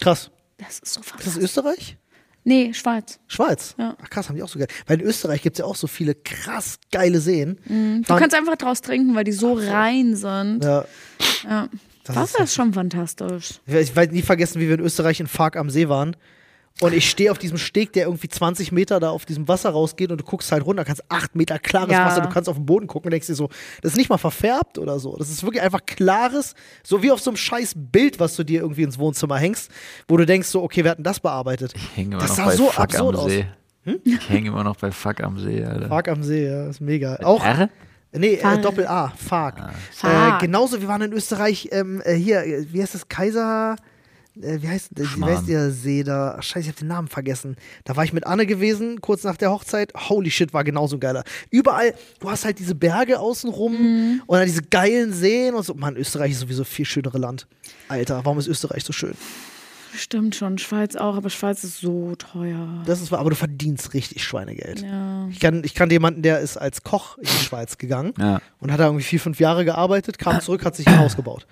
[0.00, 0.30] Krass.
[0.58, 1.42] Das ist so Ist das fantastisch.
[1.44, 1.96] Österreich?
[2.44, 3.18] Nee, Schweiz.
[3.26, 3.74] Schweiz?
[3.78, 3.96] Ja.
[4.02, 4.68] Ach krass, haben die auch so geil.
[4.86, 7.58] Weil in Österreich gibt es ja auch so viele krass geile Seen.
[8.06, 10.64] Du kannst einfach draus trinken, weil die so rein sind.
[10.64, 10.84] Ja,
[11.44, 11.68] Ja.
[12.04, 13.60] das Wasser ist schon fantastisch.
[13.66, 16.16] Ich werde nie vergessen, wie wir in Österreich in Fark am See waren.
[16.80, 20.10] Und ich stehe auf diesem Steg, der irgendwie 20 Meter da auf diesem Wasser rausgeht
[20.10, 22.06] und du guckst halt runter, kannst 8 Meter klares Ja.
[22.06, 23.48] Wasser, du kannst auf den Boden gucken und denkst dir so,
[23.82, 25.16] das ist nicht mal verfärbt oder so.
[25.16, 28.60] Das ist wirklich einfach klares, so wie auf so einem scheiß Bild, was du dir
[28.62, 29.70] irgendwie ins Wohnzimmer hängst,
[30.08, 31.72] wo du denkst so, okay, wer hat denn das bearbeitet?
[31.76, 33.30] ich hänge immer das noch sah bei so Fuck absurd am aus.
[33.30, 33.46] See.
[34.04, 35.88] Ich hänge immer noch bei Fuck am See, Alter.
[35.88, 37.16] Fark am See, ja, ist mega.
[37.22, 37.68] Auch, R?
[38.12, 38.58] nee, äh.
[38.60, 39.58] Doppel A, Fark.
[39.58, 40.40] Äh, Fark.
[40.40, 43.76] genauso, wir waren in Österreich, ähm, äh, hier, äh, wie heißt das, Kaiser,
[44.40, 46.36] äh, wie heißt, wie heißt der See da?
[46.38, 47.56] Ach, scheiße, ich hab den Namen vergessen.
[47.84, 49.92] Da war ich mit Anne gewesen, kurz nach der Hochzeit.
[50.08, 51.24] Holy shit, war genauso geiler.
[51.50, 55.74] Überall, du hast halt diese Berge außenrum und dann diese geilen Seen und so.
[55.74, 57.46] Mann, Österreich ist sowieso viel schönere Land.
[57.88, 59.14] Alter, warum ist Österreich so schön?
[59.92, 62.82] Stimmt schon, Schweiz auch, aber Schweiz ist so teuer.
[62.86, 64.82] Das ist wahr, aber du verdienst richtig Schweinegeld.
[64.82, 65.26] Ja.
[65.30, 68.40] Ich, kann, ich kannte jemanden, der ist als Koch in die Schweiz gegangen Ja.
[68.60, 71.44] und hat da irgendwie vier, fünf Jahre gearbeitet, kam zurück, hat sich ein Haus gebaut.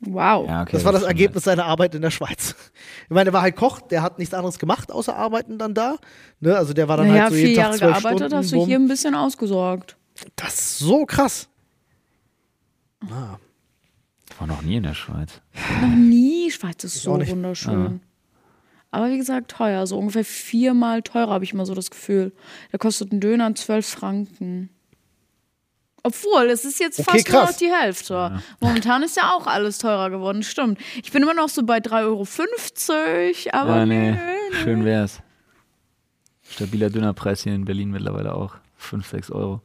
[0.00, 0.46] Wow.
[0.48, 0.70] ja, okay.
[0.72, 2.54] Das war das Ergebnis seiner Arbeit in der Schweiz.
[3.04, 5.96] Ich meine, der war halt Koch, der hat nichts anderes gemacht, außer arbeiten dann da.
[6.40, 6.54] Ne?
[6.54, 8.36] Also der war dann Naja, halt so vier jeden Tag Jahre zwölf gearbeitet, Stunden.
[8.36, 8.66] hast du bumm.
[8.66, 9.96] hier ein bisschen ausgesorgt.
[10.36, 11.48] Das ist so krass.
[13.10, 13.38] Ah.
[14.30, 15.40] Ich war noch nie in der Schweiz.
[15.80, 16.50] Noch nie.
[16.50, 18.00] Schweiz ist so wunderschön.
[18.90, 19.86] Aber wie gesagt, teuer.
[19.86, 22.32] So ungefähr viermal teurer, habe ich immer so das Gefühl.
[22.72, 24.70] Da kostet ein Döner 12 Franken.
[26.02, 27.50] Obwohl, es ist jetzt Okay, fast nur krass.
[27.52, 28.40] noch die Hälfte.
[28.60, 30.78] Momentan ist ja auch alles teurer geworden, stimmt.
[31.02, 32.02] Ich bin immer noch so bei 3,50
[33.52, 34.18] Euro, aber Ja, nee, nö,
[34.62, 35.20] schön wär's.
[36.48, 38.54] Stabiler Dönerpreis hier in Berlin mittlerweile auch.
[38.76, 39.60] 5, 6 Euro.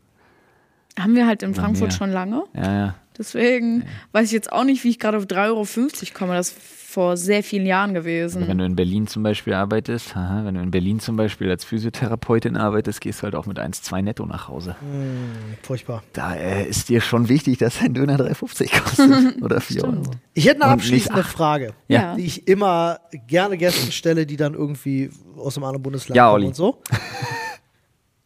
[0.99, 2.43] haben wir halt in Frankfurt schon lange.
[2.53, 2.95] Ja, ja.
[3.17, 5.65] Deswegen weiß ich jetzt auch nicht, wie ich gerade auf 3,50 Euro
[6.13, 6.33] komme.
[6.35, 6.57] Das ist
[6.93, 8.57] vor sehr vielen Jahren Wenn gewesen.
[8.57, 12.55] du in Berlin zum Beispiel arbeitest, haha, wenn du in Berlin zum Beispiel als Physiotherapeutin
[12.55, 14.75] arbeitest, gehst du halt auch mit 1,2 netto nach Hause.
[15.63, 16.03] furchtbar.
[16.13, 19.41] Da äh, ist dir schon wichtig, dass dein Döner 3,50 kostet.
[19.41, 20.03] Oder 4 Euro.
[20.35, 21.23] Ich hätte eine abschließende.
[21.23, 22.15] Frage, Ja.
[22.15, 26.35] die ich immer gerne Gästen stelle, die dann irgendwie aus einem anderen Bundesland Ja, kommen
[26.35, 26.47] Olli.
[26.47, 26.79] und so.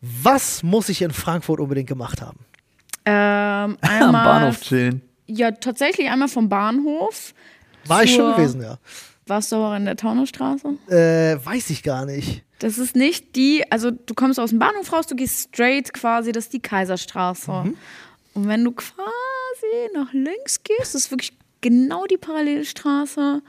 [0.01, 2.39] Was muss ich in Frankfurt unbedingt gemacht haben?
[3.07, 5.01] Ähm, Am einmal, Bahnhof chillen.
[5.27, 7.33] Ja, tatsächlich einmal vom Bahnhof.
[7.85, 8.77] War ich schon gewesen, ja.
[9.25, 10.77] Warst du auch in der Taunusstraße?
[10.89, 12.43] Äh, weiß ich gar nicht.
[12.59, 16.31] Das ist nicht die, also du kommst aus dem Bahnhof raus, du gehst straight quasi,
[16.31, 17.51] das ist die Kaiserstraße.
[18.33, 18.97] Und wenn du quasi
[19.93, 23.41] nach links gehst, das ist wirklich genau die Parallelstraße.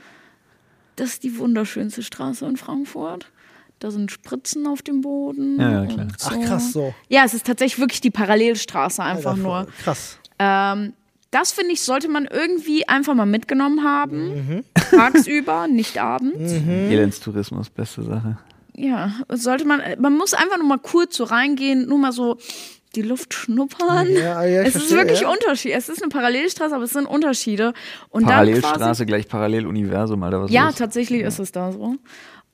[0.97, 3.31] Das ist die wunderschönste Straße in Frankfurt.
[3.79, 5.59] Da sind Spritzen auf dem Boden.
[5.61, 6.07] Ja, ja, klar.
[6.07, 6.95] und Ach krass, so.
[7.09, 9.67] Ja, es ist tatsächlich wirklich die Parallelstraße einfach Alter, nur.
[9.83, 10.19] Krass.
[10.39, 10.95] Ähm,
[11.31, 14.65] das finde ich, sollte man irgendwie einfach mal mitgenommen haben.
[14.91, 16.53] Tagsüber, nicht abends.
[16.53, 18.39] Elendstourismus, beste Sache.
[18.75, 22.39] Ja, sollte man, man muss einfach nur mal kurz so reingehen, nur mal so
[22.95, 24.11] die Luft schnuppern.
[24.11, 25.31] Ja, ja, es ist wirklich ja.
[25.31, 25.73] Unterschied.
[25.73, 27.75] Es ist eine Parallelstraße, aber es sind Unterschiede.
[28.09, 30.43] Und Parallelstraße quasi, gleich Paralleluniversum, Alter.
[30.43, 30.77] Was ja, los?
[30.77, 31.97] tatsächlich ist es da so.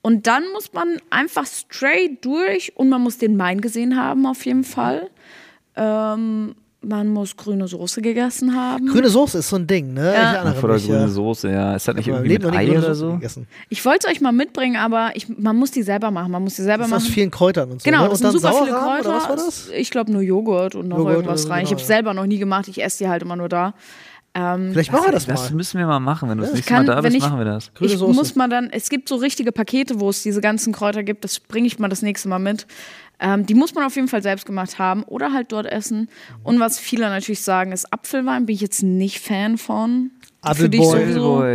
[0.05, 4.45] Und dann muss man einfach straight durch und man muss den Main gesehen haben, auf
[4.45, 5.09] jeden Fall.
[5.75, 8.85] Ähm, man muss grüne Soße gegessen haben.
[8.85, 10.11] Grüne Soße ist so ein Ding, ne?
[10.11, 10.85] Ich erinnere Voller mich.
[10.85, 11.07] grüne ja.
[11.07, 11.75] Soße, ja.
[11.75, 13.13] Ist das nicht Ich irgendwie mit Leben noch nie Ei oder so?
[13.13, 13.47] gegessen.
[13.69, 16.31] Ich wollte es euch mal mitbringen, aber ich, man muss die selber machen.
[16.31, 17.13] Man muss die selber Das ist aus machen.
[17.13, 17.89] vielen Kräutern und so.
[17.89, 18.09] Genau, ne?
[18.09, 19.09] das Und sind dann super viele Kräuter.
[19.09, 19.69] Oder was war das?
[19.75, 21.63] Ich glaube nur Joghurt und noch Joghurt irgendwas oder rein.
[21.63, 21.95] Ich genau, habe es ja.
[21.95, 22.67] selber noch nie gemacht.
[22.67, 23.73] Ich esse die halt immer nur da.
[24.37, 25.55] Ähm, Vielleicht machen wir das Das mal.
[25.55, 26.29] müssen wir mal machen.
[26.29, 27.73] Wenn du das nächste Mal da bist, ich, machen wir das.
[27.73, 28.13] Grüne ich Soße.
[28.13, 31.39] muss mal dann, es gibt so richtige Pakete, wo es diese ganzen Kräuter gibt, das
[31.39, 32.67] bringe ich mal das nächste Mal mit.
[33.21, 36.09] Ähm, die muss man auf jeden Fall selbst gemacht haben oder halt dort essen.
[36.43, 40.11] Und was viele natürlich sagen, ist Apfelwein, bin ich jetzt nicht Fan von.
[40.53, 41.05] Für dich Appleboy.
[41.05, 41.45] sowieso.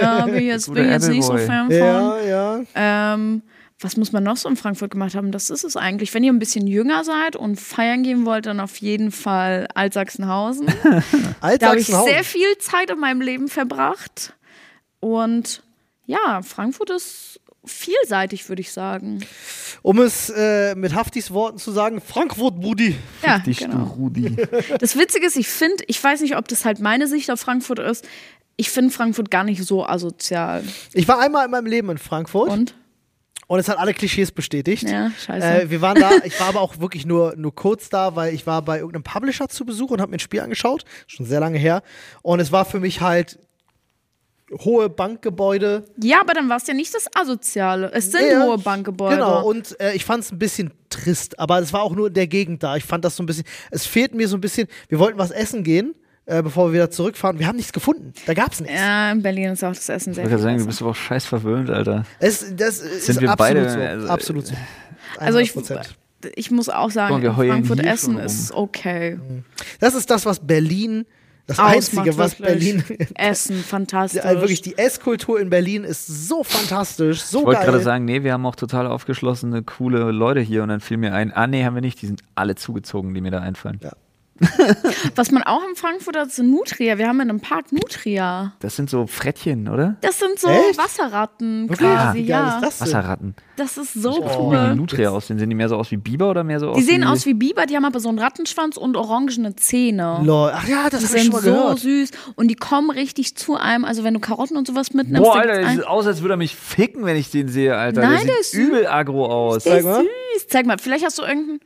[0.00, 1.36] Ja, bin ich jetzt, bin jetzt nicht so.
[1.36, 1.76] Fan von.
[1.76, 2.60] Ja, ja.
[2.74, 3.42] Ähm,
[3.80, 5.32] was muss man noch so in Frankfurt gemacht haben?
[5.32, 6.14] Das ist es eigentlich.
[6.14, 10.66] Wenn ihr ein bisschen jünger seid und feiern gehen wollt, dann auf jeden Fall Altsachsenhausen.
[10.84, 12.12] Da habe ich Altsachsenhausen.
[12.12, 14.32] sehr viel Zeit in meinem Leben verbracht.
[15.00, 15.62] Und
[16.06, 19.24] ja, Frankfurt ist vielseitig, würde ich sagen.
[19.82, 22.96] Um es äh, mit Haftis Worten zu sagen, Frankfurt, Brudi.
[23.22, 23.84] Ja, Dich, genau.
[23.98, 24.36] Rudi.
[24.80, 27.78] Das Witzige ist, ich finde, ich weiß nicht, ob das halt meine Sicht auf Frankfurt
[27.78, 28.06] ist.
[28.56, 30.64] Ich finde Frankfurt gar nicht so asozial.
[30.92, 32.74] Ich war einmal in meinem Leben in Frankfurt und,
[33.46, 33.58] Und?
[33.58, 34.88] es hat alle Klischees bestätigt.
[34.88, 35.62] Ja, scheiße.
[35.62, 38.46] Äh, wir waren da, ich war aber auch wirklich nur, nur kurz da, weil ich
[38.46, 41.58] war bei irgendeinem Publisher zu Besuch und habe mir ein Spiel angeschaut, schon sehr lange
[41.58, 41.82] her.
[42.22, 43.38] Und es war für mich halt
[44.52, 45.84] hohe Bankgebäude.
[46.00, 47.90] Ja, aber dann war es ja nicht das Asoziale.
[47.92, 49.16] Es sind Ja, hohe Bankgebäude.
[49.16, 52.14] Genau, und äh, ich fand es ein bisschen trist, aber es war auch nur in
[52.14, 52.76] der Gegend da.
[52.76, 55.30] Ich fand das so ein bisschen, es fehlt mir so ein bisschen, wir wollten was
[55.30, 55.94] essen gehen,
[56.26, 57.38] äh, bevor wir wieder zurückfahren.
[57.38, 58.12] Wir haben nichts gefunden.
[58.26, 58.74] Da gab es nichts.
[58.74, 60.96] Ja, in Berlin ist auch das Essen sehr Ich wollte sagen, du bist aber auch
[60.96, 62.04] scheiß verwöhnt, Alter.
[62.18, 63.78] Es, das ist Sind wir absolut beide, so.
[63.78, 64.54] also, absolut so.
[65.18, 65.86] Also ich, 100%.
[66.34, 69.18] ich muss auch sagen, heulen Frankfurt Essen ist okay.
[69.80, 71.04] Das ist das, was Berlin,
[71.46, 72.86] das Ausmacht Einzige, was wirklich.
[72.86, 73.08] Berlin.
[73.16, 74.24] Essen, fantastisch.
[74.24, 78.22] Ja, wirklich, die Esskultur in Berlin ist so fantastisch, so Ich wollte gerade sagen, nee,
[78.22, 81.64] wir haben auch total aufgeschlossene, coole Leute hier und dann fiel mir ein, ah nee,
[81.64, 83.78] haben wir nicht, die sind alle zugezogen, die mir da einfallen.
[83.82, 83.92] Ja.
[85.14, 86.98] Was man auch in Frankfurt hat, sind Nutria.
[86.98, 88.52] Wir haben in einem Park Nutria.
[88.60, 89.96] Das sind so Frettchen, oder?
[90.00, 90.76] Das sind so Echt?
[90.76, 91.88] Wasserratten Wirklich?
[91.88, 92.56] quasi, Wie geil ja.
[92.58, 92.80] ist das?
[92.80, 93.34] Wasserratten.
[93.56, 94.70] Das ist so Wie cool.
[94.72, 95.38] die Nutria aussehen.
[95.38, 97.24] Sehen die mehr so aus wie Biber oder mehr so aus Die sehen wie aus
[97.26, 100.20] wie Biber, die haben aber so einen Rattenschwanz und orangene Zähne.
[100.24, 100.50] Lol.
[100.52, 101.78] Ach ja, das ich schon sind mal so gehört.
[101.78, 103.84] süß und die kommen richtig zu einem.
[103.84, 106.38] Also wenn du Karotten und sowas mitnimmst, Boah, Alter, einen- sieht aus, als würde er
[106.38, 108.00] mich ficken, wenn ich den sehe, Alter.
[108.00, 108.60] Nein, der der sieht ist süß.
[108.68, 109.62] übel aggro aus.
[109.62, 110.00] der ist Zeig mal.
[110.34, 110.46] süß.
[110.48, 111.60] Zeig mal, vielleicht hast du irgendein.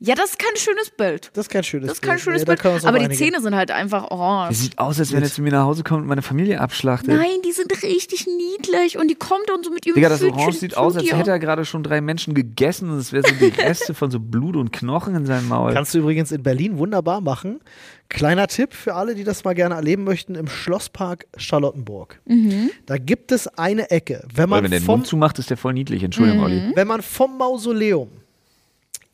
[0.00, 1.30] Ja, das ist kein schönes Bild.
[1.34, 2.22] Das ist kein schönes Das ist kein Bild.
[2.24, 2.64] schönes Nee, Bild.
[2.66, 3.16] uns Aber die einigen.
[3.18, 4.56] Zähne sind halt einfach orange.
[4.56, 7.08] sieht aus, als wenn er zu mir nach Hause kommt und meine Familie abschlachtet.
[7.14, 10.58] Nein, die sind richtig niedlich und die kommt und so mit ihrem Digga, das Orange
[10.58, 13.48] sieht aus, als hätte er gerade schon drei Menschen gegessen und es wäre so die
[13.60, 15.72] Reste von so Blut und Knochen in seinem Maul.
[15.72, 17.60] Kannst du übrigens in Berlin wunderbar machen.
[18.08, 22.20] Kleiner Tipp für alle, die das mal gerne erleben möchten, im Schlosspark Charlottenburg.
[22.26, 22.70] Mhm.
[22.86, 24.24] Da gibt es eine Ecke.
[24.26, 26.02] Wenn Weil man, wenn der den vom, Mund zumacht, ist der voll niedlich.
[26.02, 26.44] Entschuldigung, Mhm.
[26.44, 26.72] Olli.
[26.74, 28.08] wenn man vom Mausoleum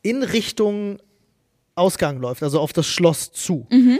[0.01, 0.99] in Richtung
[1.75, 3.99] Ausgang läuft, also auf das Schloss zu, Mhm.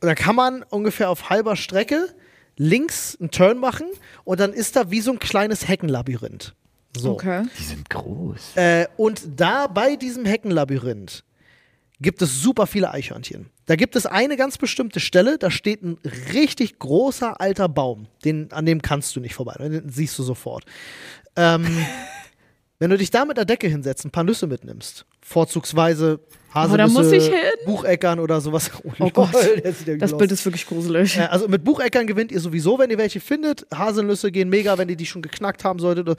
[0.00, 2.08] und dann kann man ungefähr auf halber Strecke
[2.56, 3.86] links einen Turn machen
[4.24, 6.54] und dann ist da wie so ein kleines Heckenlabyrinth.
[6.96, 7.12] So.
[7.12, 7.44] Okay.
[7.58, 8.56] Die sind groß.
[8.56, 11.24] Äh, und da bei diesem Heckenlabyrinth
[12.00, 13.46] gibt es super viele Eichhörnchen.
[13.66, 15.96] Da gibt es eine ganz bestimmte Stelle, da steht ein
[16.34, 18.08] richtig großer alter Baum.
[18.24, 19.54] Den, an dem kannst du nicht vorbei.
[19.58, 20.64] Den siehst du sofort.
[21.36, 21.64] Ähm,
[22.78, 26.20] wenn du dich da mit der Decke hinsetzt, ein paar Nüsse mitnimmst, vorzugsweise
[26.54, 27.32] Haselnüsse, hin.
[27.64, 28.70] Bucheckern oder sowas.
[28.98, 29.30] Oh Gott.
[29.34, 31.16] sieht ja Das Bild ist wirklich gruselig.
[31.16, 33.66] Äh, also mit Bucheckern gewinnt ihr sowieso, wenn ihr welche findet.
[33.74, 36.18] Haselnüsse gehen mega, wenn ihr die schon geknackt haben solltet.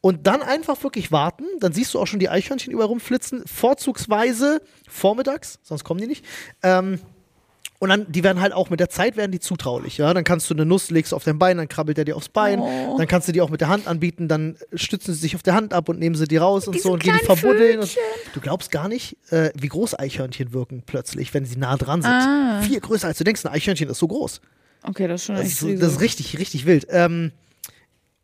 [0.00, 1.44] Und dann einfach wirklich warten.
[1.60, 3.42] Dann siehst du auch schon die Eichhörnchen überall rumflitzen.
[3.46, 6.24] Vorzugsweise vormittags, sonst kommen die nicht.
[6.62, 7.00] Ähm,
[7.82, 10.14] und dann, die werden halt auch mit der Zeit werden die zutraulich, ja.
[10.14, 12.60] Dann kannst du eine Nuss, legst auf dein Bein, dann krabbelt er dir aufs Bein.
[12.60, 12.94] Oh.
[12.96, 15.54] Dann kannst du die auch mit der Hand anbieten, dann stützen sie sich auf der
[15.54, 17.80] Hand ab und nehmen sie die raus und Diese so und gehen die verbuddeln.
[17.80, 17.96] Und
[18.34, 22.12] du glaubst gar nicht, äh, wie groß Eichhörnchen wirken plötzlich, wenn sie nah dran sind.
[22.12, 22.60] Ah.
[22.62, 23.44] Viel größer als du denkst.
[23.46, 24.40] Ein Eichhörnchen ist so groß.
[24.84, 26.86] Okay, das ist schon Das echt ist, das ist richtig, richtig wild.
[26.88, 27.32] Ähm,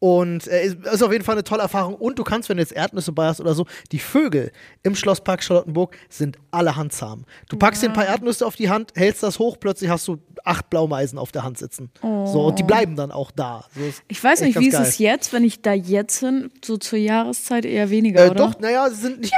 [0.00, 1.94] und äh, ist, ist auf jeden Fall eine tolle Erfahrung.
[1.94, 5.42] Und du kannst, wenn du jetzt Erdnüsse bei hast oder so, die Vögel im Schlosspark
[5.42, 7.24] Charlottenburg sind alle handzahm.
[7.48, 10.18] Du packst dir ein paar Erdnüsse auf die Hand, hältst das hoch, plötzlich hast du
[10.44, 11.90] acht Blaumeisen auf der Hand sitzen.
[12.00, 13.64] So, und die bleiben dann auch da.
[13.76, 14.86] So ist Ich weiß nicht, wie ist geil.
[14.86, 18.34] es jetzt, wenn ich da jetzt hin, so zur Jahreszeit eher weniger, Äh, oder?
[18.34, 19.34] doch, naja, sie sind nicht.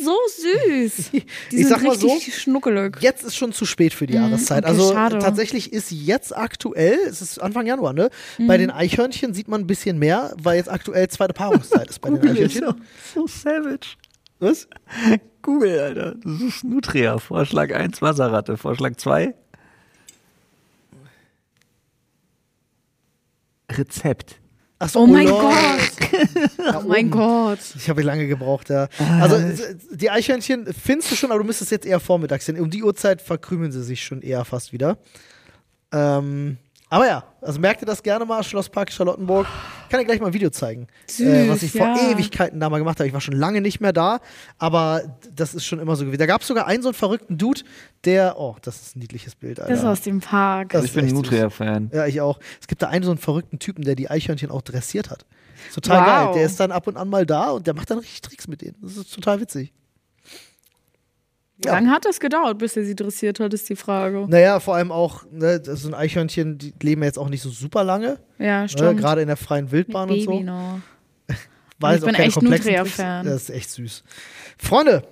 [0.00, 1.10] So süß.
[1.10, 1.18] Die
[1.50, 2.96] Ich sind sag mal so, richtig schnuckelig.
[3.00, 4.64] Jetzt ist schon zu spät für die Jahreszeit.
[4.64, 5.18] okay, also schade.
[5.18, 8.08] tatsächlich ist jetzt aktuell, es ist Anfang Januar, ne?
[8.46, 12.10] Bei den Eichhörnchen sieht man ein bisschen mehr, weil jetzt aktuell zweite Paarungszeit ist bei
[12.10, 12.82] den Eichhörnchen.
[13.14, 13.96] So savage.
[14.40, 14.68] Was?
[15.42, 16.14] Google, Alter.
[16.22, 17.18] Das ist Nutria.
[17.18, 18.56] Vorschlag 1, Wasserratte.
[18.56, 19.34] Vorschlag 2.
[23.70, 24.40] Rezept.
[24.78, 25.42] Achso, Oh mein Lord.
[25.42, 26.18] Gott.
[26.76, 27.10] Oh mein.
[27.10, 27.58] Gott.
[27.76, 28.88] Ich habe lange gebraucht, ja.
[29.20, 32.60] Also äh, die Eichhörnchen findest du schon, aber du müsstest jetzt eher vormittags hin.
[32.60, 34.98] Um die Uhrzeit verkrümeln sie sich schon eher fast wieder.
[35.92, 36.58] Ähm,
[36.90, 39.46] aber ja, also merkt ihr das gerne mal, Schlosspark Charlottenburg.
[39.90, 40.86] Kann ich gleich mal ein Video zeigen,
[41.18, 42.10] äh, was ich vor ja.
[42.10, 43.06] Ewigkeiten da mal gemacht habe.
[43.06, 44.20] Ich war schon lange nicht mehr da,
[44.58, 45.02] aber
[45.34, 46.18] das ist schon immer so gewesen.
[46.18, 47.62] Da gab es sogar einen so einen verrückten Dude,
[48.04, 49.72] der, oh, das ist ein niedliches Bild, Alter.
[49.72, 50.70] Das ist aus dem Park.
[50.70, 51.14] Das ich ist bin süß.
[51.14, 51.90] Nutria-Fan.
[51.92, 52.38] Ja, ich auch.
[52.60, 55.24] Es gibt da einen so einen verrückten Typen, der die Eichhörnchen auch dressiert hat.
[55.74, 56.06] Total Wow.
[56.06, 56.34] geil.
[56.34, 58.60] Der ist dann ab und an mal da und der macht dann richtig Tricks mit
[58.62, 58.76] denen.
[58.82, 59.72] Das ist total witzig.
[61.60, 64.26] Wie lange hat das gedauert, bis er sie dressiert hat, ist die Frage.
[64.28, 67.82] Naja, vor allem auch, ne, das sind Eichhörnchen, die leben jetzt auch nicht so super
[67.82, 68.18] lange.
[68.38, 69.00] Ja, Ne, stimmt.
[69.00, 70.40] Gerade in der freien Mit Wildbahn und Baby so.
[70.40, 70.78] noch.
[71.80, 73.26] Weil Ich bin echt Nutria-Fan.
[73.26, 74.04] Das ist echt süß.
[74.56, 75.02] Freunde,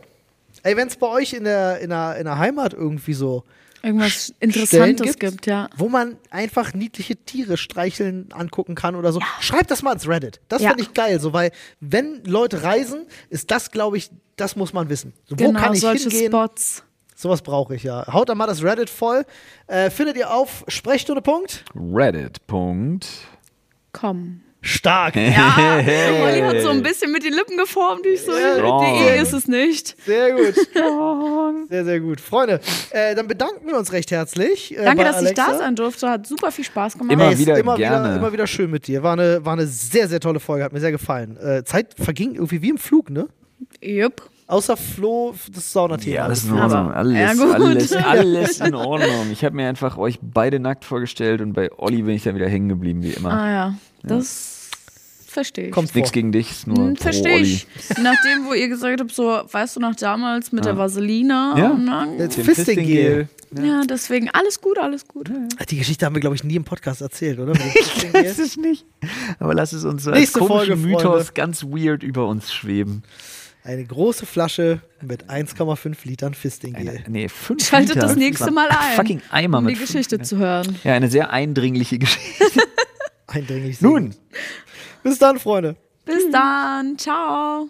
[0.62, 3.43] ey, wenn es bei euch in der, in, der, in der Heimat irgendwie so
[3.82, 5.69] Irgendwas Interessantes gibt, ja.
[5.77, 9.20] Wo man einfach niedliche Tiere streicheln, angucken kann oder so.
[9.40, 10.40] Schreibt das mal ins Reddit.
[10.48, 10.70] Das Ja.
[10.70, 14.89] finde ich geil, so, weil wenn Leute reisen, ist das, glaube ich, das muss man
[14.89, 15.12] wissen.
[15.27, 16.31] So, wo Genau, kann ich solche hingehen?
[16.32, 16.82] Spots.
[17.15, 18.07] Sowas brauche ich ja.
[18.12, 19.24] Haut da mal das Reddit voll.
[19.69, 21.23] Äh, findet ihr auf Sprechstunde.
[21.23, 21.65] Punkt.
[21.74, 22.47] Reddit.
[22.47, 23.07] Punkt.
[24.66, 25.16] Stark.
[25.16, 25.78] Ja,
[26.24, 28.05] Olli hat so ein bisschen mit den Lippen geformt.
[28.06, 29.97] Ich so, die ist es nicht.
[30.05, 30.55] Sehr gut.
[31.68, 32.20] Sehr, sehr gut.
[32.20, 32.60] Freunde,
[32.90, 34.76] äh, dann bedanken wir uns recht herzlich.
[34.76, 35.52] Äh, Danke, bei dass ich Alexa.
[35.52, 36.09] da sein durfte.
[36.10, 37.12] Hat super viel Spaß gemacht.
[37.12, 38.09] Immer wieder immer gerne.
[38.09, 39.02] Wieder, immer wieder schön mit dir.
[39.02, 40.64] War eine, war eine sehr, sehr tolle Folge.
[40.64, 41.36] Hat mir sehr gefallen.
[41.36, 43.28] Äh, Zeit verging irgendwie wie im Flug, ne?
[43.80, 44.28] Jupp.
[44.48, 46.14] Außer Flo, das Saunathema.
[46.16, 46.93] Ja, alles in Ordnung.
[46.93, 47.55] Alles, Ja, gut.
[47.55, 49.30] alles, alles in Ordnung.
[49.32, 52.48] Ich habe mir einfach euch beide nackt vorgestellt und bei Olli bin ich dann wieder
[52.48, 53.32] hängen geblieben, wie immer.
[53.32, 53.74] Ah ja,
[54.05, 54.56] das
[55.37, 55.71] verstehe ich.
[55.73, 55.95] Kommt.
[55.95, 57.67] Nichts gegen dich, ist nur Hm, Verstehe ich.
[58.03, 61.55] Nachdem, wo ihr gesagt habt, so, weißt du noch damals mit der Vaseline.
[61.57, 61.71] Ja.
[61.71, 63.29] Und Jetzt Dem Fisting-Gel.
[63.63, 65.31] ja, deswegen alles gut, alles gut.
[65.71, 67.55] Die Geschichte haben wir, glaube ich, nie im Podcast erzählt, oder?
[67.55, 68.23] Fisting-Gel.
[68.25, 68.85] Das ist nicht.
[69.39, 71.33] Aber lass es uns so Nächste als komischen Folge, Mythos Freunde.
[71.35, 73.03] ganz weird über uns schweben.
[73.63, 76.89] Eine große Flasche mit 1,5 Litern Fisting-Gel.
[76.89, 78.07] Eine, nee, fünf Schaltet Liter.
[78.07, 78.95] das nächste Mal ein.
[78.97, 80.27] Fucking Eimer um mit die fünf Geschichte Litern.
[80.27, 80.77] zu hören.
[80.85, 82.45] Ja, eine sehr eindringliche Geschichte.
[83.27, 83.81] Eindringlich.
[83.81, 84.15] Nun.
[85.07, 85.77] Bis dann, Freunde.
[86.05, 86.99] Bis dann.
[86.99, 87.69] Ciao.